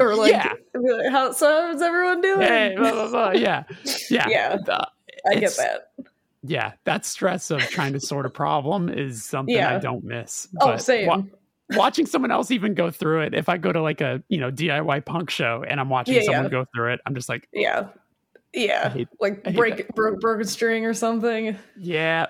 Or 0.00 0.14
like, 0.16 0.32
yeah, 0.32 0.52
be 0.72 0.92
like, 0.92 1.10
how 1.10 1.32
so 1.32 1.46
how's 1.72 1.80
everyone 1.82 2.20
doing? 2.20 2.40
Hey, 2.42 2.74
blah, 2.76 2.90
blah, 2.92 3.08
blah. 3.08 3.30
yeah, 3.34 3.64
yeah, 4.10 4.28
Yeah. 4.28 4.56
Uh, 4.68 4.84
I 5.28 5.34
get 5.36 5.56
that. 5.56 5.92
yeah. 6.42 6.72
That 6.84 7.04
stress 7.04 7.50
of 7.50 7.60
trying 7.62 7.92
to 7.94 8.00
sort 8.00 8.26
a 8.26 8.30
problem 8.30 8.88
is 8.88 9.24
something 9.24 9.56
I 9.58 9.78
don't 9.78 10.04
miss. 10.04 10.48
Oh, 10.60 10.66
But 10.72 10.82
same. 10.82 11.06
wa- 11.08 11.22
watching 11.76 12.06
someone 12.06 12.30
else 12.30 12.50
even 12.52 12.74
go 12.74 12.90
through 12.90 13.22
it. 13.22 13.34
If 13.34 13.48
I 13.48 13.58
go 13.58 13.72
to 13.72 13.80
like 13.82 14.00
a 14.00 14.22
you 14.28 14.38
know 14.38 14.50
DIY 14.50 15.04
punk 15.06 15.30
show 15.30 15.64
and 15.66 15.78
I'm 15.80 15.88
watching 15.88 16.14
Yeah, 16.16 16.22
someone 16.22 16.44
yeah. 16.44 16.50
go 16.50 16.66
through 16.74 16.94
it, 16.94 17.00
I'm 17.06 17.14
just 17.14 17.28
like, 17.28 17.48
yeah. 17.52 17.88
Yeah. 18.52 18.90
hate, 18.90 19.08
like 19.20 19.54
break 19.54 19.88
bro- 19.94 20.16
broken 20.18 20.46
string 20.46 20.84
or 20.84 20.94
something. 20.94 21.56
yeah, 21.76 22.26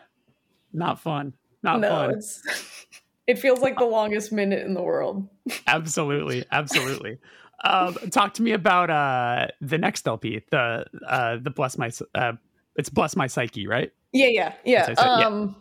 not 0.75 1.01
fun, 1.01 1.33
not 1.63 1.81
no, 1.81 1.89
fun. 1.89 2.11
it's 2.11 2.43
it 3.27 3.39
feels 3.39 3.61
like 3.61 3.79
the 3.79 3.85
longest 3.85 4.33
minute 4.33 4.65
in 4.65 4.75
the 4.75 4.83
world. 4.83 5.29
absolutely 5.67 6.45
absolutely 6.51 7.19
um 7.65 7.95
talk 8.11 8.35
to 8.35 8.43
me 8.43 8.53
about 8.53 8.91
uh 8.91 9.47
the 9.61 9.79
next 9.79 10.07
lp 10.07 10.43
the 10.51 10.85
uh 11.07 11.37
the 11.43 11.51
bless 11.51 11.77
my 11.77 11.91
uh 12.15 12.33
it's 12.77 12.89
bless 12.89 13.17
my 13.17 13.27
psyche 13.27 13.67
right 13.67 13.93
Yeah, 14.13 14.29
yeah, 14.29 14.55
yeah. 14.65 14.95
I 14.97 15.21
yeah. 15.21 15.27
Um 15.27 15.57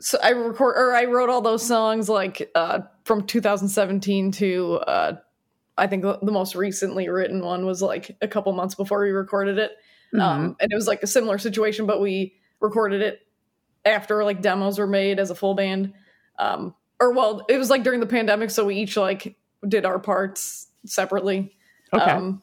so 0.00 0.18
I 0.22 0.30
record 0.30 0.76
or 0.76 0.94
I 0.94 1.04
wrote 1.04 1.30
all 1.30 1.40
those 1.40 1.64
songs 1.64 2.08
like 2.08 2.50
uh 2.54 2.80
from 3.04 3.26
2017 3.26 4.32
to 4.32 4.74
uh 4.86 5.16
I 5.78 5.86
think 5.86 6.02
the 6.02 6.18
the 6.20 6.32
most 6.32 6.54
recently 6.54 7.08
written 7.08 7.42
one 7.42 7.64
was 7.64 7.80
like 7.80 8.16
a 8.20 8.28
couple 8.28 8.52
months 8.52 8.74
before 8.74 9.02
we 9.02 9.10
recorded 9.10 9.58
it. 9.58 9.72
Mm-hmm. 10.12 10.20
Um 10.20 10.56
and 10.60 10.70
it 10.70 10.74
was 10.74 10.86
like 10.86 11.02
a 11.02 11.06
similar 11.06 11.38
situation 11.38 11.86
but 11.86 12.00
we 12.00 12.34
recorded 12.60 13.00
it 13.00 13.20
after 13.84 14.24
like 14.24 14.42
demos 14.42 14.78
were 14.78 14.86
made 14.86 15.18
as 15.18 15.30
a 15.30 15.34
full 15.34 15.54
band. 15.54 15.92
Um 16.38 16.74
or 17.00 17.12
well, 17.12 17.44
it 17.48 17.58
was 17.58 17.70
like 17.70 17.82
during 17.82 18.00
the 18.00 18.06
pandemic 18.06 18.50
so 18.50 18.64
we 18.64 18.76
each 18.76 18.96
like 18.96 19.36
did 19.66 19.84
our 19.84 19.98
parts 19.98 20.68
separately. 20.84 21.56
okay 21.92 22.10
Um, 22.10 22.42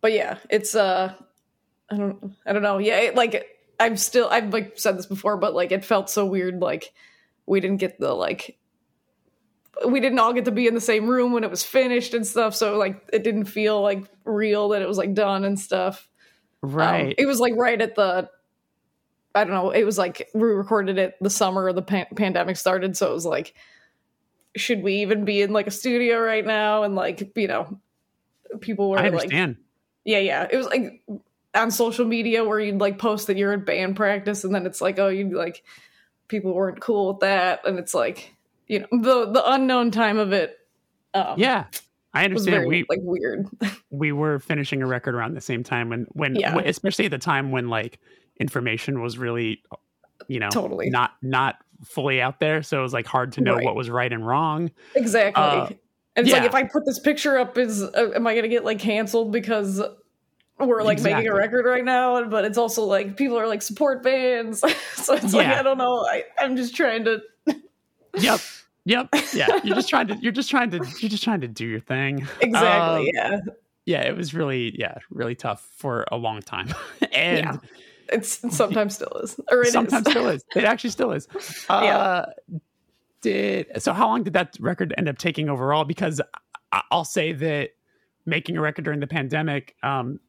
but 0.00 0.12
yeah, 0.12 0.38
it's 0.50 0.74
uh, 0.74 1.12
I 1.90 1.96
don't, 1.96 2.36
I 2.46 2.52
don't 2.52 2.62
know. 2.62 2.78
Yeah, 2.78 2.98
it, 3.00 3.14
like 3.14 3.46
I'm 3.80 3.96
still, 3.96 4.28
I've 4.30 4.52
like 4.52 4.78
said 4.78 4.96
this 4.98 5.06
before, 5.06 5.36
but 5.36 5.54
like 5.54 5.72
it 5.72 5.84
felt 5.84 6.10
so 6.10 6.26
weird. 6.26 6.60
Like 6.60 6.92
we 7.46 7.60
didn't 7.60 7.78
get 7.78 7.98
the 7.98 8.12
like, 8.14 8.58
we 9.86 10.00
didn't 10.00 10.18
all 10.18 10.32
get 10.32 10.44
to 10.46 10.50
be 10.50 10.66
in 10.66 10.74
the 10.74 10.80
same 10.80 11.08
room 11.08 11.32
when 11.32 11.44
it 11.44 11.50
was 11.50 11.62
finished 11.64 12.14
and 12.14 12.26
stuff. 12.26 12.54
So 12.54 12.76
like 12.76 13.08
it 13.12 13.24
didn't 13.24 13.46
feel 13.46 13.80
like 13.80 14.04
real 14.24 14.70
that 14.70 14.82
it 14.82 14.88
was 14.88 14.98
like 14.98 15.14
done 15.14 15.44
and 15.44 15.58
stuff. 15.58 16.08
Um, 16.62 16.70
right 16.70 17.14
it 17.16 17.26
was 17.26 17.40
like 17.40 17.54
right 17.56 17.80
at 17.80 17.94
the. 17.94 18.28
I 19.34 19.44
don't 19.44 19.52
know. 19.54 19.70
It 19.70 19.84
was 19.84 19.98
like 19.98 20.28
we 20.34 20.42
recorded 20.48 20.98
it 20.98 21.14
the 21.20 21.30
summer 21.30 21.72
the 21.72 21.82
pan- 21.82 22.06
pandemic 22.16 22.56
started, 22.56 22.96
so 22.96 23.10
it 23.10 23.14
was 23.14 23.26
like, 23.26 23.54
should 24.56 24.82
we 24.82 25.02
even 25.02 25.24
be 25.24 25.42
in 25.42 25.52
like 25.52 25.66
a 25.66 25.70
studio 25.70 26.18
right 26.18 26.44
now? 26.44 26.82
And 26.82 26.94
like, 26.94 27.32
you 27.36 27.48
know, 27.48 27.78
people 28.60 28.90
were 28.90 28.98
i 28.98 29.08
like, 29.08 29.30
yeah, 29.30 29.48
yeah. 30.04 30.48
It 30.50 30.56
was 30.56 30.66
like 30.66 31.02
on 31.54 31.70
social 31.70 32.04
media 32.06 32.44
where 32.44 32.58
you'd 32.58 32.80
like 32.80 32.98
post 32.98 33.26
that 33.26 33.36
you're 33.36 33.52
at 33.52 33.66
band 33.66 33.96
practice, 33.96 34.44
and 34.44 34.54
then 34.54 34.66
it's 34.66 34.80
like, 34.80 34.98
oh, 34.98 35.08
you'd 35.08 35.32
like 35.32 35.62
people 36.28 36.54
weren't 36.54 36.80
cool 36.80 37.12
with 37.12 37.20
that, 37.20 37.66
and 37.66 37.78
it's 37.78 37.94
like, 37.94 38.34
you 38.66 38.80
know, 38.80 38.86
the 38.90 39.30
the 39.32 39.52
unknown 39.52 39.90
time 39.90 40.18
of 40.18 40.32
it. 40.32 40.58
Um, 41.14 41.38
yeah 41.38 41.64
i 42.12 42.24
understand 42.24 42.54
very 42.56 42.66
we 42.66 42.84
like 42.88 43.00
weird. 43.02 43.46
we 43.90 44.12
were 44.12 44.38
finishing 44.38 44.82
a 44.82 44.86
record 44.86 45.14
around 45.14 45.34
the 45.34 45.40
same 45.40 45.62
time 45.62 45.88
when 45.88 46.06
when 46.12 46.34
Yeah. 46.34 46.54
when- 46.54 46.66
especially 46.66 47.06
at 47.06 47.10
the 47.10 47.18
time 47.18 47.50
when 47.50 47.68
like 47.68 47.98
information 48.40 49.00
was 49.02 49.18
really 49.18 49.62
you 50.28 50.40
know 50.40 50.48
Totally. 50.50 50.90
not 50.90 51.12
not 51.22 51.56
fully 51.84 52.20
out 52.20 52.40
there 52.40 52.62
so 52.62 52.78
it 52.80 52.82
was 52.82 52.92
like 52.92 53.06
hard 53.06 53.32
to 53.32 53.40
know 53.40 53.54
Right. 53.54 53.64
what 53.64 53.76
was 53.76 53.88
right 53.90 54.12
and 54.12 54.26
wrong 54.26 54.70
exactly. 54.94 55.42
Uh, 55.42 55.68
and 56.16 56.26
it's 56.26 56.32
like 56.32 56.42
if 56.44 56.54
I 56.54 56.64
put 56.64 56.84
this 56.84 56.98
picture 56.98 57.38
up, 57.38 57.56
is 57.56 57.80
uh, 57.80 58.10
am 58.16 58.26
I 58.26 58.34
gonna 58.34 58.48
get 58.48 58.64
like 58.64 58.80
canceled 58.80 59.30
because 59.32 59.80
we're 60.58 60.82
like 60.82 61.00
making 61.00 61.28
a 61.28 61.32
record 61.34 61.64
right 61.64 61.84
now? 61.84 62.24
But 62.24 62.44
it's 62.44 62.58
also 62.58 62.82
like 62.82 63.16
people 63.16 63.38
are 63.38 63.46
like 63.46 63.62
support 63.62 64.02
bands, 64.02 64.58
so 64.94 65.14
it's 65.14 65.32
like 65.32 65.46
I 65.46 65.62
don't 65.62 65.78
know. 65.78 66.04
I, 66.04 66.24
I'm 66.40 66.56
just 66.56 66.74
trying 66.74 67.04
to. 67.04 67.20
yep 68.18 68.40
yep 68.84 69.08
yeah 69.34 69.60
you're 69.62 69.76
just 69.76 69.88
trying 69.88 70.08
to 70.08 70.16
you're 70.20 70.32
just 70.32 70.50
trying 70.50 70.70
to 70.70 70.78
you're 70.98 71.10
just 71.10 71.22
trying 71.22 71.40
to 71.42 71.46
do 71.48 71.66
your 71.66 71.78
thing 71.78 72.26
Exactly. 72.40 72.60
Um, 72.60 73.06
yeah. 73.14 73.38
yeah 73.84 74.00
it 74.00 74.16
was 74.16 74.34
really 74.34 74.74
yeah 74.76 74.96
really 75.10 75.34
tough 75.36 75.68
for 75.76 76.04
a 76.10 76.16
long 76.16 76.40
time 76.42 76.74
and 77.12 77.44
Yeah. 77.44 77.56
It's 78.10 78.42
it 78.44 78.52
sometimes 78.52 78.94
still 78.94 79.12
is, 79.22 79.38
or 79.50 79.62
it 79.62 79.68
is. 79.68 79.72
sometimes 79.72 80.08
still 80.10 80.28
is 80.28 80.44
it 80.56 80.64
actually 80.64 80.90
still 80.90 81.12
is 81.12 81.28
uh 81.68 81.80
Yeah. 81.82 82.26
did 83.20 83.82
so 83.82 83.92
how 83.92 84.06
long 84.08 84.22
did 84.22 84.32
that 84.34 84.56
record 84.60 84.94
end 84.96 85.08
up 85.08 85.18
taking 85.18 85.48
overall 85.48 85.84
because 85.84 86.20
i'll 86.90 87.04
say 87.04 87.32
that 87.32 87.70
making 88.26 88.56
a 88.56 88.60
record 88.60 88.84
during 88.84 89.00
the 89.00 89.06
pandemic 89.06 89.74
um 89.82 90.20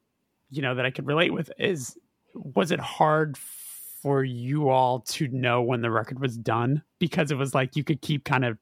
you 0.50 0.62
know 0.62 0.76
that 0.76 0.86
i 0.86 0.92
could 0.92 1.06
relate 1.06 1.32
with 1.34 1.52
is 1.60 1.98
was 2.34 2.72
it 2.72 2.80
hard 2.80 3.38
for 3.38 4.24
you 4.24 4.70
all 4.70 5.02
to 5.02 5.28
know 5.28 5.62
when 5.62 5.82
the 5.82 5.92
record 5.92 6.20
was 6.20 6.38
done 6.38 6.82
because 7.00 7.32
it 7.32 7.36
was 7.38 7.54
like 7.54 7.76
you 7.76 7.84
could 7.84 8.02
keep 8.02 8.24
kind 8.24 8.46
of 8.46 8.58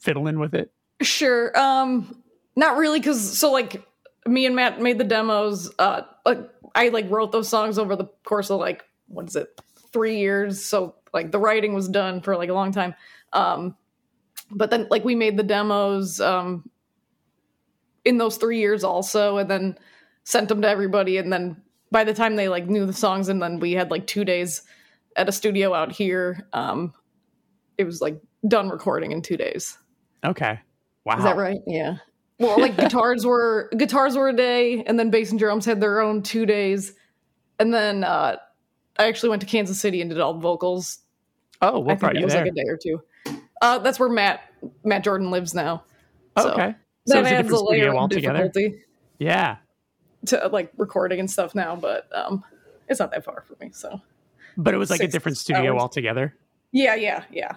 fiddling 0.00 0.38
with 0.38 0.54
it 0.54 0.72
Sure. 1.00 1.56
Um 1.56 2.22
not 2.56 2.76
really 2.76 3.00
cuz 3.00 3.38
so 3.38 3.52
like 3.52 3.86
me 4.28 4.46
and 4.46 4.54
Matt 4.56 4.80
made 4.80 4.98
the 4.98 5.04
demos 5.04 5.70
uh 5.78 6.02
like 6.24 6.38
I 6.74 6.88
like 6.88 7.10
wrote 7.10 7.32
those 7.32 7.48
songs 7.48 7.78
over 7.78 7.96
the 7.96 8.06
course 8.24 8.50
of 8.50 8.60
like 8.60 8.84
what 9.08 9.26
is 9.28 9.36
it? 9.36 9.48
3 9.92 10.18
years. 10.18 10.64
So 10.64 10.94
like 11.14 11.32
the 11.32 11.38
writing 11.38 11.74
was 11.74 11.88
done 11.88 12.20
for 12.20 12.36
like 12.36 12.50
a 12.50 12.54
long 12.54 12.72
time. 12.72 12.94
Um 13.32 13.76
but 14.50 14.70
then 14.70 14.86
like 14.90 15.04
we 15.04 15.14
made 15.14 15.36
the 15.36 15.42
demos 15.42 16.20
um 16.20 16.68
in 18.04 18.18
those 18.18 18.36
3 18.36 18.58
years 18.58 18.84
also 18.84 19.38
and 19.38 19.50
then 19.50 19.78
sent 20.24 20.48
them 20.48 20.62
to 20.62 20.68
everybody 20.68 21.16
and 21.18 21.32
then 21.32 21.62
by 21.90 22.04
the 22.04 22.14
time 22.14 22.36
they 22.36 22.48
like 22.48 22.66
knew 22.66 22.86
the 22.86 22.92
songs 22.92 23.28
and 23.28 23.40
then 23.42 23.60
we 23.60 23.72
had 23.72 23.90
like 23.90 24.06
2 24.06 24.24
days 24.24 24.62
at 25.16 25.28
a 25.28 25.32
studio 25.32 25.74
out 25.74 25.90
here 25.92 26.46
um 26.52 26.92
it 27.76 27.84
was 27.84 28.00
like 28.00 28.20
done 28.46 28.68
recording 28.68 29.12
in 29.12 29.22
2 29.22 29.36
days. 29.36 29.78
okay 30.24 30.60
wow 31.04 31.16
Is 31.16 31.24
that 31.24 31.36
right? 31.36 31.60
Yeah. 31.66 31.96
Well, 32.38 32.60
like 32.60 32.76
guitars 32.76 33.26
were 33.26 33.70
guitars 33.76 34.16
were 34.16 34.28
a 34.28 34.32
day, 34.32 34.84
and 34.84 34.98
then 34.98 35.10
bass 35.10 35.30
and 35.30 35.38
drums 35.38 35.64
had 35.64 35.80
their 35.80 36.00
own 36.00 36.22
two 36.22 36.46
days, 36.46 36.92
and 37.58 37.74
then 37.74 38.04
uh, 38.04 38.36
I 38.98 39.06
actually 39.06 39.30
went 39.30 39.42
to 39.42 39.46
Kansas 39.46 39.80
City 39.80 40.00
and 40.00 40.10
did 40.10 40.20
all 40.20 40.34
the 40.34 40.40
vocals. 40.40 40.98
oh 41.62 41.68
I 41.68 41.70
what 41.78 41.86
think 41.86 42.00
brought 42.00 42.14
that 42.14 42.24
was 42.24 42.32
there 42.32 42.44
like 42.44 42.52
a 42.52 42.54
day 42.54 42.64
or 42.68 42.76
two. 42.76 43.02
Uh, 43.60 43.78
that's 43.78 43.98
where 43.98 44.08
Matt 44.08 44.40
Matt 44.84 45.04
Jordan 45.04 45.30
lives 45.30 45.54
now. 45.54 45.84
so 46.38 46.52
okay 46.52 46.74
so 47.06 47.14
that 47.14 47.22
was 47.22 47.32
a 47.32 47.36
different 47.42 47.50
a 47.50 47.64
layer 47.64 47.82
studio 47.90 48.04
of 48.04 48.10
difficulty 48.10 48.84
yeah 49.18 49.56
to 50.26 50.44
uh, 50.44 50.48
like 50.50 50.70
recording 50.76 51.20
and 51.20 51.30
stuff 51.30 51.54
now, 51.54 51.74
but 51.74 52.08
um, 52.14 52.44
it's 52.88 53.00
not 53.00 53.10
that 53.12 53.24
far 53.24 53.44
for 53.46 53.56
me. 53.64 53.70
So 53.72 54.00
but 54.56 54.74
it 54.74 54.76
was 54.76 54.90
like 54.90 55.00
a 55.00 55.08
different 55.08 55.38
studio 55.38 55.72
hours. 55.72 55.82
altogether 55.82 56.34
yeah, 56.72 56.94
yeah, 56.94 57.24
yeah. 57.30 57.52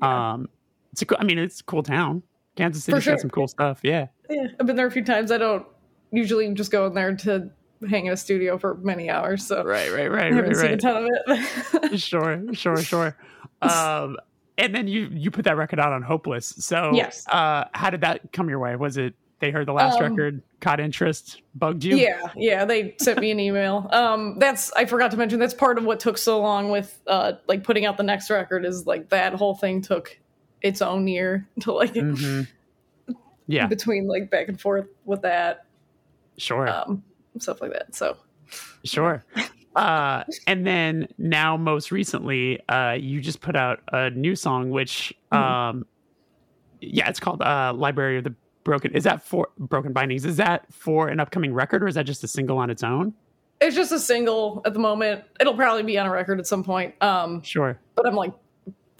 Um, 0.00 0.48
it's 0.92 1.02
a 1.02 1.06
cool, 1.06 1.18
I 1.20 1.24
mean, 1.24 1.38
it's 1.38 1.60
a 1.60 1.64
cool 1.64 1.82
town. 1.82 2.22
Kansas 2.56 2.84
For 2.84 2.92
City's 2.92 3.04
sure. 3.04 3.14
got 3.14 3.20
some 3.20 3.30
cool 3.30 3.48
stuff. 3.48 3.80
Yeah. 3.82 4.08
Yeah, 4.28 4.48
I've 4.58 4.66
been 4.66 4.76
there 4.76 4.86
a 4.86 4.90
few 4.90 5.04
times. 5.04 5.30
I 5.30 5.38
don't 5.38 5.66
usually 6.10 6.52
just 6.54 6.72
go 6.72 6.86
in 6.86 6.94
there 6.94 7.14
to 7.16 7.50
hang 7.88 8.06
in 8.06 8.12
a 8.12 8.16
studio 8.16 8.58
for 8.58 8.74
many 8.78 9.08
hours, 9.10 9.46
so 9.46 9.62
Right, 9.62 9.92
right, 9.92 10.04
I 10.04 10.08
right, 10.08 10.32
haven't 10.32 10.56
right, 10.56 10.56
seen 10.56 10.66
a 10.66 10.70
right. 10.70 10.80
ton 10.80 11.08
of 11.76 11.92
it. 11.92 11.98
sure, 12.00 12.42
sure, 12.54 12.76
sure. 12.78 13.16
Um, 13.62 14.16
and 14.58 14.74
then 14.74 14.88
you 14.88 15.08
you 15.12 15.30
put 15.30 15.44
that 15.44 15.56
record 15.56 15.78
out 15.78 15.92
on 15.92 16.02
Hopeless. 16.02 16.46
So, 16.58 16.92
Yes. 16.94 17.26
Uh, 17.28 17.64
how 17.72 17.90
did 17.90 18.00
that 18.00 18.32
come 18.32 18.48
your 18.48 18.58
way? 18.58 18.74
Was 18.76 18.96
it 18.96 19.14
they 19.38 19.50
heard 19.50 19.66
the 19.68 19.72
last 19.74 19.98
Um, 20.00 20.10
record, 20.12 20.42
caught 20.60 20.80
interest, 20.80 21.42
bugged 21.54 21.84
you. 21.84 21.96
Yeah, 21.96 22.20
yeah, 22.34 22.64
they 22.64 22.94
sent 22.98 23.20
me 23.20 23.30
an 23.30 23.38
email. 23.38 23.86
Um, 23.92 24.38
that's 24.38 24.72
I 24.72 24.86
forgot 24.86 25.10
to 25.10 25.18
mention. 25.18 25.38
That's 25.38 25.52
part 25.52 25.76
of 25.76 25.84
what 25.84 26.00
took 26.00 26.16
so 26.16 26.40
long 26.40 26.70
with 26.70 26.98
uh, 27.06 27.32
like 27.46 27.62
putting 27.62 27.84
out 27.84 27.98
the 27.98 28.02
next 28.02 28.30
record. 28.30 28.64
Is 28.64 28.86
like 28.86 29.10
that 29.10 29.34
whole 29.34 29.54
thing 29.54 29.82
took 29.82 30.18
its 30.66 30.82
own 30.82 31.06
year 31.08 31.48
to 31.60 31.72
like 31.72 31.94
Mhm. 31.94 32.46
Yeah, 33.48 33.66
between 33.68 34.08
like 34.08 34.28
back 34.30 34.48
and 34.48 34.60
forth 34.60 34.86
with 35.04 35.22
that 35.22 35.66
sure, 36.36 36.68
um, 36.68 37.02
stuff 37.38 37.60
like 37.60 37.72
that. 37.72 37.94
So 37.94 38.16
sure. 38.84 39.24
Uh, 39.76 40.24
and 40.46 40.66
then 40.66 41.06
now, 41.18 41.56
most 41.56 41.92
recently, 41.92 42.60
uh, 42.68 42.92
you 42.98 43.20
just 43.20 43.40
put 43.40 43.54
out 43.54 43.80
a 43.92 44.10
new 44.10 44.34
song, 44.34 44.70
which, 44.70 45.14
Mhm. 45.32 45.36
um, 45.38 45.86
yeah, 46.80 47.08
it's 47.08 47.20
called 47.20 47.40
uh, 47.42 47.72
"Library 47.76 48.18
of 48.18 48.24
the 48.24 48.34
Broken." 48.64 48.94
Is 48.94 49.04
that 49.04 49.22
for 49.22 49.48
Broken 49.58 49.92
Bindings? 49.92 50.24
Is 50.24 50.38
that 50.38 50.64
for 50.72 51.08
an 51.08 51.20
upcoming 51.20 51.52
record, 51.54 51.82
or 51.84 51.88
is 51.88 51.94
that 51.94 52.04
just 52.06 52.24
a 52.24 52.28
single 52.28 52.58
on 52.58 52.68
its 52.70 52.82
own? 52.82 53.14
it's 53.58 53.74
just 53.74 53.90
a 53.90 53.98
single 53.98 54.60
at 54.66 54.74
the 54.74 54.78
moment. 54.78 55.24
It'll 55.40 55.54
probably 55.54 55.82
be 55.82 55.96
on 55.98 56.06
a 56.06 56.10
record 56.10 56.38
at 56.38 56.46
some 56.46 56.62
point. 56.62 56.94
Um, 57.02 57.40
Sure. 57.42 57.78
but 57.94 58.06
I'm 58.06 58.14
like 58.14 58.34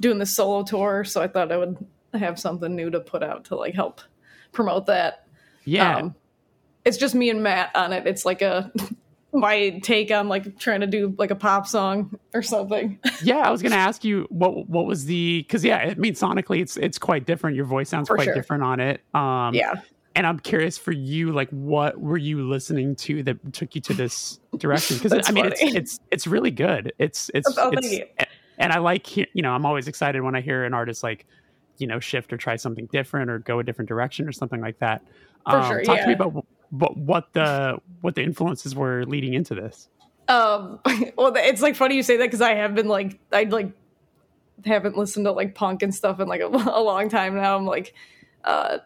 doing 0.01 0.19
the 0.19 0.27
solo 0.27 0.63
tour, 0.63 1.05
so 1.05 1.23
I 1.23 1.29
thought 1.29 1.53
I 1.53 1.57
would 1.57 1.77
have 2.15 2.39
something 2.39 2.75
new 2.75 2.91
to 2.91 3.01
put 3.01 3.23
out 3.23 3.45
to 3.47 3.57
like 3.57 3.75
help 3.75 4.01
promote 4.53 4.87
that. 4.87 5.27
Yeah. 5.65 5.97
Um, 5.97 6.15
it's 6.85 6.97
just 6.97 7.15
me 7.15 7.31
and 7.31 7.43
Matt 7.43 7.75
on 7.75 7.93
it. 7.93 8.07
It's 8.07 8.25
like 8.25 8.43
a 8.43 8.73
my 9.33 9.81
take 9.83 10.11
on 10.11 10.29
like 10.29 10.59
trying 10.59 10.81
to 10.81 10.87
do 10.87 11.15
like 11.19 11.31
a 11.31 11.35
pop 11.35 11.67
song 11.67 12.19
or 12.33 12.43
something. 12.43 12.99
yeah, 13.23 13.39
I 13.39 13.51
was 13.51 13.63
gonna 13.63 13.75
ask 13.77 14.05
you 14.05 14.27
what 14.31 14.69
what 14.69 14.87
was 14.87 15.05
the 15.07 15.43
because 15.43 15.65
yeah, 15.65 15.79
I 15.79 15.95
mean 15.95 16.15
sonically 16.15 16.61
it's 16.61 16.77
it's 16.77 16.99
quite 16.99 17.27
different. 17.27 17.57
Your 17.57 17.67
voice 17.67 17.89
sounds 17.89 18.09
For 18.09 18.15
quite 18.15 18.27
sure. 18.27 18.35
different 18.35 18.63
on 18.63 18.81
it. 18.81 19.03
Um, 19.15 19.53
yeah. 19.55 19.75
and 20.15 20.27
I'm 20.27 20.39
curious 20.39 20.79
for 20.79 20.93
you, 20.93 21.33
like 21.33 21.51
what 21.51 22.01
were 22.01 22.17
you 22.17 22.49
listening 22.49 22.95
to 22.97 23.23
that 23.25 23.53
took 23.53 23.75
you 23.75 23.81
to 23.83 23.95
this 23.95 24.39
direction? 24.57 24.97
Because 24.99 25.13
I 25.13 25.33
mean, 25.33 25.47
it's 25.47 25.61
funny. 25.61 25.77
it's 25.77 26.01
it's 26.13 26.27
really 26.27 26.53
good. 26.53 26.93
It's 26.99 27.31
it's, 27.35 27.59
Oh, 27.59 27.73
it's. 27.75 28.29
And 28.59 28.73
I 28.73 28.79
like 28.79 29.07
he- 29.07 29.29
you 29.33 29.43
know 29.43 29.53
I'm 29.53 29.67
always 29.67 29.89
excited 29.89 30.23
when 30.23 30.35
I 30.35 30.41
hear 30.41 30.65
an 30.65 30.75
artist 30.75 31.03
like 31.03 31.27
you 31.79 31.87
know 31.87 32.01
shift 32.01 32.33
or 32.33 32.37
try 32.37 32.57
something 32.57 32.89
different 32.93 33.31
or 33.31 33.39
go 33.39 33.59
a 33.59 33.65
different 33.65 33.89
direction 33.89 34.29
or 34.29 34.33
something 34.33 34.61
like 34.61 34.79
that. 34.79 35.03
Um, 35.47 35.63
For 35.63 35.69
sure, 35.69 35.83
talk 35.83 36.01
to 36.01 36.07
me 36.09 36.15
about 36.15 36.45
what 36.71 36.97
what 36.97 37.33
the 37.33 37.79
what 38.01 38.15
the 38.15 38.23
influences 38.23 38.75
were 38.75 39.05
leading 39.05 39.35
into 39.35 39.55
this. 39.55 39.89
Um 40.29 40.81
well 41.17 41.33
it's 41.37 41.63
like 41.63 41.77
funny 41.77 41.97
you 41.97 42.03
say 42.03 42.17
that 42.17 42.25
because 42.25 42.41
I 42.41 42.55
have 42.55 42.75
been 42.75 42.89
like 42.89 43.19
I 43.33 43.45
like 43.45 43.73
haven't 44.65 44.97
listened 44.97 45.27
to 45.27 45.33
like 45.33 45.55
punk 45.55 45.83
and 45.83 45.95
stuff 45.95 46.19
in 46.21 46.29
like 46.29 46.41
a, 46.41 46.47
a 46.47 46.83
long 46.83 47.09
time 47.09 47.37
now. 47.37 47.57
I'm 47.57 47.67
like 47.67 47.95
uh 48.45 48.79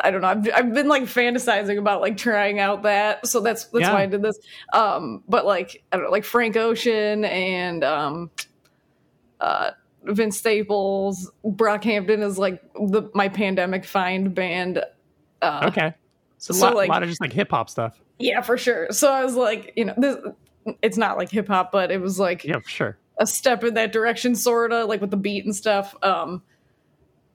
I 0.00 0.10
don't 0.10 0.20
know. 0.20 0.28
I've, 0.28 0.48
I've 0.54 0.74
been 0.74 0.88
like 0.88 1.04
fantasizing 1.04 1.78
about 1.78 2.00
like 2.00 2.16
trying 2.16 2.58
out 2.58 2.82
that, 2.82 3.26
so 3.26 3.40
that's 3.40 3.64
that's 3.66 3.82
Yeah. 3.82 3.92
why 3.92 4.02
I 4.02 4.06
did 4.06 4.22
this. 4.22 4.38
Um, 4.72 5.22
but 5.28 5.44
like 5.46 5.82
I 5.92 5.96
don't 5.96 6.04
know, 6.06 6.10
like 6.10 6.24
Frank 6.24 6.56
Ocean 6.56 7.24
and 7.24 7.82
um, 7.84 8.30
uh, 9.40 9.70
Vince 10.04 10.36
Staples, 10.38 11.30
Brockhampton 11.44 12.22
is 12.22 12.38
like 12.38 12.62
the 12.74 13.10
my 13.14 13.28
pandemic 13.28 13.84
find 13.84 14.34
band. 14.34 14.82
Uh, 15.42 15.64
Okay, 15.68 15.94
so, 16.38 16.52
so, 16.52 16.64
a 16.64 16.68
lot, 16.68 16.76
like- 16.76 16.88
lot 16.88 17.02
of 17.02 17.08
just 17.08 17.20
like 17.20 17.32
hip 17.32 17.50
hop 17.50 17.70
stuff. 17.70 18.00
Yeah, 18.18 18.40
for 18.40 18.58
sure. 18.58 18.88
So 18.90 19.12
I 19.12 19.24
was 19.24 19.34
like, 19.36 19.72
you 19.76 19.84
know, 19.84 19.94
this 19.96 20.16
it's 20.82 20.96
not 20.96 21.16
like 21.16 21.30
hip 21.30 21.46
hop, 21.48 21.70
but 21.70 21.90
it 21.92 22.00
was 22.00 22.18
like 22.18 22.42
Yeah, 22.44 22.58
for 22.58 22.68
sure. 22.68 22.98
a 23.18 23.26
step 23.26 23.62
in 23.64 23.74
that 23.74 23.92
direction, 23.92 24.34
sorta, 24.34 24.84
like 24.84 25.00
with 25.00 25.10
the 25.12 25.16
beat 25.16 25.44
and 25.44 25.54
stuff. 25.54 25.94
Um, 26.02 26.42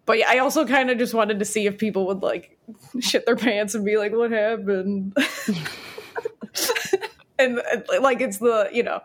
but 0.06 0.20
yeah, 0.20 0.28
I 0.30 0.40
also 0.40 0.66
kind 0.66 0.90
of 0.90 0.98
just 0.98 1.14
wanted 1.14 1.40
to 1.40 1.46
see 1.46 1.66
if 1.66 1.78
people 1.78 2.08
would 2.08 2.22
like 2.22 2.58
shit 3.00 3.26
their 3.26 3.36
pants 3.36 3.76
and 3.76 3.86
be 3.86 3.98
like, 3.98 4.12
"What 4.12 4.32
happened?" 4.32 5.16
and, 7.40 7.60
and, 7.60 7.86
like 8.02 8.22
it's 8.22 8.38
the 8.38 8.70
you 8.72 8.84
know, 8.84 9.02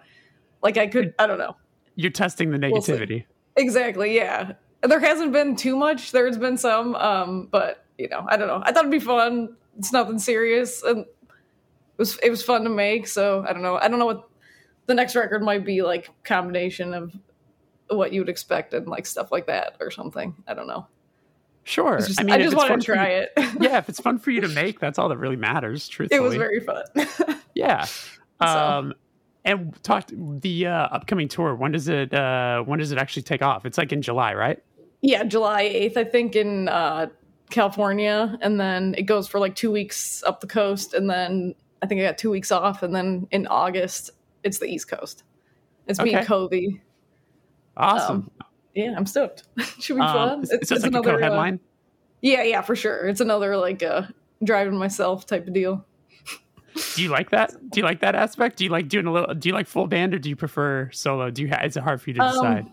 like 0.63 0.77
I 0.77 0.87
could 0.87 1.15
I 1.19 1.27
don't 1.27 1.39
know 1.39 1.57
You're 1.95 2.11
testing 2.11 2.51
the 2.51 2.59
We'll 2.59 2.83
negativity. 2.83 3.25
exactly. 3.57 4.15
Yeah, 4.17 4.53
there 4.83 5.01
hasn't 5.01 5.33
been 5.33 5.57
too 5.57 5.77
much. 5.77 6.13
There's 6.13 6.39
been 6.39 6.57
some, 6.57 6.95
um, 6.97 7.49
but 7.51 7.85
you 7.97 8.09
know, 8.09 8.25
I 8.29 8.37
don't 8.37 8.49
know. 8.49 8.63
I 8.65 8.73
thought 8.73 8.85
it'd 8.85 8.91
be 8.91 9.01
fun. 9.01 9.57
It's 9.79 9.93
nothing 9.93 10.19
serious, 10.19 10.83
and 10.83 11.01
it 11.01 11.07
was 11.97 12.19
it 12.23 12.31
was 12.31 12.43
fun 12.43 12.65
to 12.65 12.71
make. 12.71 13.07
So 13.07 13.45
I 13.49 13.53
don't 13.53 13.63
know. 13.63 13.77
I 13.77 13.89
don't 13.89 13.99
know 13.99 14.07
what 14.07 14.29
the 14.87 14.95
next 14.95 15.15
record 15.17 15.43
might 15.43 15.65
be 15.65 15.83
like. 15.83 16.11
Combination 16.25 16.95
of 16.95 17.13
what 17.91 18.13
you 18.13 18.21
would 18.21 18.29
expect 18.29 18.75
and 18.75 18.87
like 18.87 19.07
stuff 19.07 19.31
like 19.33 19.47
that 19.47 19.77
or 19.81 19.91
something. 19.91 20.35
I 20.47 20.55
don't 20.55 20.67
know. 20.67 20.87
Sure. 21.65 21.99
Just- 21.99 22.19
I 22.21 22.23
I, 22.23 22.27
mean, 22.27 22.41
if 22.41 22.51
just 22.51 22.57
fun 22.57 22.67
to 22.67 22.85
for 22.85 22.93
you- 22.93 22.95
try 22.97 23.09
it. 23.09 23.33
yeah, 23.61 23.79
if 23.79 23.89
it's 23.89 24.01
fun 24.01 24.19
for 24.19 24.31
you 24.31 24.41
to 24.41 24.49
make, 24.49 24.81
that's 24.81 24.99
all 24.99 25.09
that 25.11 25.19
really 25.19 25.37
matters. 25.37 25.87
Truthfully, 25.89 26.19
it 26.21 26.23
was 26.23 26.35
very 26.35 26.61
fun. 26.61 26.85
yeah. 27.55 27.87
Um, 28.41 28.95
and 29.45 29.75
talk 29.83 30.09
the 30.11 30.67
uh, 30.67 30.73
upcoming 30.73 31.29
tour. 31.29 31.55
When 31.55 31.73
does 31.73 31.89
it? 31.89 32.13
Uh, 32.15 32.63
when 32.63 32.79
does 32.79 32.93
it 32.93 32.99
actually 32.99 33.23
take 33.23 33.43
off? 33.43 33.65
It's 33.67 33.79
like 33.79 33.93
in 33.93 34.03
July, 34.03 34.35
right? 34.35 34.63
yeah, 35.01 35.23
July 35.25 35.63
eighth, 35.63 35.97
I 35.97 36.05
think 36.05 36.35
in 36.35 36.69
uh, 36.69 37.07
California, 37.51 38.37
and 38.43 38.59
then 38.59 38.95
it 38.99 39.03
goes 39.03 39.29
for 39.29 39.39
like 39.39 39.55
two 39.55 39.71
weeks 39.71 40.23
up 40.25 40.41
the 40.41 40.47
coast, 40.47 40.93
and 40.95 41.09
then 41.09 41.55
I 41.83 41.87
think 41.87 42.01
I 42.01 42.05
got 42.05 42.19
two 42.19 42.31
weeks 42.31 42.51
off, 42.51 42.83
and 42.83 42.95
then 42.95 43.29
in 43.31 43.47
August 43.47 44.11
it's 44.43 44.59
the 44.59 44.67
East 44.67 44.89
Coast. 44.89 45.23
It's 45.87 46.01
being 46.01 46.17
Okay. 46.17 46.25
Covey. 46.27 46.81
Awesome. 47.79 48.31
Yeah, 48.75 48.95
I'm 48.97 49.07
stoked. 49.07 49.45
Should 49.81 49.97
be 49.97 50.03
Um, 50.03 50.13
fun. 50.13 50.43
is, 50.43 50.51
is 50.53 50.69
this 50.69 50.83
like 50.83 50.95
a 50.95 51.01
co-headline? 51.03 51.55
uh, 51.55 51.67
yeah, 52.21 52.43
yeah, 52.43 52.61
for 52.63 52.77
sure. 52.77 53.07
It's 53.09 53.21
another 53.21 53.57
like 53.57 53.83
uh, 53.83 54.03
driving 54.45 54.77
myself 54.77 55.27
type 55.27 55.47
of 55.47 55.53
deal. 55.55 55.85
do 56.95 57.03
you 57.03 57.09
like 57.09 57.31
that? 57.31 57.55
Do 57.71 57.81
you 57.81 57.85
like 57.85 58.01
that 58.01 58.15
aspect? 58.15 58.57
Do 58.59 58.65
you 58.65 58.71
like 58.71 58.89
doing 58.89 59.07
a 59.07 59.13
little? 59.13 59.35
Do 59.35 59.49
you 59.49 59.55
like 59.55 59.67
full 59.67 59.87
band 59.87 60.15
or 60.15 60.19
do 60.19 60.29
you 60.29 60.37
prefer 60.37 60.91
solo? 60.93 61.31
Do 61.31 61.43
you? 61.43 61.49
Ha- 61.49 61.63
is 61.65 61.77
it 61.77 61.83
hard 61.83 62.01
for 62.03 62.11
you 62.11 62.15
to 62.15 62.23
Um, 62.23 62.33
decide? 62.33 62.67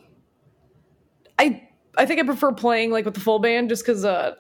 I 1.40 1.68
I 1.98 2.06
think 2.06 2.20
I 2.20 2.24
prefer 2.24 2.52
playing 2.52 2.92
like 2.92 3.06
with 3.06 3.14
the 3.14 3.20
full 3.20 3.40
band 3.40 3.70
just 3.70 3.86
because 3.86 4.06
uh, 4.06 4.36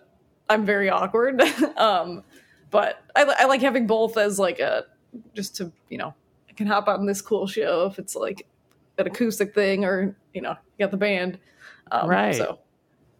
I'm 0.50 0.66
very 0.66 0.90
awkward. 0.90 1.42
um, 1.78 2.24
but 2.72 3.02
I, 3.16 3.24
I 3.40 3.46
like 3.46 3.62
having 3.62 3.88
both 3.88 4.18
as 4.18 4.40
like 4.40 4.60
a 4.60 4.86
just 5.34 5.56
to 5.58 5.72
you 5.90 5.98
know 5.98 6.14
I 6.50 6.54
can 6.54 6.68
hop 6.68 6.88
on 6.88 7.06
this 7.06 7.22
cool 7.22 7.48
show 7.48 7.86
if 7.86 8.00
it's 8.00 8.16
like 8.16 8.46
an 8.98 9.08
acoustic 9.08 9.54
thing 9.54 9.86
or 9.86 10.16
you 10.34 10.42
know 10.42 10.52
you 10.78 10.86
got 10.86 10.92
the 10.92 10.98
band. 10.98 11.40
Um, 11.92 12.10
Right. 12.10 12.36
So 12.36 12.60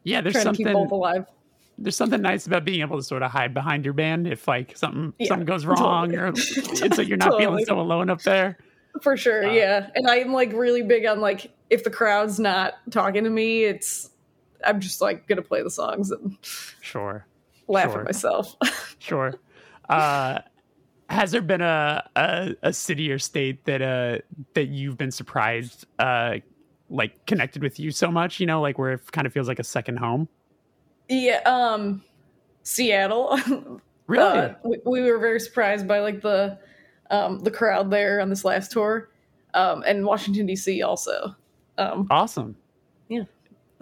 yeah, 0.04 0.22
there's 0.22 0.34
trying 0.34 0.46
to 0.46 0.52
keep 0.54 0.68
something. 0.68 0.84
both 0.84 0.92
alive. 0.92 1.26
There's 1.78 1.96
something 1.98 2.22
nice 2.22 2.48
about 2.48 2.64
being 2.64 2.82
able 2.82 2.96
to 2.98 3.04
sort 3.04 3.22
of 3.22 3.32
hide 3.32 3.54
behind 3.54 3.84
your 3.84 3.94
band 3.94 4.28
if 4.28 4.48
like 4.48 4.78
something 4.78 5.14
Yeah, 5.20 5.28
something 5.28 5.46
goes 5.46 5.66
wrong 5.66 6.12
totally. 6.12 6.18
or 6.18 6.28
it's 6.86 6.98
like 6.98 7.08
you're 7.08 7.18
not 7.18 7.38
feeling 7.40 7.66
so 7.66 7.80
alone 7.80 8.10
up 8.10 8.22
there. 8.22 8.58
For 9.02 9.18
sure, 9.18 9.46
Uh, 9.50 9.52
yeah. 9.54 9.90
And 9.96 10.08
I'm 10.10 10.32
like 10.32 10.54
really 10.54 10.84
big 10.84 11.06
on 11.06 11.20
like 11.20 11.52
if 11.70 11.84
the 11.84 11.90
crowd's 11.90 12.40
not 12.40 12.76
talking 12.92 13.26
to 13.26 13.30
me, 13.30 13.66
it's 13.66 14.10
I'm 14.66 14.80
just 14.80 15.02
like 15.02 15.28
gonna 15.28 15.42
play 15.42 15.64
the 15.64 15.70
songs 15.70 16.12
and 16.12 16.38
Sure. 16.82 17.26
laugh 17.68 17.92
Sure. 17.92 18.00
at 18.00 18.06
myself. 18.06 18.56
Sure. 19.00 19.34
Uh, 19.90 20.40
has 21.10 21.32
there 21.32 21.42
been 21.42 21.62
a, 21.62 22.04
a 22.16 22.56
a 22.64 22.74
city 22.74 23.12
or 23.12 23.20
state 23.20 23.64
that 23.66 23.82
uh 23.82 24.18
that 24.54 24.68
you've 24.70 24.98
been 24.98 25.12
surprised 25.12 25.86
uh 26.00 26.38
like 26.90 27.26
connected 27.26 27.62
with 27.62 27.80
you 27.80 27.92
so 27.92 28.12
much? 28.12 28.40
You 28.40 28.46
know, 28.48 28.62
like 28.62 28.78
where 28.78 28.94
it 28.94 29.12
kind 29.12 29.28
of 29.28 29.34
feels 29.34 29.48
like 29.48 29.60
a 29.60 29.64
second 29.64 29.98
home. 29.98 30.28
yeah, 31.10 31.42
um 31.46 32.04
Seattle. 32.64 33.38
Really? 34.08 34.38
Uh, 34.40 34.54
we, 34.64 34.78
we 34.86 35.02
were 35.02 35.18
very 35.18 35.40
surprised 35.40 35.88
by 35.88 35.98
like 36.00 36.22
the 36.22 36.60
um 37.10 37.40
the 37.40 37.50
crowd 37.50 37.90
there 37.90 38.22
on 38.22 38.30
this 38.30 38.46
last 38.46 38.72
tour. 38.72 39.10
Um 39.56 39.84
and 39.88 40.06
Washington 40.06 40.48
DC 40.48 40.86
also. 40.86 41.36
Um 41.80 42.06
awesome. 42.12 42.56
yeah. 43.10 43.24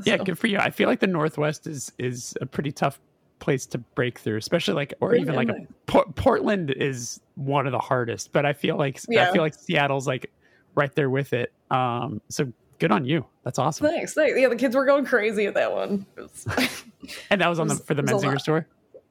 Yeah, 0.06 0.16
so- 0.18 0.24
good 0.24 0.40
for 0.40 0.48
you. 0.48 0.60
I 0.60 0.70
feel 0.70 0.88
like 0.88 1.02
the 1.02 1.08
Northwest 1.08 1.68
is 1.68 1.92
is 1.98 2.38
a 2.40 2.46
pretty 2.46 2.72
tough 2.72 3.02
place 3.40 3.66
to 3.68 3.78
break 3.78 4.20
through, 4.20 4.38
especially 4.38 4.74
like 4.76 4.94
or 5.02 5.16
even 5.16 5.36
like 5.36 5.50
a, 5.50 5.68
Portland 6.16 6.72
is 6.72 7.20
one 7.36 7.66
of 7.66 7.72
the 7.72 7.80
hardest, 7.80 8.32
but 8.32 8.46
I 8.46 8.54
feel 8.54 8.78
like 8.78 9.00
I 9.18 9.32
feel 9.32 9.42
like 9.42 9.54
Seattle's 9.54 10.08
like 10.08 10.32
right 10.76 10.94
there 10.96 11.10
with 11.10 11.34
it. 11.34 11.52
Um, 11.72 12.22
so 12.30 12.52
good 12.80 12.92
on 12.92 13.06
you. 13.06 13.26
That's 13.44 13.60
awesome. 13.60 13.88
Thanks, 13.88 14.14
thanks. 14.14 14.40
Yeah, 14.40 14.48
the 14.50 14.56
kids 14.56 14.76
were 14.76 14.86
going 14.86 15.06
crazy 15.06 15.46
at 15.46 15.54
that 15.56 15.74
one. 15.74 16.06
Was- 16.16 16.48
And 17.30 17.42
that 17.42 17.50
was 17.50 17.60
on 17.60 17.68
the 17.68 17.76
for 17.76 17.94
the 17.96 18.02
Menzingers 18.02 18.44
tour. 18.46 18.66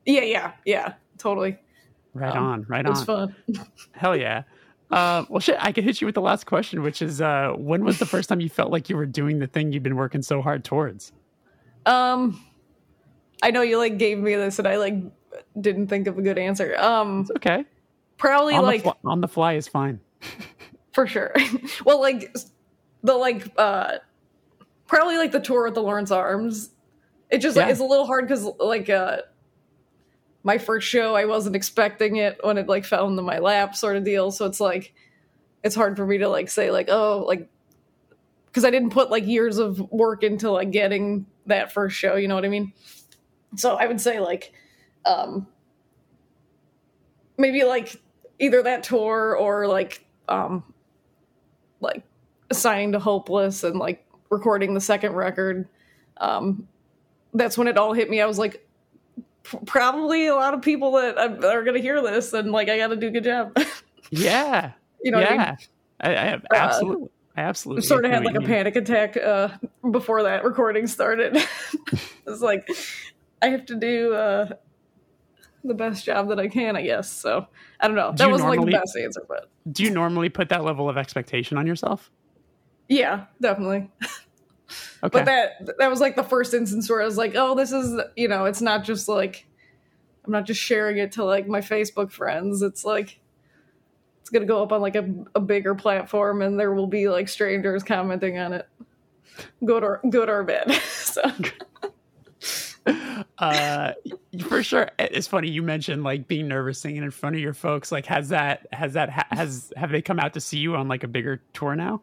yeah, 0.06 0.22
yeah, 0.22 0.52
yeah, 0.64 0.94
totally. 1.18 1.58
Right 2.14 2.34
Um, 2.34 2.42
on, 2.44 2.66
right 2.68 2.84
It 2.86 2.88
was 2.88 3.06
on. 3.06 3.34
fun. 3.54 3.66
Hell 3.92 4.16
yeah. 4.16 4.44
Uh, 4.90 5.24
well, 5.28 5.40
shit, 5.40 5.56
I 5.58 5.72
could 5.72 5.84
hit 5.84 6.00
you 6.00 6.06
with 6.06 6.14
the 6.14 6.20
last 6.22 6.44
question, 6.46 6.82
which 6.82 7.00
is 7.02 7.20
uh, 7.20 7.52
when 7.56 7.84
was 7.84 7.98
the 7.98 8.06
first 8.06 8.28
time 8.28 8.40
you 8.40 8.48
felt 8.50 8.70
like 8.70 8.88
you 8.90 8.96
were 8.96 9.06
doing 9.06 9.38
the 9.40 9.46
thing 9.46 9.72
you've 9.72 9.82
been 9.82 9.96
working 9.96 10.22
so 10.22 10.40
hard 10.42 10.64
towards? 10.64 11.12
Um, 11.86 12.42
I 13.42 13.50
know 13.50 13.62
you 13.62 13.76
like 13.76 13.98
gave 13.98 14.18
me 14.18 14.34
this, 14.36 14.58
and 14.58 14.68
I 14.68 14.76
like 14.76 14.94
didn't 15.60 15.88
think 15.88 16.06
of 16.06 16.16
a 16.18 16.22
good 16.22 16.38
answer. 16.38 16.76
Um, 16.78 17.22
It's 17.22 17.30
okay. 17.32 17.64
probably 18.16 18.54
On, 18.54 18.62
like 18.64 18.84
the, 18.84 18.90
fly, 18.92 18.94
on 19.04 19.20
the 19.20 19.28
fly 19.28 19.54
is 19.54 19.68
fine. 19.68 20.00
for 20.94 21.06
sure. 21.06 21.34
well, 21.84 22.00
like 22.00 22.34
the 23.02 23.14
like 23.14 23.52
uh, 23.58 23.98
probably 24.86 25.16
like 25.18 25.32
the 25.32 25.40
tour 25.40 25.64
with 25.64 25.74
the 25.74 25.82
Lawrence 25.82 26.10
Arms. 26.10 26.70
It 27.30 27.38
just 27.38 27.56
Yeah. 27.56 27.68
it's 27.68 27.80
a 27.80 27.84
little 27.84 28.06
hard 28.06 28.28
because 28.28 28.44
like 28.60 28.88
uh, 28.88 29.18
my 30.44 30.58
first 30.58 30.86
show, 30.88 31.14
I 31.16 31.24
wasn't 31.24 31.56
expecting 31.56 32.16
it 32.16 32.38
when 32.42 32.58
it 32.58 32.68
like 32.68 32.84
fell 32.84 33.08
into 33.08 33.22
my 33.22 33.38
lap, 33.38 33.74
sort 33.74 33.96
of 33.96 34.04
deal. 34.04 34.30
So 34.30 34.46
it's 34.46 34.60
like 34.60 34.94
it's 35.64 35.74
hard 35.74 35.96
for 35.96 36.06
me 36.06 36.18
to 36.18 36.28
like 36.28 36.48
say 36.50 36.70
like 36.70 36.88
oh 36.90 37.24
like 37.26 37.48
because 38.46 38.64
I 38.64 38.70
didn't 38.70 38.90
put 38.90 39.10
like 39.10 39.26
years 39.26 39.58
of 39.58 39.80
work 39.90 40.22
into 40.22 40.50
like 40.50 40.70
getting 40.70 41.26
that 41.46 41.72
first 41.72 41.96
show. 41.96 42.16
You 42.16 42.28
know 42.28 42.34
what 42.34 42.44
I 42.44 42.48
mean? 42.48 42.72
So 43.56 43.76
I 43.76 43.86
would 43.86 44.00
say 44.00 44.20
like 44.20 44.52
um 45.04 45.46
maybe 47.36 47.64
like 47.64 48.00
either 48.38 48.62
that 48.62 48.84
tour 48.84 49.36
or 49.36 49.66
like 49.66 50.04
um 50.28 50.64
like 51.80 52.02
signing 52.52 52.92
to 52.92 52.98
Hopeless 52.98 53.64
and 53.64 53.78
like 53.78 54.06
recording 54.30 54.74
the 54.74 54.80
second 54.80 55.12
record. 55.12 55.68
Um 56.18 56.68
that's 57.34 57.56
when 57.56 57.68
it 57.68 57.78
all 57.78 57.92
hit 57.92 58.10
me. 58.10 58.20
I 58.20 58.26
was 58.26 58.38
like 58.38 58.66
probably 59.66 60.26
a 60.26 60.34
lot 60.34 60.54
of 60.54 60.62
people 60.62 60.92
that 60.92 61.18
are 61.18 61.64
going 61.64 61.74
to 61.74 61.80
hear 61.80 62.00
this 62.02 62.32
and 62.32 62.52
like 62.52 62.68
I 62.68 62.78
got 62.78 62.88
to 62.88 62.96
do 62.96 63.08
a 63.08 63.10
good 63.10 63.24
job. 63.24 63.56
yeah. 64.10 64.72
You 65.02 65.10
know 65.10 65.20
yeah. 65.20 65.56
I, 66.00 66.08
mean? 66.10 66.18
I, 66.18 66.34
I, 66.34 66.40
absolutely. 66.54 67.04
Uh, 67.04 67.08
I 67.34 67.40
absolutely 67.40 67.82
sort 67.82 68.04
of 68.04 68.10
had 68.10 68.24
like 68.24 68.34
a 68.34 68.40
panic 68.40 68.76
attack 68.76 69.16
uh, 69.16 69.48
before 69.90 70.24
that 70.24 70.44
recording 70.44 70.86
started. 70.86 71.36
it's 72.26 72.42
like 72.42 72.68
I 73.42 73.48
have 73.48 73.66
to 73.66 73.74
do 73.74 74.14
uh, 74.14 74.48
the 75.64 75.74
best 75.74 76.04
job 76.04 76.28
that 76.28 76.38
I 76.38 76.48
can, 76.48 76.76
I 76.76 76.82
guess. 76.82 77.10
So 77.10 77.46
I 77.80 77.88
don't 77.88 77.96
know. 77.96 78.12
That 78.16 78.30
wasn't 78.30 78.50
normally, 78.50 78.72
like 78.72 78.80
the 78.80 78.80
best 78.80 78.96
answer, 78.96 79.24
but 79.28 79.50
do 79.70 79.82
you 79.82 79.90
normally 79.90 80.28
put 80.28 80.48
that 80.48 80.64
level 80.64 80.88
of 80.88 80.96
expectation 80.96 81.58
on 81.58 81.66
yourself? 81.66 82.10
Yeah, 82.88 83.26
definitely. 83.40 83.90
Okay. 85.04 85.18
But 85.18 85.24
that 85.26 85.78
that 85.78 85.90
was 85.90 86.00
like 86.00 86.16
the 86.16 86.22
first 86.22 86.54
instance 86.54 86.88
where 86.88 87.02
I 87.02 87.04
was 87.04 87.18
like, 87.18 87.34
oh, 87.34 87.54
this 87.54 87.72
is 87.72 88.00
you 88.16 88.28
know, 88.28 88.44
it's 88.44 88.62
not 88.62 88.84
just 88.84 89.08
like 89.08 89.46
I'm 90.24 90.32
not 90.32 90.46
just 90.46 90.60
sharing 90.60 90.98
it 90.98 91.12
to 91.12 91.24
like 91.24 91.48
my 91.48 91.60
Facebook 91.60 92.10
friends. 92.10 92.62
It's 92.62 92.84
like 92.84 93.18
it's 94.20 94.30
gonna 94.30 94.46
go 94.46 94.62
up 94.62 94.72
on 94.72 94.80
like 94.80 94.94
a, 94.94 95.12
a 95.34 95.40
bigger 95.40 95.74
platform 95.74 96.40
and 96.40 96.58
there 96.58 96.72
will 96.72 96.86
be 96.86 97.08
like 97.08 97.28
strangers 97.28 97.82
commenting 97.82 98.38
on 98.38 98.52
it. 98.52 98.68
Good 99.64 99.82
or 99.82 100.00
good 100.08 100.28
or 100.28 100.44
bad. 100.44 100.72
so 100.82 101.22
uh 103.38 103.92
for 104.48 104.62
sure 104.62 104.90
it's 104.98 105.28
funny 105.28 105.48
you 105.48 105.62
mentioned 105.62 106.02
like 106.02 106.26
being 106.26 106.48
nervous 106.48 106.80
singing 106.80 107.02
in 107.02 107.10
front 107.10 107.36
of 107.36 107.40
your 107.40 107.54
folks 107.54 107.92
like 107.92 108.06
has 108.06 108.30
that 108.30 108.66
has 108.72 108.94
that 108.94 109.08
has 109.30 109.72
have 109.76 109.90
they 109.92 110.02
come 110.02 110.18
out 110.18 110.34
to 110.34 110.40
see 110.40 110.58
you 110.58 110.74
on 110.74 110.88
like 110.88 111.04
a 111.04 111.08
bigger 111.08 111.40
tour 111.52 111.76
now 111.76 112.02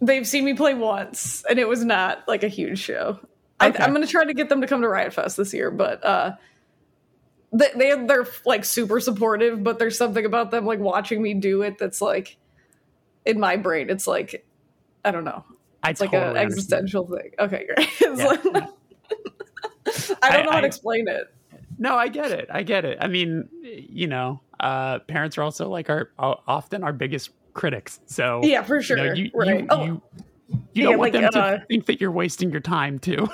they've 0.00 0.26
seen 0.26 0.44
me 0.44 0.54
play 0.54 0.74
once, 0.74 1.44
and 1.48 1.58
it 1.58 1.68
was 1.68 1.84
not 1.84 2.26
like 2.26 2.42
a 2.42 2.48
huge 2.48 2.78
show. 2.78 3.18
Okay. 3.62 3.78
I, 3.78 3.84
am 3.84 3.92
going 3.92 4.04
to 4.04 4.10
try 4.10 4.24
to 4.24 4.34
get 4.34 4.48
them 4.48 4.62
to 4.62 4.66
come 4.66 4.80
to 4.82 4.88
Riot 4.88 5.12
Fest 5.12 5.36
this 5.36 5.52
year, 5.52 5.70
but 5.70 6.04
uh, 6.04 6.32
they, 7.52 7.68
they 7.76 8.06
they're 8.06 8.26
like 8.46 8.64
super 8.64 9.00
supportive. 9.00 9.62
But 9.62 9.78
there's 9.78 9.98
something 9.98 10.24
about 10.24 10.50
them 10.50 10.64
like 10.64 10.78
watching 10.78 11.22
me 11.22 11.34
do 11.34 11.62
it 11.62 11.78
that's 11.78 12.00
like 12.00 12.36
in 13.26 13.38
my 13.38 13.56
brain. 13.56 13.90
It's 13.90 14.06
like 14.06 14.46
I 15.04 15.10
don't 15.10 15.24
know. 15.24 15.44
I 15.82 15.90
it's 15.90 16.00
totally 16.00 16.22
like 16.22 16.30
an 16.30 16.36
existential 16.36 17.06
thing. 17.06 17.32
Okay, 17.38 17.66
great. 17.66 17.88
Yeah. 18.00 18.24
Like, 18.26 18.64
I 20.22 20.32
don't 20.32 20.44
know 20.44 20.50
I, 20.50 20.54
how 20.54 20.60
to 20.60 20.66
explain 20.66 21.08
it. 21.08 21.32
No, 21.78 21.94
I 21.96 22.08
get 22.08 22.30
it. 22.30 22.48
I 22.50 22.62
get 22.62 22.84
it. 22.84 22.98
I 23.00 23.08
mean, 23.08 23.48
you 23.62 24.06
know, 24.06 24.40
uh, 24.60 24.98
parents 25.00 25.38
are 25.38 25.42
also 25.42 25.68
like 25.68 25.88
our 25.88 26.10
often 26.18 26.84
our 26.84 26.92
biggest 26.92 27.30
critics. 27.54 28.00
So 28.06 28.40
yeah, 28.44 28.62
for 28.62 28.82
sure. 28.82 28.98
You, 28.98 29.04
know, 29.04 29.12
you, 29.14 29.30
right. 29.34 29.60
You, 29.60 29.66
oh, 29.70 29.84
you, 29.84 30.02
you 30.72 30.82
don't 30.82 30.90
yeah, 30.92 30.96
want 30.96 31.00
like, 31.00 31.12
them 31.12 31.24
uh, 31.24 31.30
to 31.30 31.64
think 31.66 31.86
that 31.86 32.00
you're 32.00 32.10
wasting 32.12 32.50
your 32.50 32.60
time 32.60 32.98
too. 32.98 33.28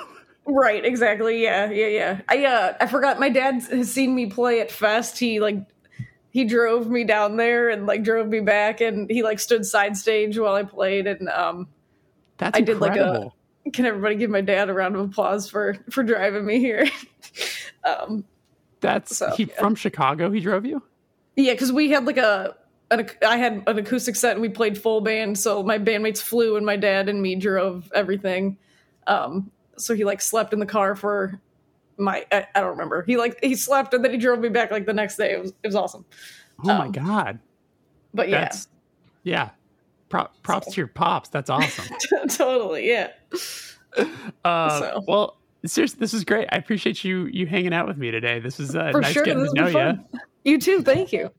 Right. 0.49 0.85
Exactly. 0.85 1.43
Yeah. 1.43 1.69
Yeah. 1.69 1.87
Yeah. 1.87 2.21
I 2.29 2.45
uh, 2.45 2.73
I 2.79 2.87
forgot. 2.87 3.19
My 3.19 3.27
dad 3.27 3.55
has 3.63 3.91
seen 3.91 4.15
me 4.15 4.27
play 4.27 4.61
at 4.61 4.71
Fest. 4.71 5.19
He 5.19 5.41
like 5.41 5.57
he 6.29 6.45
drove 6.45 6.87
me 6.89 7.03
down 7.03 7.35
there 7.35 7.69
and 7.69 7.85
like 7.85 8.03
drove 8.03 8.27
me 8.29 8.39
back, 8.39 8.79
and 8.79 9.09
he 9.09 9.23
like 9.23 9.39
stood 9.39 9.65
side 9.65 9.97
stage 9.97 10.37
while 10.37 10.53
I 10.53 10.63
played, 10.63 11.05
and 11.05 11.27
um, 11.27 11.67
that's 12.37 12.57
I 12.57 12.61
did 12.61 12.77
incredible. 12.77 13.13
like 13.13 13.23
a. 13.25 13.36
Can 13.73 13.85
everybody 13.85 14.15
give 14.15 14.29
my 14.29 14.41
dad 14.41 14.69
a 14.69 14.73
round 14.73 14.95
of 14.95 15.01
applause 15.01 15.49
for 15.49 15.77
for 15.89 16.03
driving 16.03 16.45
me 16.45 16.59
here? 16.59 16.87
um, 17.83 18.23
that's 18.79 19.17
so, 19.17 19.31
he 19.31 19.45
yeah. 19.45 19.59
from 19.59 19.75
Chicago. 19.75 20.31
He 20.31 20.39
drove 20.39 20.65
you. 20.65 20.81
Yeah, 21.35 21.53
because 21.53 21.71
we 21.71 21.89
had 21.89 22.05
like 22.05 22.17
a 22.17 22.55
an, 22.91 23.09
I 23.25 23.37
had 23.37 23.63
an 23.67 23.77
acoustic 23.77 24.15
set 24.15 24.33
and 24.33 24.41
we 24.41 24.49
played 24.49 24.77
full 24.77 25.01
band. 25.01 25.37
So 25.37 25.63
my 25.63 25.77
bandmates 25.77 26.21
flew 26.21 26.57
and 26.57 26.65
my 26.65 26.75
dad 26.77 27.09
and 27.09 27.21
me 27.21 27.35
drove 27.35 27.91
everything. 27.93 28.57
Um, 29.07 29.51
so 29.77 29.93
he 29.93 30.03
like 30.03 30.21
slept 30.21 30.53
in 30.53 30.59
the 30.59 30.65
car 30.65 30.95
for 30.95 31.39
my 31.97 32.25
I, 32.31 32.47
I, 32.55 32.61
don't 32.61 32.71
remember. 32.71 33.03
He 33.03 33.17
like 33.17 33.39
he 33.43 33.55
slept 33.55 33.93
and 33.93 34.03
then 34.03 34.11
he 34.11 34.17
drove 34.17 34.39
me 34.39 34.49
back 34.49 34.71
like 34.71 34.85
the 34.85 34.93
next 34.93 35.17
day. 35.17 35.33
It 35.33 35.41
was 35.41 35.53
it 35.63 35.67
was 35.67 35.75
awesome. 35.75 36.05
Oh 36.63 36.69
um, 36.69 36.77
my 36.77 36.89
god! 36.89 37.39
But 38.13 38.29
yeah, 38.29 38.41
That's, 38.41 38.67
yeah. 39.23 39.49
Pro- 40.09 40.27
props 40.43 40.67
so. 40.67 40.73
to 40.73 40.81
your 40.81 40.87
pops. 40.87 41.29
That's 41.29 41.49
awesome. 41.49 41.85
totally, 42.29 42.89
yeah. 42.89 43.11
Uh, 44.43 44.79
so. 44.79 45.03
Well, 45.07 45.37
seriously, 45.65 45.99
this 45.99 46.13
is 46.13 46.23
great. 46.23 46.47
I 46.51 46.57
appreciate 46.57 47.03
you 47.03 47.25
you 47.25 47.45
hanging 47.45 47.73
out 47.73 47.87
with 47.87 47.97
me 47.97 48.11
today. 48.11 48.39
This 48.39 48.59
is 48.59 48.75
uh, 48.75 48.91
nice 48.91 49.13
sure, 49.13 49.23
getting 49.23 49.45
to 49.45 49.53
know 49.53 49.67
you. 49.67 50.19
You 50.43 50.59
too. 50.59 50.81
Thank 50.81 51.11
you. 51.11 51.31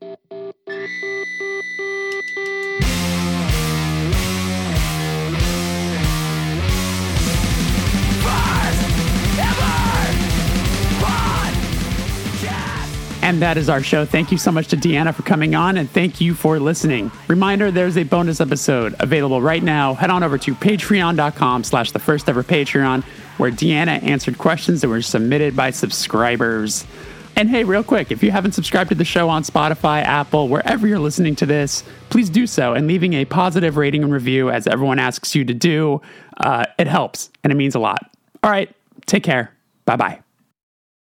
And 13.29 13.43
that 13.43 13.57
is 13.57 13.69
our 13.69 13.83
show. 13.83 14.05
Thank 14.05 14.31
you 14.31 14.39
so 14.39 14.51
much 14.51 14.69
to 14.69 14.75
Deanna 14.75 15.13
for 15.13 15.21
coming 15.21 15.53
on, 15.53 15.77
and 15.77 15.87
thank 15.87 16.19
you 16.19 16.33
for 16.33 16.59
listening. 16.59 17.11
Reminder, 17.27 17.69
there's 17.69 17.95
a 17.95 18.01
bonus 18.01 18.41
episode 18.41 18.95
available 18.97 19.39
right 19.39 19.61
now. 19.61 19.93
Head 19.93 20.09
on 20.09 20.23
over 20.23 20.39
to 20.39 20.55
patreon.com 20.55 21.63
slash 21.63 21.91
the 21.91 21.99
first 21.99 22.27
ever 22.27 22.41
Patreon, 22.41 23.03
where 23.37 23.51
Deanna 23.51 24.01
answered 24.01 24.39
questions 24.39 24.81
that 24.81 24.87
were 24.87 25.03
submitted 25.03 25.55
by 25.55 25.69
subscribers. 25.69 26.87
And 27.35 27.51
hey, 27.51 27.65
real 27.65 27.83
quick, 27.83 28.11
if 28.11 28.23
you 28.23 28.31
haven't 28.31 28.53
subscribed 28.53 28.89
to 28.89 28.95
the 28.95 29.05
show 29.05 29.29
on 29.29 29.43
Spotify, 29.43 30.01
Apple, 30.01 30.47
wherever 30.47 30.87
you're 30.87 30.97
listening 30.97 31.35
to 31.35 31.45
this, 31.45 31.83
please 32.09 32.31
do 32.31 32.47
so 32.47 32.73
and 32.73 32.87
leaving 32.87 33.13
a 33.13 33.25
positive 33.25 33.77
rating 33.77 34.01
and 34.01 34.11
review 34.11 34.49
as 34.49 34.65
everyone 34.65 34.97
asks 34.97 35.35
you 35.35 35.45
to 35.45 35.53
do. 35.53 36.01
Uh, 36.37 36.65
it 36.79 36.87
helps 36.87 37.29
and 37.43 37.53
it 37.53 37.55
means 37.57 37.75
a 37.75 37.79
lot. 37.79 38.09
All 38.43 38.49
right, 38.49 38.75
take 39.05 39.23
care. 39.23 39.53
Bye 39.85 39.97
bye. 39.97 40.19